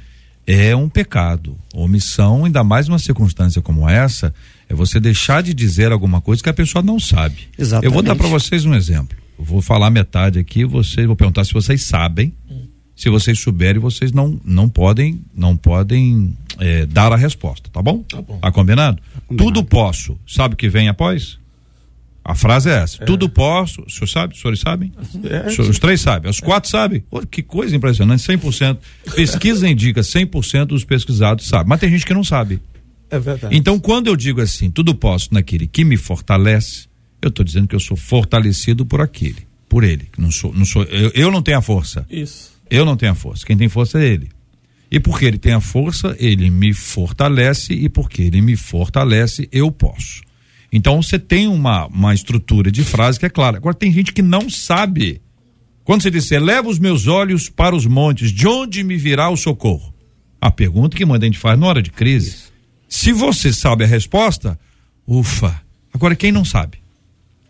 é 0.47 0.75
um 0.75 0.89
pecado. 0.89 1.59
Omissão, 1.75 2.45
ainda 2.45 2.63
mais 2.63 2.87
numa 2.87 3.01
circunstância 3.01 3.61
como 3.61 3.89
essa, 3.89 4.33
é 4.69 4.75
você 4.75 5.01
deixar 5.01 5.43
de 5.43 5.53
dizer 5.53 5.91
alguma 5.91 6.21
coisa 6.21 6.41
que 6.41 6.49
a 6.49 6.55
pessoa 6.55 6.81
não 6.81 7.01
sabe. 7.01 7.49
Exatamente. 7.59 7.87
Eu 7.87 7.93
vou 7.93 8.03
dar 8.03 8.15
para 8.15 8.29
vocês 8.29 8.65
um 8.65 8.73
exemplo. 8.73 9.19
Eu 9.37 9.45
vou 9.45 9.61
falar 9.61 9.91
metade 9.91 10.39
aqui, 10.39 10.65
vocês 10.65 11.07
vou 11.07 11.17
perguntar 11.17 11.45
se 11.45 11.53
vocês 11.53 11.83
sabem. 11.83 12.33
Se 12.95 13.09
vocês 13.09 13.39
souberem, 13.39 13.81
vocês 13.81 14.11
não 14.11 14.41
não 14.45 14.69
podem 14.69 15.21
não 15.33 15.57
podem 15.57 16.37
é, 16.59 16.85
dar 16.85 17.13
a 17.13 17.17
resposta, 17.17 17.71
tá 17.73 17.81
bom? 17.81 18.03
Tá 18.03 18.21
bom. 18.21 18.39
Tá 18.39 18.51
combinado? 18.51 18.97
Tá 18.97 19.21
combinado? 19.27 19.37
Tudo 19.37 19.65
posso. 19.65 20.19
Sabe 20.27 20.55
o 20.55 20.57
que 20.57 20.69
vem 20.69 20.89
após? 20.89 21.38
A 22.29 22.35
frase 22.35 22.69
é 22.69 22.75
essa. 22.75 23.03
É. 23.03 23.07
Tudo 23.07 23.27
posso. 23.27 23.81
O 23.81 23.91
senhor 23.91 24.07
sabe? 24.07 24.35
Os 24.35 24.41
senhores 24.43 24.61
sabem? 24.61 24.93
É, 25.25 25.49
os 25.63 25.79
três 25.79 25.99
sabem. 25.99 26.31
Os 26.31 26.41
quatro 26.41 26.69
sabem. 26.69 27.03
Oh, 27.11 27.21
que 27.21 27.43
coisa 27.43 27.75
impressionante. 27.75 28.23
100%. 28.23 28.77
Pesquisa 29.15 29.67
indica 29.67 30.03
100% 30.03 30.67
dos 30.67 30.85
pesquisados 30.85 31.47
sabem. 31.47 31.67
Mas 31.67 31.81
tem 31.81 31.89
gente 31.89 32.05
que 32.05 32.13
não 32.13 32.23
sabe. 32.23 32.61
É 33.11 33.19
verdade. 33.19 33.57
Então, 33.57 33.81
quando 33.81 34.09
eu 34.09 34.15
digo 34.15 34.43
assim, 34.43 34.71
tudo 34.71 34.95
posso 34.95 35.33
naquele 35.33 35.67
que 35.67 35.87
me 35.87 35.97
fortalece, 35.97 36.87
Eu 37.23 37.31
estou 37.31 37.43
dizendo 37.43 37.67
que 37.67 37.75
eu 37.75 37.81
sou 37.81 37.97
fortalecido 37.97 38.85
por 38.85 39.01
aquele, 39.01 39.47
por 39.67 39.83
ele. 39.83 40.11
Não 40.19 40.31
sou, 40.31 40.53
não 40.53 40.67
sou, 40.67 40.83
eu, 40.83 41.11
eu 41.15 41.31
não 41.31 41.41
tenho 41.41 41.57
a 41.57 41.63
força. 41.63 42.05
Isso. 42.11 42.53
Eu 42.71 42.85
não 42.85 42.95
tenho 42.95 43.13
a 43.13 43.15
força. 43.15 43.47
Quem 43.47 43.57
tem 43.57 43.71
força 43.71 43.99
é 43.99 44.07
ele. 44.07 44.29
E 44.91 45.01
porque 45.01 45.25
ele 45.25 45.39
tem 45.39 45.55
a 45.55 45.61
força, 45.61 46.15
ele 46.19 46.51
me 46.51 46.75
fortalece, 46.75 47.73
e 47.73 47.89
porque 47.89 48.21
ele 48.21 48.43
me 48.43 48.55
fortalece, 48.55 49.49
eu 49.51 49.73
posso. 49.73 50.28
Então 50.73 51.03
você 51.03 51.19
tem 51.19 51.47
uma, 51.49 51.87
uma 51.87 52.15
estrutura 52.15 52.71
de 52.71 52.85
frase 52.85 53.19
que 53.19 53.27
é 53.27 53.31
clara. 53.31 53.57
Agora 53.57 53.75
tem 53.75 53.93
gente 53.93 54.13
que 54.13 54.23
não 54.23 54.51
sabe. 54.51 55.21
Quando 55.83 56.03
você 56.03 56.11
disser, 56.11 56.43
leva 56.43 56.69
os 56.69 56.79
meus 56.79 57.07
olhos 57.07 57.49
para 57.49 57.75
os 57.75 57.87
montes, 57.87 58.31
de 58.31 58.47
onde 58.47 58.85
me 58.85 58.97
virá 58.97 59.31
o 59.31 59.37
socorro? 59.37 59.95
A 60.41 60.51
pergunta 60.51 60.97
que 60.97 61.07
muita 61.07 61.25
gente 61.25 61.39
faz 61.39 61.59
na 61.59 61.67
hora 61.67 61.83
de 61.83 61.91
crise. 61.91 62.37
Se 62.89 63.13
você 63.13 63.53
sabe 63.53 63.85
a 63.85 63.87
resposta, 63.87 64.59
ufa. 65.07 65.63
Agora 65.93 66.15
quem 66.15 66.31
não 66.31 66.45
sabe? 66.45 66.79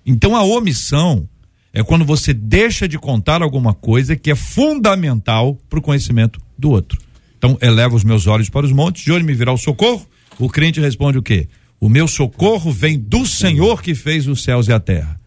Então 0.06 0.34
a 0.34 0.42
omissão 0.42 1.28
é 1.72 1.82
quando 1.82 2.04
você 2.04 2.32
deixa 2.32 2.88
de 2.88 2.98
contar 2.98 3.42
alguma 3.42 3.74
coisa 3.74 4.16
que 4.16 4.30
é 4.30 4.34
fundamental 4.34 5.58
para 5.68 5.78
o 5.78 5.82
conhecimento 5.82 6.40
do 6.56 6.70
outro. 6.70 6.98
Então 7.36 7.58
eleva 7.60 7.94
os 7.94 8.04
meus 8.04 8.26
olhos 8.26 8.48
para 8.48 8.66
os 8.66 8.72
montes, 8.72 9.04
de 9.04 9.12
onde 9.12 9.24
me 9.24 9.34
virá 9.34 9.52
o 9.52 9.58
socorro? 9.58 10.06
O 10.38 10.48
crente 10.48 10.80
responde 10.80 11.18
o 11.18 11.22
quê? 11.22 11.48
O 11.80 11.88
meu 11.88 12.08
socorro 12.08 12.72
vem 12.72 12.98
do 12.98 13.24
Senhor 13.24 13.82
que 13.82 13.94
fez 13.94 14.26
os 14.26 14.42
céus 14.42 14.68
e 14.68 14.72
a 14.72 14.80
terra. 14.80 15.18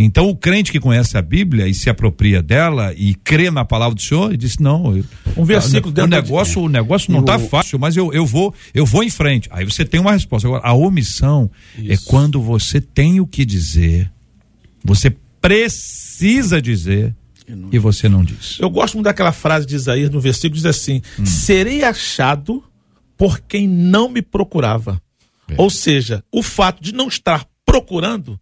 Então 0.00 0.28
o 0.28 0.36
crente 0.36 0.70
que 0.70 0.78
conhece 0.78 1.18
a 1.18 1.22
Bíblia 1.22 1.66
e 1.66 1.74
se 1.74 1.90
apropria 1.90 2.40
dela 2.40 2.94
e 2.96 3.16
crê 3.16 3.50
na 3.50 3.64
palavra 3.64 3.96
do 3.96 4.00
Senhor, 4.00 4.28
ele 4.28 4.36
diz 4.36 4.56
não, 4.58 5.02
um 5.36 5.44
versículo 5.44 5.92
o, 5.96 6.04
o 6.04 6.06
negócio, 6.06 6.60
de... 6.60 6.66
o 6.66 6.68
negócio 6.68 7.12
não 7.12 7.20
está 7.20 7.36
fácil, 7.36 7.80
mas 7.80 7.96
eu, 7.96 8.12
eu 8.12 8.24
vou 8.24 8.54
eu 8.72 8.86
vou 8.86 9.02
em 9.02 9.10
frente. 9.10 9.48
Aí 9.52 9.64
você 9.64 9.84
tem 9.84 9.98
uma 9.98 10.12
resposta. 10.12 10.46
Agora 10.46 10.62
a 10.64 10.72
omissão 10.72 11.50
é 11.76 11.94
Isso. 11.94 12.04
é 12.04 12.10
quando 12.10 12.40
você 12.40 12.80
tem 12.80 13.18
o 13.18 13.26
que 13.26 13.44
dizer, 13.44 14.08
você 14.84 15.12
precisa 15.40 16.62
dizer 16.62 17.12
e 17.72 17.78
você 17.78 18.08
não 18.08 18.22
diz. 18.22 18.56
Eu 18.60 18.70
gosto 18.70 18.94
muito 18.94 19.06
daquela 19.06 19.32
frase 19.32 19.66
de 19.66 19.74
Isaías 19.74 20.10
no 20.10 20.20
versículo 20.20 20.54
diz 20.54 20.66
assim: 20.66 21.02
hum. 21.18 21.26
serei 21.26 21.82
achado 21.82 22.62
por 23.16 23.40
quem 23.40 23.66
não 23.66 24.08
me 24.08 24.22
procurava. 24.22 25.02
É. 25.48 25.54
Ou 25.56 25.70
seja, 25.70 26.22
o 26.32 26.42
fato 26.42 26.82
de 26.82 26.92
não 26.92 27.08
estar 27.08 27.46
procurando 27.64 28.38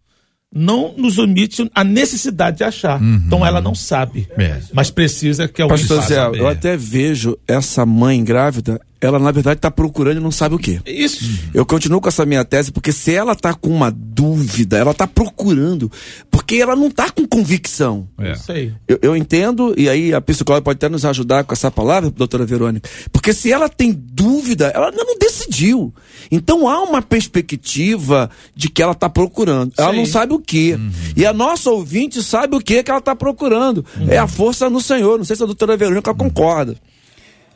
não 0.53 0.93
nos 0.97 1.17
omite 1.17 1.69
a 1.75 1.83
necessidade 1.83 2.57
de 2.57 2.63
achar. 2.63 3.01
Uhum. 3.01 3.21
Então 3.25 3.45
ela 3.45 3.61
não 3.61 3.75
sabe, 3.75 4.27
é. 4.37 4.59
mas 4.73 4.89
precisa 4.89 5.47
que 5.47 5.61
alguém 5.61 5.77
Pastor 5.77 6.01
Zé, 6.03 6.17
eu 6.39 6.47
até 6.47 6.77
vejo 6.77 7.37
essa 7.47 7.85
mãe 7.85 8.23
grávida 8.23 8.79
ela 8.99 9.19
na 9.19 9.31
verdade 9.31 9.59
está 9.59 9.69
procurando 9.69 10.17
e 10.17 10.23
não 10.23 10.31
sabe 10.31 10.55
o 10.55 10.59
que. 10.59 10.81
Isso. 10.85 11.23
Eu 11.53 11.65
continuo 11.65 12.01
com 12.01 12.09
essa 12.09 12.25
minha 12.25 12.43
tese, 12.43 12.71
porque 12.71 12.91
se 12.91 13.13
ela 13.13 13.33
está 13.33 13.53
com 13.53 13.69
uma 13.69 13.91
dúvida, 13.91 14.77
ela 14.77 14.91
está 14.91 15.05
procurando, 15.05 15.91
porque 16.31 16.55
ela 16.55 16.75
não 16.75 16.87
está 16.87 17.09
com 17.11 17.27
convicção. 17.27 18.07
É. 18.17 18.35
Sei. 18.35 18.73
Eu, 18.87 18.99
eu, 19.01 19.15
entendo, 19.15 19.73
e 19.77 19.87
aí 19.87 20.13
a 20.13 20.21
psicóloga 20.21 20.63
pode 20.63 20.77
até 20.77 20.89
nos 20.89 21.05
ajudar 21.05 21.43
com 21.43 21.53
essa 21.53 21.69
palavra, 21.69 22.09
doutora 22.09 22.45
Verônica, 22.45 22.89
porque 23.11 23.33
se 23.33 23.51
ela 23.51 23.69
tem 23.69 23.91
dúvida, 23.91 24.71
ela 24.73 24.89
ainda 24.89 25.03
não 25.03 25.17
decidiu. 25.17 25.93
Então 26.31 26.67
há 26.67 26.81
uma 26.81 27.01
perspectiva 27.01 28.29
de 28.55 28.69
que 28.69 28.81
ela 28.81 28.93
está 28.93 29.09
procurando. 29.09 29.73
Ela 29.77 29.93
não 29.93 30.05
sabe 30.05 30.33
o 30.33 30.39
que. 30.39 30.73
Uhum. 30.73 30.91
E 31.15 31.25
a 31.25 31.33
nossa 31.33 31.69
ouvinte 31.69 32.23
sabe 32.23 32.55
o 32.55 32.59
que 32.59 32.81
que 32.81 32.89
ela 32.89 32.99
está 32.99 33.15
procurando. 33.15 33.85
Uhum. 33.99 34.07
É 34.09 34.17
a 34.17 34.27
força 34.27 34.69
no 34.69 34.81
Senhor. 34.81 35.17
Não 35.17 35.25
sei 35.25 35.35
se 35.35 35.43
a 35.43 35.45
doutora 35.45 35.77
Verônica 35.77 36.11
uhum. 36.11 36.17
concorda. 36.17 36.75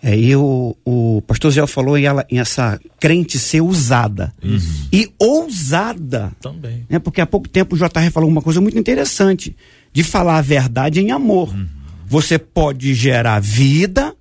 É, 0.03 0.17
e 0.17 0.35
o, 0.35 0.75
o 0.83 1.21
pastor 1.27 1.51
Zé 1.51 1.67
falou 1.67 1.95
em, 1.95 2.05
ela, 2.05 2.25
em 2.29 2.39
essa 2.39 2.79
crente 2.99 3.37
ser 3.37 3.61
usada. 3.61 4.33
Isso. 4.41 4.87
E 4.91 5.11
ousada. 5.19 6.31
Também. 6.41 6.85
Né? 6.89 6.97
Porque 6.97 7.21
há 7.21 7.25
pouco 7.25 7.47
tempo 7.47 7.75
o 7.75 7.77
JR 7.77 8.09
falou 8.11 8.27
uma 8.27 8.41
coisa 8.41 8.59
muito 8.59 8.79
interessante: 8.79 9.55
de 9.93 10.03
falar 10.03 10.37
a 10.37 10.41
verdade 10.41 10.99
em 10.99 11.11
amor. 11.11 11.49
Uhum. 11.53 11.67
Você 12.07 12.39
pode 12.39 12.93
gerar 12.95 13.39
vida, 13.39 14.15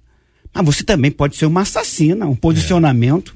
mas 0.55 0.64
você 0.64 0.85
também 0.85 1.11
pode 1.11 1.37
ser 1.37 1.47
uma 1.47 1.62
assassina, 1.62 2.26
um 2.26 2.37
posicionamento. 2.37 3.35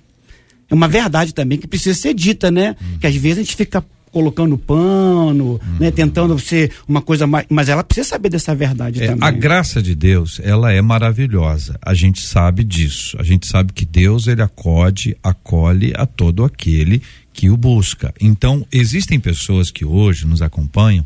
É, 0.69 0.73
é 0.73 0.75
uma 0.75 0.87
verdade 0.87 1.33
também 1.33 1.59
que 1.59 1.67
precisa 1.67 1.99
ser 1.99 2.13
dita, 2.13 2.51
né? 2.51 2.77
Uhum. 2.81 2.99
Que 2.99 3.07
às 3.07 3.17
vezes 3.17 3.39
a 3.39 3.43
gente 3.43 3.57
fica 3.57 3.85
colocando 4.15 4.57
pano, 4.57 5.55
uhum. 5.55 5.79
né, 5.81 5.91
tentando 5.91 6.39
ser 6.39 6.71
uma 6.87 7.03
coisa 7.03 7.27
mais, 7.27 7.45
mas 7.51 7.69
ela 7.69 7.83
precisa 7.83 8.11
saber 8.11 8.29
dessa 8.29 8.55
verdade 8.55 9.03
é, 9.03 9.09
também. 9.09 9.29
A 9.29 9.31
graça 9.33 9.83
de 9.83 9.93
Deus, 9.93 10.41
ela 10.41 10.71
é 10.71 10.81
maravilhosa. 10.81 11.77
A 11.83 11.95
gente 11.95 12.21
sabe 12.21 12.63
disso. 12.63 13.17
A 13.19 13.25
gente 13.25 13.45
sabe 13.45 13.73
que 13.73 13.85
Deus 13.85 14.29
ele 14.29 14.41
acode, 14.41 15.17
acolhe 15.21 15.93
a 15.97 16.07
todo 16.07 16.45
aquele 16.45 17.03
que 17.33 17.51
o 17.51 17.57
busca. 17.57 18.15
Então, 18.21 18.65
existem 18.71 19.19
pessoas 19.19 19.73
que 19.73 19.85
hoje 19.85 20.25
nos 20.25 20.41
acompanham 20.41 21.05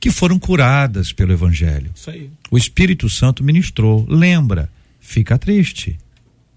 que 0.00 0.10
foram 0.10 0.36
curadas 0.36 1.12
pelo 1.12 1.32
evangelho. 1.32 1.92
Isso 1.94 2.10
aí. 2.10 2.28
O 2.50 2.58
Espírito 2.58 3.08
Santo 3.08 3.44
ministrou. 3.44 4.04
Lembra, 4.08 4.68
fica 4.98 5.38
triste. 5.38 5.96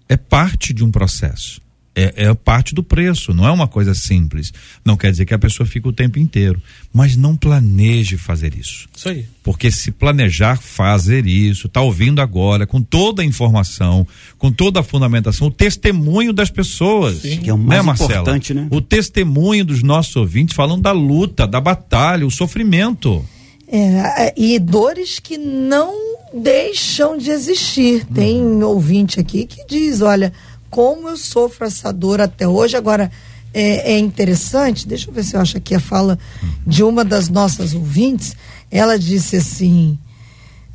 É 0.08 0.16
parte 0.16 0.72
de 0.72 0.82
um 0.82 0.90
processo 0.90 1.62
é, 1.94 2.24
é, 2.24 2.34
parte 2.34 2.74
do 2.74 2.82
preço, 2.82 3.34
não 3.34 3.46
é 3.46 3.50
uma 3.50 3.68
coisa 3.68 3.94
simples. 3.94 4.52
Não 4.84 4.96
quer 4.96 5.10
dizer 5.10 5.26
que 5.26 5.34
a 5.34 5.38
pessoa 5.38 5.66
fique 5.66 5.86
o 5.86 5.92
tempo 5.92 6.18
inteiro, 6.18 6.60
mas 6.92 7.16
não 7.16 7.36
planeje 7.36 8.16
fazer 8.16 8.54
isso. 8.56 8.88
Isso 8.96 9.08
aí. 9.08 9.26
Porque 9.42 9.70
se 9.70 9.90
planejar 9.90 10.56
fazer 10.56 11.26
isso, 11.26 11.68
tá 11.68 11.80
ouvindo 11.80 12.20
agora, 12.20 12.66
com 12.66 12.80
toda 12.80 13.22
a 13.22 13.24
informação, 13.24 14.06
com 14.38 14.50
toda 14.50 14.80
a 14.80 14.82
fundamentação, 14.82 15.48
o 15.48 15.50
testemunho 15.50 16.32
das 16.32 16.50
pessoas. 16.50 17.18
Sim. 17.18 17.38
Que 17.38 17.50
é 17.50 17.54
o 17.54 17.58
né, 17.58 17.82
mais 17.82 18.00
né, 18.00 18.06
importante, 18.06 18.54
né? 18.54 18.66
O 18.70 18.80
testemunho 18.80 19.64
dos 19.64 19.82
nossos 19.82 20.16
ouvintes 20.16 20.56
falando 20.56 20.82
da 20.82 20.92
luta, 20.92 21.46
da 21.46 21.60
batalha, 21.60 22.26
o 22.26 22.30
sofrimento. 22.30 23.24
É, 23.68 24.28
é 24.28 24.34
e 24.36 24.58
dores 24.58 25.18
que 25.18 25.36
não 25.36 25.92
deixam 26.32 27.18
de 27.18 27.30
existir. 27.30 28.06
Tem 28.06 28.40
um 28.40 28.64
ouvinte 28.64 29.20
aqui 29.20 29.44
que 29.44 29.66
diz, 29.66 30.00
olha 30.00 30.32
como 30.72 31.10
eu 31.10 31.18
sofro 31.18 31.66
essa 31.66 31.92
dor 31.92 32.18
até 32.18 32.48
hoje. 32.48 32.78
Agora, 32.78 33.10
é, 33.52 33.92
é, 33.92 33.98
interessante, 33.98 34.88
deixa 34.88 35.10
eu 35.10 35.12
ver 35.12 35.22
se 35.22 35.36
eu 35.36 35.40
acho 35.40 35.58
aqui 35.58 35.74
a 35.74 35.80
fala 35.80 36.18
de 36.66 36.82
uma 36.82 37.04
das 37.04 37.28
nossas 37.28 37.74
ouvintes. 37.74 38.34
Ela 38.70 38.98
disse 38.98 39.36
assim: 39.36 39.98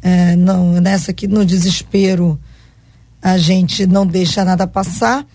é, 0.04 0.36
não, 0.36 0.74
nessa 0.74 1.10
aqui, 1.10 1.28
no 1.28 1.44
desespero, 1.44 2.40
a 3.20 3.40
gente 3.40 3.88
não 3.88 4.06
deixa 4.06 4.46
nada 4.46 4.68
passar. 4.68 5.26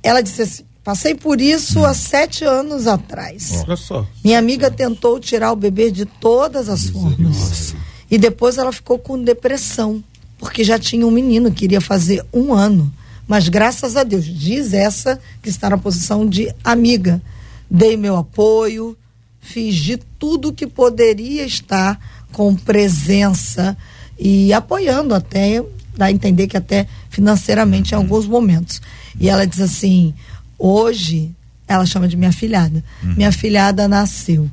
Ela 0.00 0.20
disse 0.20 0.42
assim: 0.42 0.62
passei 0.84 1.16
por 1.16 1.40
isso 1.40 1.84
há 1.84 1.92
sete 1.92 2.44
anos 2.44 2.86
atrás. 2.86 3.64
Olha 3.66 3.76
só. 3.76 4.06
Minha 4.24 4.38
amiga 4.38 4.70
tentou 4.70 5.18
tirar 5.18 5.50
o 5.50 5.56
bebê 5.56 5.90
de 5.90 6.04
todas 6.04 6.68
as 6.68 6.88
formas. 6.88 7.74
E 8.08 8.16
depois 8.16 8.58
ela 8.58 8.70
ficou 8.70 8.96
com 8.96 9.20
depressão, 9.20 10.04
porque 10.38 10.62
já 10.62 10.78
tinha 10.78 11.04
um 11.04 11.10
menino, 11.10 11.50
queria 11.50 11.80
fazer 11.80 12.24
um 12.32 12.54
ano. 12.54 12.94
Mas 13.26 13.48
graças 13.48 13.96
a 13.96 14.04
Deus, 14.04 14.24
diz 14.24 14.72
essa 14.72 15.20
que 15.42 15.48
está 15.48 15.70
na 15.70 15.78
posição 15.78 16.26
de 16.26 16.52
amiga. 16.62 17.20
Dei 17.68 17.96
meu 17.96 18.16
apoio, 18.16 18.96
fiz 19.40 19.74
de 19.74 19.96
tudo 19.96 20.52
que 20.52 20.66
poderia 20.66 21.44
estar 21.44 21.98
com 22.32 22.54
presença 22.54 23.76
e 24.18 24.52
apoiando 24.52 25.14
até, 25.14 25.62
dá 25.96 26.06
a 26.06 26.12
entender 26.12 26.46
que 26.46 26.56
até 26.56 26.86
financeiramente 27.10 27.92
em 27.92 27.96
alguns 27.96 28.26
momentos. 28.26 28.80
E 29.18 29.28
ela 29.28 29.46
diz 29.46 29.60
assim: 29.60 30.14
hoje, 30.58 31.34
ela 31.66 31.84
chama 31.84 32.06
de 32.06 32.16
minha 32.16 32.32
filhada. 32.32 32.82
Uhum. 33.02 33.14
Minha 33.16 33.32
filhada 33.32 33.88
nasceu. 33.88 34.48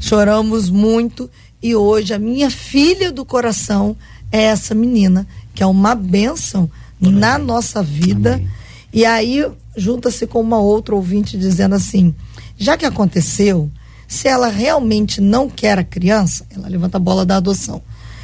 Choramos 0.00 0.68
muito 0.68 1.30
e 1.62 1.76
hoje 1.76 2.12
a 2.12 2.18
minha 2.18 2.50
filha 2.50 3.12
do 3.12 3.24
coração 3.24 3.96
é 4.32 4.42
essa 4.42 4.74
menina, 4.74 5.26
que 5.54 5.62
é 5.62 5.66
uma 5.66 5.94
bênção 5.94 6.68
Amém. 7.08 7.18
na 7.18 7.38
nossa 7.38 7.82
vida. 7.82 8.34
Amém. 8.34 8.48
E 8.92 9.04
aí 9.04 9.44
junta-se 9.76 10.26
com 10.26 10.40
uma 10.40 10.58
outra 10.58 10.94
ouvinte 10.94 11.36
dizendo 11.38 11.74
assim: 11.74 12.14
já 12.56 12.76
que 12.76 12.86
aconteceu, 12.86 13.70
se 14.06 14.28
ela 14.28 14.48
realmente 14.48 15.20
não 15.20 15.48
quer 15.48 15.78
a 15.78 15.84
criança, 15.84 16.44
ela 16.50 16.68
levanta 16.68 16.98
a 16.98 17.00
bola 17.00 17.24
da 17.24 17.36
adoção. 17.36 17.82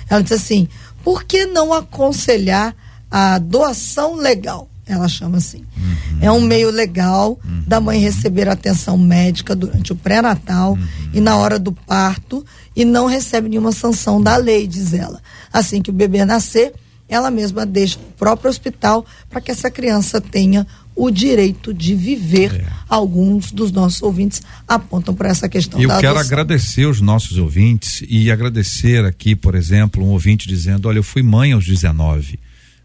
Ela 0.08 0.22
diz 0.22 0.32
assim: 0.32 0.68
por 1.02 1.24
que 1.24 1.46
não 1.46 1.72
aconselhar 1.72 2.74
a 3.10 3.38
doação 3.38 4.16
legal? 4.16 4.68
Ela 4.86 5.06
chama 5.06 5.36
assim. 5.36 5.64
Uhum. 5.76 6.18
É 6.20 6.32
um 6.32 6.40
meio 6.40 6.70
legal 6.70 7.38
uhum. 7.44 7.62
da 7.66 7.78
mãe 7.78 7.98
receber 8.00 8.48
atenção 8.48 8.96
médica 8.96 9.54
durante 9.54 9.92
o 9.92 9.96
pré-natal 9.96 10.72
uhum. 10.72 10.88
e 11.12 11.20
na 11.20 11.36
hora 11.36 11.58
do 11.58 11.72
parto 11.72 12.44
e 12.74 12.84
não 12.84 13.06
recebe 13.06 13.50
nenhuma 13.50 13.72
sanção 13.72 14.20
da 14.20 14.36
lei, 14.36 14.66
diz 14.66 14.94
ela. 14.94 15.20
Assim 15.52 15.82
que 15.82 15.90
o 15.90 15.92
bebê 15.92 16.24
nascer, 16.24 16.72
ela 17.08 17.30
mesma 17.30 17.64
deixa 17.64 17.98
o 17.98 18.12
próprio 18.12 18.50
hospital 18.50 19.04
para 19.30 19.40
que 19.40 19.50
essa 19.50 19.70
criança 19.70 20.20
tenha 20.20 20.66
o 20.94 21.10
direito 21.10 21.72
de 21.72 21.94
viver. 21.94 22.54
É. 22.54 22.66
Alguns 22.88 23.52
dos 23.52 23.70
nossos 23.70 24.02
ouvintes 24.02 24.42
apontam 24.66 25.14
para 25.14 25.28
essa 25.28 25.48
questão. 25.48 25.80
Eu 25.80 25.96
quero 25.98 26.18
agradecer 26.18 26.86
os 26.86 27.00
nossos 27.00 27.38
ouvintes 27.38 28.04
e 28.08 28.30
agradecer 28.30 29.04
aqui, 29.04 29.36
por 29.36 29.54
exemplo, 29.54 30.04
um 30.04 30.08
ouvinte 30.08 30.48
dizendo: 30.48 30.88
Olha, 30.88 30.98
eu 30.98 31.04
fui 31.04 31.22
mãe 31.22 31.52
aos 31.52 31.64
19. 31.64 32.38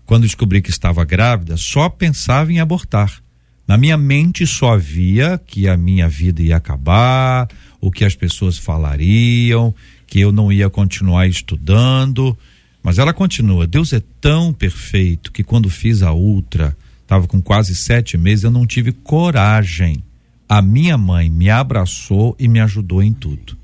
Quando 0.06 0.24
descobri 0.24 0.62
que 0.62 0.70
estava 0.70 1.04
grávida, 1.04 1.58
só 1.58 1.90
pensava 1.90 2.52
em 2.52 2.60
abortar. 2.60 3.22
Na 3.68 3.78
minha 3.78 3.98
mente 3.98 4.46
só 4.46 4.74
havia 4.74 5.40
que 5.48 5.68
a 5.68 5.78
minha 5.78 6.08
vida 6.10 6.42
ia 6.42 6.58
acabar, 6.58 7.48
o 7.80 7.90
que 7.90 8.04
as 8.04 8.14
pessoas 8.14 8.58
falariam, 8.58 9.74
que 10.06 10.20
eu 10.20 10.32
não 10.32 10.52
ia 10.52 10.70
continuar 10.70 11.28
estudando. 11.28 12.38
Mas 12.84 13.00
ela 13.00 13.14
continua. 13.14 13.66
Deus 13.66 13.94
é 13.94 14.04
tão 14.20 14.52
perfeito 14.52 15.32
que 15.32 15.44
quando 15.44 15.70
fiz 15.70 16.04
a 16.04 16.12
ultra, 16.12 16.76
estava 17.02 17.28
com 17.28 17.42
quase 17.42 17.74
sete 17.74 18.18
meses, 18.18 18.44
eu 18.44 18.52
não 18.52 18.68
tive 18.68 18.92
coragem. 18.92 20.04
A 20.50 20.62
minha 20.62 20.98
mãe 20.98 21.30
me 21.30 21.50
abraçou 21.50 22.36
e 22.38 22.48
me 22.50 22.60
ajudou 22.60 23.02
em 23.02 23.14
tudo. 23.14 23.58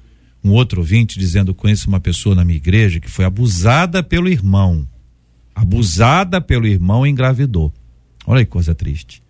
Um 0.43 0.51
outro 0.51 0.79
ouvinte 0.79 1.19
dizendo: 1.19 1.53
conheço 1.53 1.89
uma 1.89 1.99
pessoa 1.99 2.33
na 2.33 2.45
minha 2.45 2.57
igreja 2.57 2.99
que 2.99 3.09
foi 3.09 3.25
abusada 3.25 4.01
pelo 4.01 4.29
irmão. 4.29 4.87
Abusada 5.53 6.39
pelo 6.39 6.65
irmão 6.65 7.05
e 7.05 7.09
engravidou. 7.09 7.73
Olha 8.25 8.45
que 8.45 8.51
coisa 8.51 8.73
triste. 8.73 9.21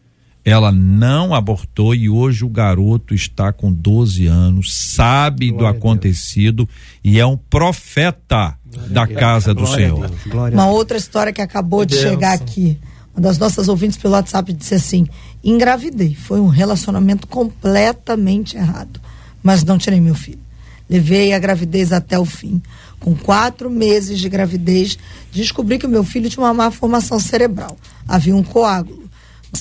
Ela 0.46 0.72
não 0.72 1.34
abortou 1.34 1.94
e 1.94 2.10
hoje 2.10 2.46
o 2.46 2.50
garoto 2.50 3.14
está 3.14 3.52
com 3.52 3.74
12 3.74 4.28
anos, 4.28 4.74
sabe 4.74 5.50
Glória 5.50 5.74
do 5.74 5.78
acontecido 5.78 6.70
e 7.04 7.20
é 7.20 7.26
um 7.26 7.36
profeta 7.36 8.58
da 8.90 9.08
casa 9.08 9.54
do 9.54 9.66
Senhor. 9.66 10.10
Uma 10.52 10.68
outra 10.68 10.98
história 10.98 11.34
que 11.34 11.42
acabou 11.42 11.86
de 11.86 11.96
chegar 11.96 12.34
aqui. 12.34 12.78
Uma 13.14 13.22
das 13.22 13.38
nossas 13.38 13.68
ouvintes 13.68 13.98
pelo 13.98 14.14
WhatsApp 14.14 14.52
disse 14.54 14.76
assim: 14.76 15.08
engravidei. 15.44 16.16
Foi 16.16 16.40
um 16.40 16.48
relacionamento 16.48 17.28
completamente 17.28 18.58
errado. 18.58 19.00
Mas 19.42 19.64
não 19.64 19.78
tirei 19.78 20.00
meu 20.00 20.16
filho. 20.16 20.40
Levei 20.90 21.34
a 21.34 21.40
gravidez 21.40 21.94
até 21.94 22.18
o 22.18 22.26
fim. 22.26 22.62
Com 23.00 23.16
quatro 23.16 23.70
meses 23.70 24.20
de 24.20 24.28
gravidez, 24.28 24.98
descobri 25.32 25.78
que 25.78 25.86
o 25.86 25.90
meu 25.90 26.04
filho 26.04 26.30
tinha 26.30 26.44
uma 26.44 26.54
má 26.54 26.72
formação 26.72 27.20
cerebral. 27.20 27.78
Havia 28.08 28.36
um 28.36 28.44
coágulo 28.44 29.10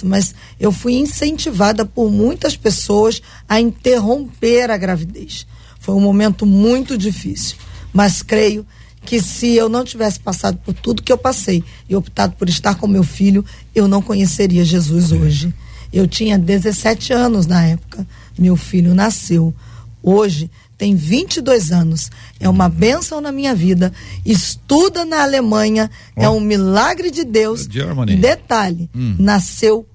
mas 0.04 0.34
eu 0.60 0.70
fui 0.70 0.94
incentivada 0.94 1.84
por 1.84 2.10
muitas 2.10 2.56
pessoas 2.56 3.22
a 3.48 3.60
interromper 3.60 4.70
a 4.70 4.76
gravidez. 4.76 5.46
Foi 5.80 5.94
um 5.94 6.00
momento 6.00 6.44
muito 6.44 6.98
difícil, 6.98 7.56
mas 7.92 8.22
creio 8.22 8.66
que 9.08 9.22
se 9.22 9.54
eu 9.54 9.70
não 9.70 9.86
tivesse 9.86 10.20
passado 10.20 10.58
por 10.58 10.74
tudo 10.74 11.02
que 11.02 11.10
eu 11.10 11.16
passei 11.16 11.64
e 11.88 11.96
optado 11.96 12.34
por 12.36 12.46
estar 12.46 12.74
com 12.74 12.86
meu 12.86 13.02
filho, 13.02 13.42
eu 13.74 13.88
não 13.88 14.02
conheceria 14.02 14.62
Jesus 14.66 15.12
hoje. 15.12 15.52
Eu 15.90 16.06
tinha 16.06 16.38
17 16.38 17.14
anos 17.14 17.46
na 17.46 17.64
época, 17.64 18.06
meu 18.38 18.54
filho 18.54 18.94
nasceu. 18.94 19.54
Hoje 20.02 20.50
tem 20.76 20.94
22 20.94 21.72
anos. 21.72 22.10
É 22.38 22.50
uma 22.50 22.68
bênção 22.68 23.18
na 23.18 23.32
minha 23.32 23.54
vida. 23.54 23.94
Estuda 24.26 25.06
na 25.06 25.22
Alemanha. 25.22 25.90
Oh. 26.14 26.24
É 26.24 26.28
um 26.28 26.38
milagre 26.38 27.10
de 27.10 27.24
Deus. 27.24 27.66
Germany. 27.68 28.14
Detalhe: 28.14 28.90
hum. 28.94 29.16
nasceu 29.18 29.88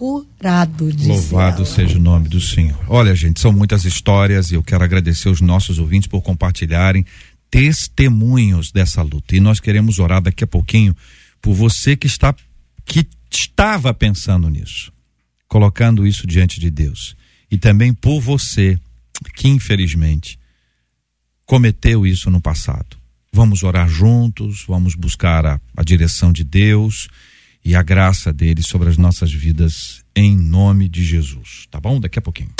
curado. 0.00 0.88
Louvado 1.04 1.62
ela. 1.62 1.66
seja 1.66 1.98
o 1.98 2.00
nome 2.00 2.28
do 2.28 2.40
Senhor. 2.40 2.78
Olha, 2.88 3.14
gente, 3.14 3.38
são 3.40 3.52
muitas 3.52 3.84
histórias 3.84 4.50
e 4.50 4.54
eu 4.54 4.62
quero 4.62 4.82
agradecer 4.82 5.28
os 5.28 5.40
nossos 5.40 5.78
ouvintes 5.78 6.06
por 6.06 6.22
compartilharem 6.22 7.04
testemunhos 7.50 8.70
dessa 8.70 9.02
luta. 9.02 9.36
E 9.36 9.40
nós 9.40 9.60
queremos 9.60 9.98
orar 9.98 10.22
daqui 10.22 10.44
a 10.44 10.46
pouquinho 10.46 10.96
por 11.42 11.54
você 11.54 11.96
que 11.96 12.06
está 12.06 12.34
que 12.84 13.06
estava 13.30 13.94
pensando 13.94 14.48
nisso, 14.48 14.92
colocando 15.46 16.06
isso 16.06 16.26
diante 16.26 16.58
de 16.58 16.70
Deus. 16.70 17.16
E 17.50 17.58
também 17.58 17.92
por 17.92 18.20
você 18.20 18.78
que 19.34 19.48
infelizmente 19.48 20.38
cometeu 21.44 22.06
isso 22.06 22.30
no 22.30 22.40
passado. 22.40 22.96
Vamos 23.32 23.62
orar 23.62 23.88
juntos, 23.88 24.64
vamos 24.66 24.94
buscar 24.94 25.46
a, 25.46 25.60
a 25.76 25.82
direção 25.82 26.32
de 26.32 26.42
Deus 26.42 27.08
e 27.64 27.74
a 27.74 27.82
graça 27.82 28.32
dele 28.32 28.62
sobre 28.62 28.88
as 28.88 28.96
nossas 28.96 29.32
vidas 29.32 30.02
em 30.16 30.36
nome 30.36 30.88
de 30.88 31.04
Jesus. 31.04 31.66
Tá 31.70 31.78
bom? 31.78 32.00
Daqui 32.00 32.18
a 32.18 32.22
pouquinho. 32.22 32.50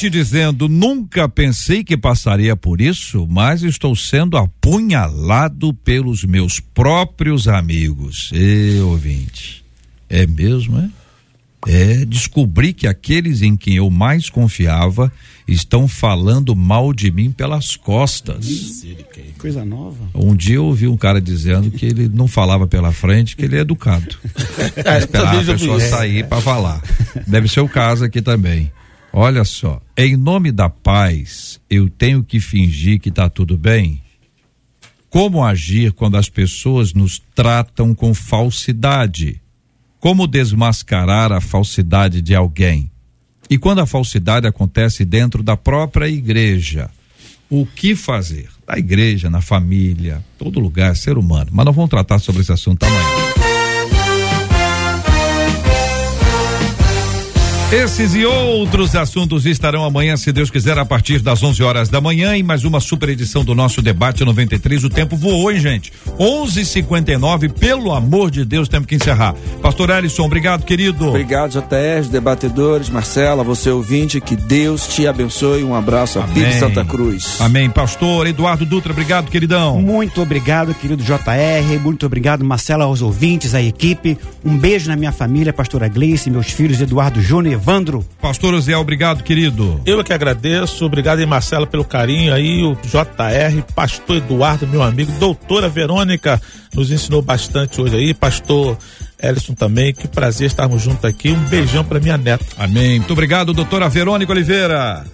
Ouvinte 0.00 0.08
dizendo: 0.08 0.68
Nunca 0.68 1.28
pensei 1.28 1.84
que 1.84 1.96
passaria 1.96 2.56
por 2.56 2.80
isso, 2.80 3.26
mas 3.28 3.62
estou 3.62 3.94
sendo 3.94 4.38
apunhalado 4.38 5.74
pelos 5.74 6.24
meus 6.24 6.58
próprios 6.60 7.46
amigos. 7.46 8.30
E 8.32 8.80
ouvinte, 8.80 9.62
é 10.08 10.26
mesmo, 10.26 10.78
é? 10.78 10.88
É, 11.66 12.06
descobri 12.06 12.72
que 12.72 12.86
aqueles 12.86 13.42
em 13.42 13.54
quem 13.54 13.76
eu 13.76 13.90
mais 13.90 14.30
confiava 14.30 15.12
estão 15.46 15.86
falando 15.86 16.56
mal 16.56 16.94
de 16.94 17.10
mim 17.10 17.30
pelas 17.30 17.76
costas. 17.76 18.82
Coisa 19.36 19.62
nova. 19.62 20.08
Um 20.14 20.34
dia 20.34 20.56
eu 20.56 20.64
ouvi 20.64 20.88
um 20.88 20.96
cara 20.96 21.20
dizendo 21.20 21.70
que 21.70 21.84
ele 21.84 22.08
não 22.08 22.26
falava 22.26 22.66
pela 22.66 22.92
frente, 22.92 23.36
que 23.36 23.44
ele 23.44 23.58
é 23.58 23.60
educado. 23.60 24.16
É, 24.82 24.98
Esperar 24.98 25.36
a 25.36 25.44
pessoa 25.44 25.80
sair 25.80 26.26
para 26.26 26.40
falar. 26.40 26.82
Deve 27.26 27.48
ser 27.48 27.60
o 27.60 27.68
caso 27.68 28.04
aqui 28.04 28.22
também. 28.22 28.70
Olha 29.12 29.44
só, 29.44 29.80
em 29.96 30.16
nome 30.16 30.52
da 30.52 30.68
paz, 30.68 31.60
eu 31.68 31.88
tenho 31.88 32.22
que 32.22 32.38
fingir 32.38 33.00
que 33.00 33.08
está 33.08 33.28
tudo 33.28 33.56
bem? 33.56 34.00
Como 35.08 35.44
agir 35.44 35.92
quando 35.92 36.16
as 36.16 36.28
pessoas 36.28 36.94
nos 36.94 37.20
tratam 37.34 37.92
com 37.92 38.14
falsidade? 38.14 39.40
Como 39.98 40.28
desmascarar 40.28 41.32
a 41.32 41.40
falsidade 41.40 42.22
de 42.22 42.34
alguém? 42.34 42.90
E 43.50 43.58
quando 43.58 43.80
a 43.80 43.86
falsidade 43.86 44.46
acontece 44.46 45.04
dentro 45.04 45.42
da 45.42 45.56
própria 45.56 46.08
igreja, 46.08 46.88
o 47.50 47.66
que 47.66 47.96
fazer? 47.96 48.48
Na 48.66 48.78
igreja, 48.78 49.28
na 49.28 49.40
família, 49.40 50.24
todo 50.38 50.60
lugar, 50.60 50.94
ser 50.94 51.18
humano. 51.18 51.50
Mas 51.52 51.66
nós 51.66 51.74
vamos 51.74 51.90
tratar 51.90 52.20
sobre 52.20 52.42
esse 52.42 52.52
assunto 52.52 52.84
amanhã. 52.84 53.39
Esses 57.72 58.16
e 58.16 58.26
outros 58.26 58.96
assuntos 58.96 59.46
estarão 59.46 59.84
amanhã, 59.84 60.16
se 60.16 60.32
Deus 60.32 60.50
quiser, 60.50 60.76
a 60.76 60.84
partir 60.84 61.20
das 61.20 61.40
11 61.40 61.62
horas 61.62 61.88
da 61.88 62.00
manhã 62.00 62.34
em 62.34 62.42
mais 62.42 62.64
uma 62.64 62.80
super 62.80 63.08
edição 63.08 63.44
do 63.44 63.54
nosso 63.54 63.80
debate 63.80 64.24
93. 64.24 64.82
O 64.82 64.90
tempo 64.90 65.16
voou, 65.16 65.52
hein, 65.52 65.60
gente? 65.60 65.92
11:59. 66.18 67.48
Pelo 67.48 67.94
amor 67.94 68.28
de 68.28 68.44
Deus, 68.44 68.68
temos 68.68 68.88
que 68.88 68.96
encerrar. 68.96 69.36
Pastor 69.62 69.88
Ellison, 69.90 70.24
obrigado, 70.24 70.64
querido. 70.64 71.10
Obrigado, 71.10 71.52
JR, 71.52 72.08
debatedores, 72.10 72.88
Marcela, 72.88 73.44
você 73.44 73.70
ouvinte, 73.70 74.20
que 74.20 74.34
Deus 74.34 74.88
te 74.88 75.06
abençoe. 75.06 75.62
Um 75.62 75.72
abraço 75.72 76.18
a 76.18 76.24
Pires 76.24 76.56
Santa 76.56 76.84
Cruz. 76.84 77.40
Amém. 77.40 77.70
Pastor 77.70 78.26
Eduardo 78.26 78.66
Dutra, 78.66 78.90
obrigado, 78.90 79.30
queridão. 79.30 79.80
Muito 79.80 80.20
obrigado, 80.20 80.74
querido 80.74 81.04
JR. 81.04 81.78
Muito 81.80 82.04
obrigado, 82.04 82.44
Marcela, 82.44 82.82
aos 82.82 83.00
ouvintes, 83.00 83.54
à 83.54 83.62
equipe. 83.62 84.18
Um 84.44 84.58
beijo 84.58 84.88
na 84.88 84.96
minha 84.96 85.12
família, 85.12 85.52
pastora 85.52 85.86
Gleice, 85.86 86.30
meus 86.30 86.48
filhos 86.48 86.80
Eduardo 86.80 87.22
Júnior 87.22 87.59
Evandro. 87.60 88.02
Pastor 88.20 88.58
Zé, 88.58 88.74
obrigado, 88.74 89.22
querido. 89.22 89.80
Eu 89.84 90.02
que 90.02 90.14
agradeço, 90.14 90.84
obrigado 90.86 91.18
aí, 91.18 91.26
Marcela, 91.26 91.66
pelo 91.66 91.84
carinho 91.84 92.32
aí, 92.32 92.62
o 92.62 92.74
JR, 92.74 93.62
pastor 93.74 94.16
Eduardo, 94.16 94.66
meu 94.66 94.82
amigo, 94.82 95.12
doutora 95.12 95.68
Verônica, 95.68 96.40
nos 96.74 96.90
ensinou 96.90 97.20
bastante 97.20 97.78
hoje 97.78 97.96
aí, 97.96 98.14
pastor 98.14 98.78
Ellison 99.22 99.52
também, 99.52 99.92
que 99.92 100.08
prazer 100.08 100.46
estarmos 100.46 100.80
juntos 100.80 101.04
aqui, 101.04 101.30
um 101.32 101.40
beijão 101.48 101.84
para 101.84 102.00
minha 102.00 102.16
neta. 102.16 102.46
Amém, 102.56 102.98
muito 102.98 103.12
obrigado, 103.12 103.52
doutora 103.52 103.90
Verônica 103.90 104.32
Oliveira. 104.32 105.04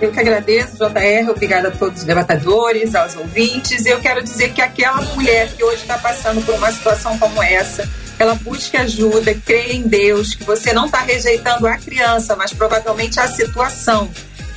Eu 0.00 0.12
que 0.12 0.20
agradeço, 0.20 0.76
JR, 0.76 1.30
obrigada 1.30 1.68
a 1.68 1.70
todos 1.70 2.00
os 2.00 2.04
debatedores, 2.04 2.94
aos 2.94 3.16
ouvintes. 3.16 3.86
Eu 3.86 4.00
quero 4.00 4.22
dizer 4.22 4.52
que 4.52 4.60
aquela 4.60 5.00
mulher 5.00 5.48
que 5.56 5.64
hoje 5.64 5.82
está 5.82 5.96
passando 5.96 6.44
por 6.44 6.54
uma 6.56 6.70
situação 6.70 7.18
como 7.18 7.42
essa, 7.42 7.88
ela 8.18 8.34
busque 8.34 8.76
ajuda, 8.76 9.34
creia 9.34 9.74
em 9.74 9.82
Deus, 9.82 10.34
que 10.34 10.44
você 10.44 10.72
não 10.72 10.86
está 10.86 11.00
rejeitando 11.00 11.66
a 11.66 11.76
criança, 11.76 12.36
mas 12.36 12.52
provavelmente 12.52 13.18
a 13.20 13.28
situação. 13.28 14.10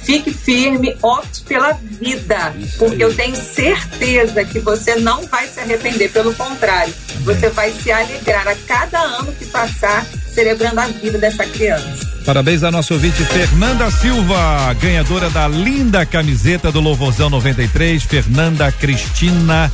Fique 0.04 0.32
firme, 0.32 0.96
opte 1.02 1.42
pela 1.42 1.74
vida, 1.74 2.56
porque 2.78 3.04
eu 3.04 3.14
tenho 3.14 3.36
certeza 3.36 4.46
que 4.46 4.60
você 4.60 4.96
não 4.96 5.26
vai 5.28 5.48
se 5.48 5.60
arrepender, 5.60 6.10
pelo 6.12 6.34
contrário, 6.34 6.94
você 7.26 7.50
vai 7.50 7.74
se 7.74 7.92
alegrar 7.92 8.48
a 8.48 8.56
cada 8.56 9.02
ano 9.02 9.34
que 9.34 9.46
passar 9.46 10.06
celebrando 10.34 10.80
a 10.80 10.88
vida 10.88 11.18
dessa 11.18 11.46
criança. 11.46 12.08
Parabéns 12.26 12.64
à 12.64 12.72
nossa 12.72 12.94
ouvinte 12.94 13.24
Fernanda 13.26 13.90
Silva, 13.90 14.74
ganhadora 14.80 15.30
da 15.30 15.48
linda 15.48 16.06
camiseta 16.06 16.72
do 16.72 16.80
Louvorzão 16.80 17.30
93, 17.30 18.04
Fernanda 18.04 18.72
Cristina 18.72 19.72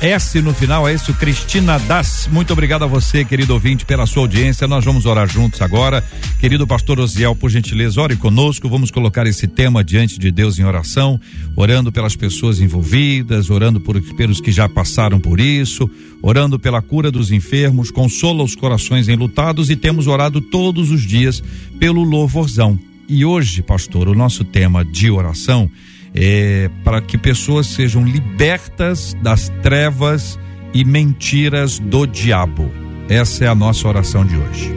S 0.00 0.40
no 0.42 0.52
final, 0.52 0.86
é 0.86 0.94
isso, 0.94 1.14
Cristina 1.14 1.78
Das. 1.78 2.28
Muito 2.30 2.52
obrigado 2.52 2.84
a 2.84 2.86
você, 2.86 3.24
querido 3.24 3.54
ouvinte, 3.54 3.86
pela 3.86 4.04
sua 4.06 4.22
audiência. 4.22 4.68
Nós 4.68 4.84
vamos 4.84 5.06
orar 5.06 5.26
juntos 5.26 5.62
agora. 5.62 6.04
Querido 6.38 6.66
pastor 6.66 7.00
Osiel, 7.00 7.34
por 7.34 7.48
gentileza, 7.48 8.00
ore 8.00 8.14
conosco. 8.14 8.68
Vamos 8.68 8.90
colocar 8.90 9.26
esse 9.26 9.46
tema 9.46 9.82
diante 9.82 10.18
de 10.18 10.30
Deus 10.30 10.58
em 10.58 10.64
oração, 10.64 11.18
orando 11.56 11.90
pelas 11.90 12.14
pessoas 12.14 12.60
envolvidas, 12.60 13.48
orando 13.48 13.80
por, 13.80 14.00
pelos 14.14 14.40
que 14.40 14.52
já 14.52 14.68
passaram 14.68 15.18
por 15.18 15.40
isso, 15.40 15.90
orando 16.20 16.58
pela 16.58 16.82
cura 16.82 17.10
dos 17.10 17.30
enfermos, 17.30 17.90
consola 17.90 18.44
os 18.44 18.54
corações 18.54 19.08
enlutados 19.08 19.70
e 19.70 19.76
temos 19.76 20.06
orado 20.06 20.40
todos 20.40 20.90
os 20.90 21.02
dias 21.02 21.42
pelo 21.78 22.04
louvorzão. 22.04 22.78
E 23.08 23.24
hoje, 23.24 23.62
pastor, 23.62 24.08
o 24.08 24.14
nosso 24.14 24.44
tema 24.44 24.84
de 24.84 25.10
oração 25.10 25.70
é, 26.16 26.70
para 26.82 27.02
que 27.02 27.18
pessoas 27.18 27.66
sejam 27.66 28.04
libertas 28.04 29.14
das 29.22 29.50
trevas 29.62 30.38
e 30.72 30.84
mentiras 30.84 31.78
do 31.78 32.06
diabo. 32.06 32.70
Essa 33.08 33.44
é 33.44 33.48
a 33.48 33.54
nossa 33.54 33.86
oração 33.86 34.24
de 34.24 34.36
hoje. 34.36 34.74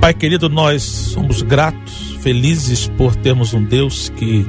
Pai 0.00 0.12
querido, 0.12 0.48
nós 0.48 0.82
somos 0.82 1.42
gratos, 1.42 2.16
felizes 2.20 2.88
por 2.88 3.14
termos 3.14 3.54
um 3.54 3.62
Deus 3.62 4.08
que 4.10 4.44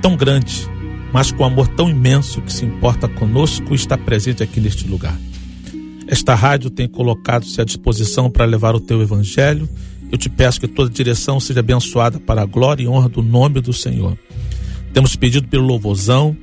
tão 0.00 0.16
grande, 0.16 0.68
mas 1.12 1.30
com 1.30 1.44
amor 1.44 1.68
tão 1.68 1.88
imenso 1.88 2.40
que 2.40 2.52
se 2.52 2.64
importa 2.64 3.06
conosco 3.06 3.72
e 3.72 3.74
está 3.74 3.96
presente 3.96 4.42
aqui 4.42 4.60
neste 4.60 4.88
lugar. 4.88 5.16
Esta 6.06 6.34
rádio 6.34 6.70
tem 6.70 6.88
colocado-se 6.88 7.60
à 7.60 7.64
disposição 7.64 8.30
para 8.30 8.44
levar 8.44 8.74
o 8.74 8.80
teu 8.80 9.00
evangelho. 9.00 9.68
Eu 10.12 10.18
te 10.18 10.28
peço 10.28 10.60
que 10.60 10.68
toda 10.68 10.90
direção 10.90 11.40
seja 11.40 11.60
abençoada 11.60 12.20
para 12.20 12.42
a 12.42 12.46
glória 12.46 12.84
e 12.84 12.88
honra 12.88 13.08
do 13.08 13.22
nome 13.22 13.60
do 13.60 13.72
Senhor. 13.72 14.18
Temos 14.94 15.16
pedido 15.16 15.48
pelo 15.48 15.66
louvorzão. 15.66 16.36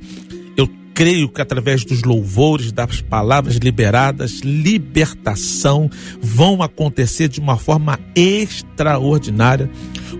Eu 0.54 0.68
creio 0.94 1.30
que 1.30 1.40
através 1.40 1.86
dos 1.86 2.02
louvores, 2.02 2.70
das 2.70 3.00
palavras 3.00 3.56
liberadas, 3.56 4.40
libertação 4.40 5.90
vão 6.20 6.62
acontecer 6.62 7.28
de 7.28 7.40
uma 7.40 7.56
forma 7.56 7.98
extraordinária. 8.14 9.70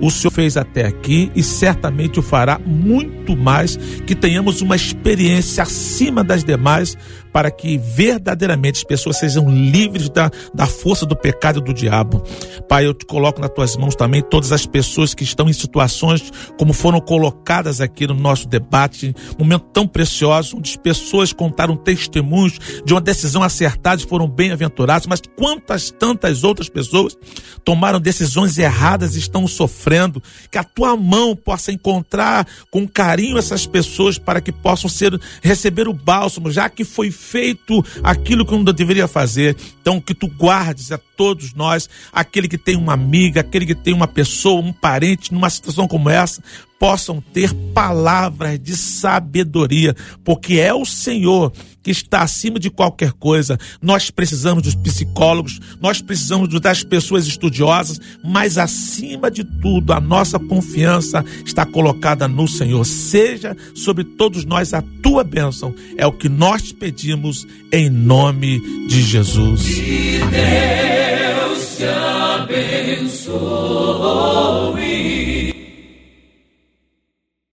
O 0.01 0.11
Senhor 0.11 0.31
fez 0.31 0.57
até 0.57 0.87
aqui 0.87 1.31
e 1.35 1.43
certamente 1.43 2.19
o 2.19 2.23
fará 2.23 2.59
muito 2.65 3.37
mais, 3.37 3.77
que 4.07 4.15
tenhamos 4.15 4.61
uma 4.61 4.77
experiência 4.77 5.63
acima 5.63 6.25
das 6.25 6.45
demais 6.45 6.97
para 7.33 7.51
que 7.51 7.79
verdadeiramente 7.79 8.79
as 8.79 8.85
pessoas 8.85 9.19
sejam 9.19 9.49
livres 9.49 10.11
da, 10.11 10.31
da 10.55 10.67
força 10.67 11.07
do 11.07 11.17
pecado 11.17 11.61
e 11.61 11.63
do 11.63 11.73
diabo. 11.73 12.23
Pai, 12.69 12.87
eu 12.87 12.93
te 12.93 13.07
coloco 13.07 13.41
nas 13.41 13.51
tuas 13.51 13.77
mãos 13.77 13.95
também 13.95 14.23
todas 14.23 14.53
as 14.53 14.67
pessoas 14.67 15.15
que 15.15 15.25
estão 15.25 15.49
em 15.49 15.53
situações 15.53 16.31
como 16.59 16.73
foram 16.73 17.01
colocadas 17.01 17.81
aqui 17.81 18.07
no 18.07 18.15
nosso 18.15 18.47
debate, 18.47 19.15
momento 19.39 19.65
tão 19.73 19.87
precioso, 19.87 20.57
onde 20.59 20.71
as 20.71 20.77
pessoas 20.77 21.33
contaram 21.33 21.77
testemunhos 21.77 22.59
de 22.85 22.93
uma 22.93 23.01
decisão 23.01 23.43
acertada 23.43 24.03
e 24.03 24.07
foram 24.07 24.29
bem-aventurados, 24.29 25.07
mas 25.07 25.23
quantas 25.37 25.91
tantas 25.91 26.45
outras 26.45 26.69
pessoas 26.69 27.17
tomaram 27.65 28.01
decisões 28.01 28.59
erradas 28.59 29.17
e 29.17 29.19
estão 29.19 29.47
sofrendo, 29.83 30.23
que 30.51 30.59
a 30.59 30.65
tua 30.65 30.97
mão 30.97 31.35
possa 31.35 31.73
encontrar 31.73 32.47
com 32.71 32.87
carinho 32.87 33.37
essas 33.37 33.67
pessoas 33.67 34.17
para 34.17 34.41
que 34.41 34.53
possam 34.53 34.89
ser 34.89 35.19
receber 35.43 35.89
o 35.89 35.93
bálsamo, 35.93 36.51
já 36.51 36.69
que 36.69 36.85
foi 36.85 37.11
feito 37.11 37.85
aquilo 38.03 38.47
que 38.47 38.53
não 38.53 38.65
deveria 38.65 39.09
fazer. 39.09 39.57
Então, 39.81 40.01
que 40.01 40.15
tu 40.15 40.29
guardes 40.29 40.93
a 40.93 40.99
todos 40.99 41.53
nós, 41.53 41.89
aquele 42.13 42.49
que 42.49 42.59
tem 42.59 42.77
uma 42.77 42.93
amiga, 42.93 43.41
aquele 43.41 43.67
que 43.67 43.75
tem 43.75 43.93
uma 43.93 44.07
pessoa, 44.07 44.61
um 44.61 44.73
parente, 44.73 45.33
numa 45.33 45.51
situação 45.51 45.89
como 45.89 46.09
essa, 46.09 46.43
possam 46.83 47.23
ter 47.33 47.55
palavras 47.73 48.59
de 48.59 48.77
sabedoria, 48.77 49.95
porque 50.25 50.55
é 50.55 50.75
o 50.75 50.85
Senhor 50.85 51.53
que 51.81 51.93
está 51.93 52.23
acima 52.23 52.59
de 52.59 52.71
qualquer 52.71 53.13
coisa. 53.13 53.57
Nós 53.81 54.11
precisamos 54.11 54.65
dos 54.65 54.75
psicólogos, 54.75 55.61
nós 55.81 56.03
precisamos 56.03 56.49
das 56.61 56.83
pessoas 56.83 57.25
estudiosas, 57.29 58.01
mas 58.25 58.59
acima 58.59 59.31
de 59.31 59.45
tudo, 59.45 59.93
a 59.93 60.01
nossa 60.01 60.41
confiança 60.41 61.25
está 61.47 61.65
colocada 61.65 62.27
no 62.27 62.49
Senhor. 62.49 62.85
Seja 62.85 63.57
sobre 63.77 64.03
todos 64.03 64.45
nós 64.45 64.75
a 64.75 64.83
tua 65.01 65.23
bênção, 65.23 65.73
é 65.97 66.05
o 66.05 66.11
que 66.11 66.29
nós 66.29 66.63
te 66.63 66.75
pedimos 66.75 67.47
em 67.71 67.89
nome 67.89 68.59
de 68.89 69.03
Jesus. 69.03 69.63
Que 69.67 70.19
Deus 70.19 71.77
te 71.77 71.85
abençoe. 73.05 73.63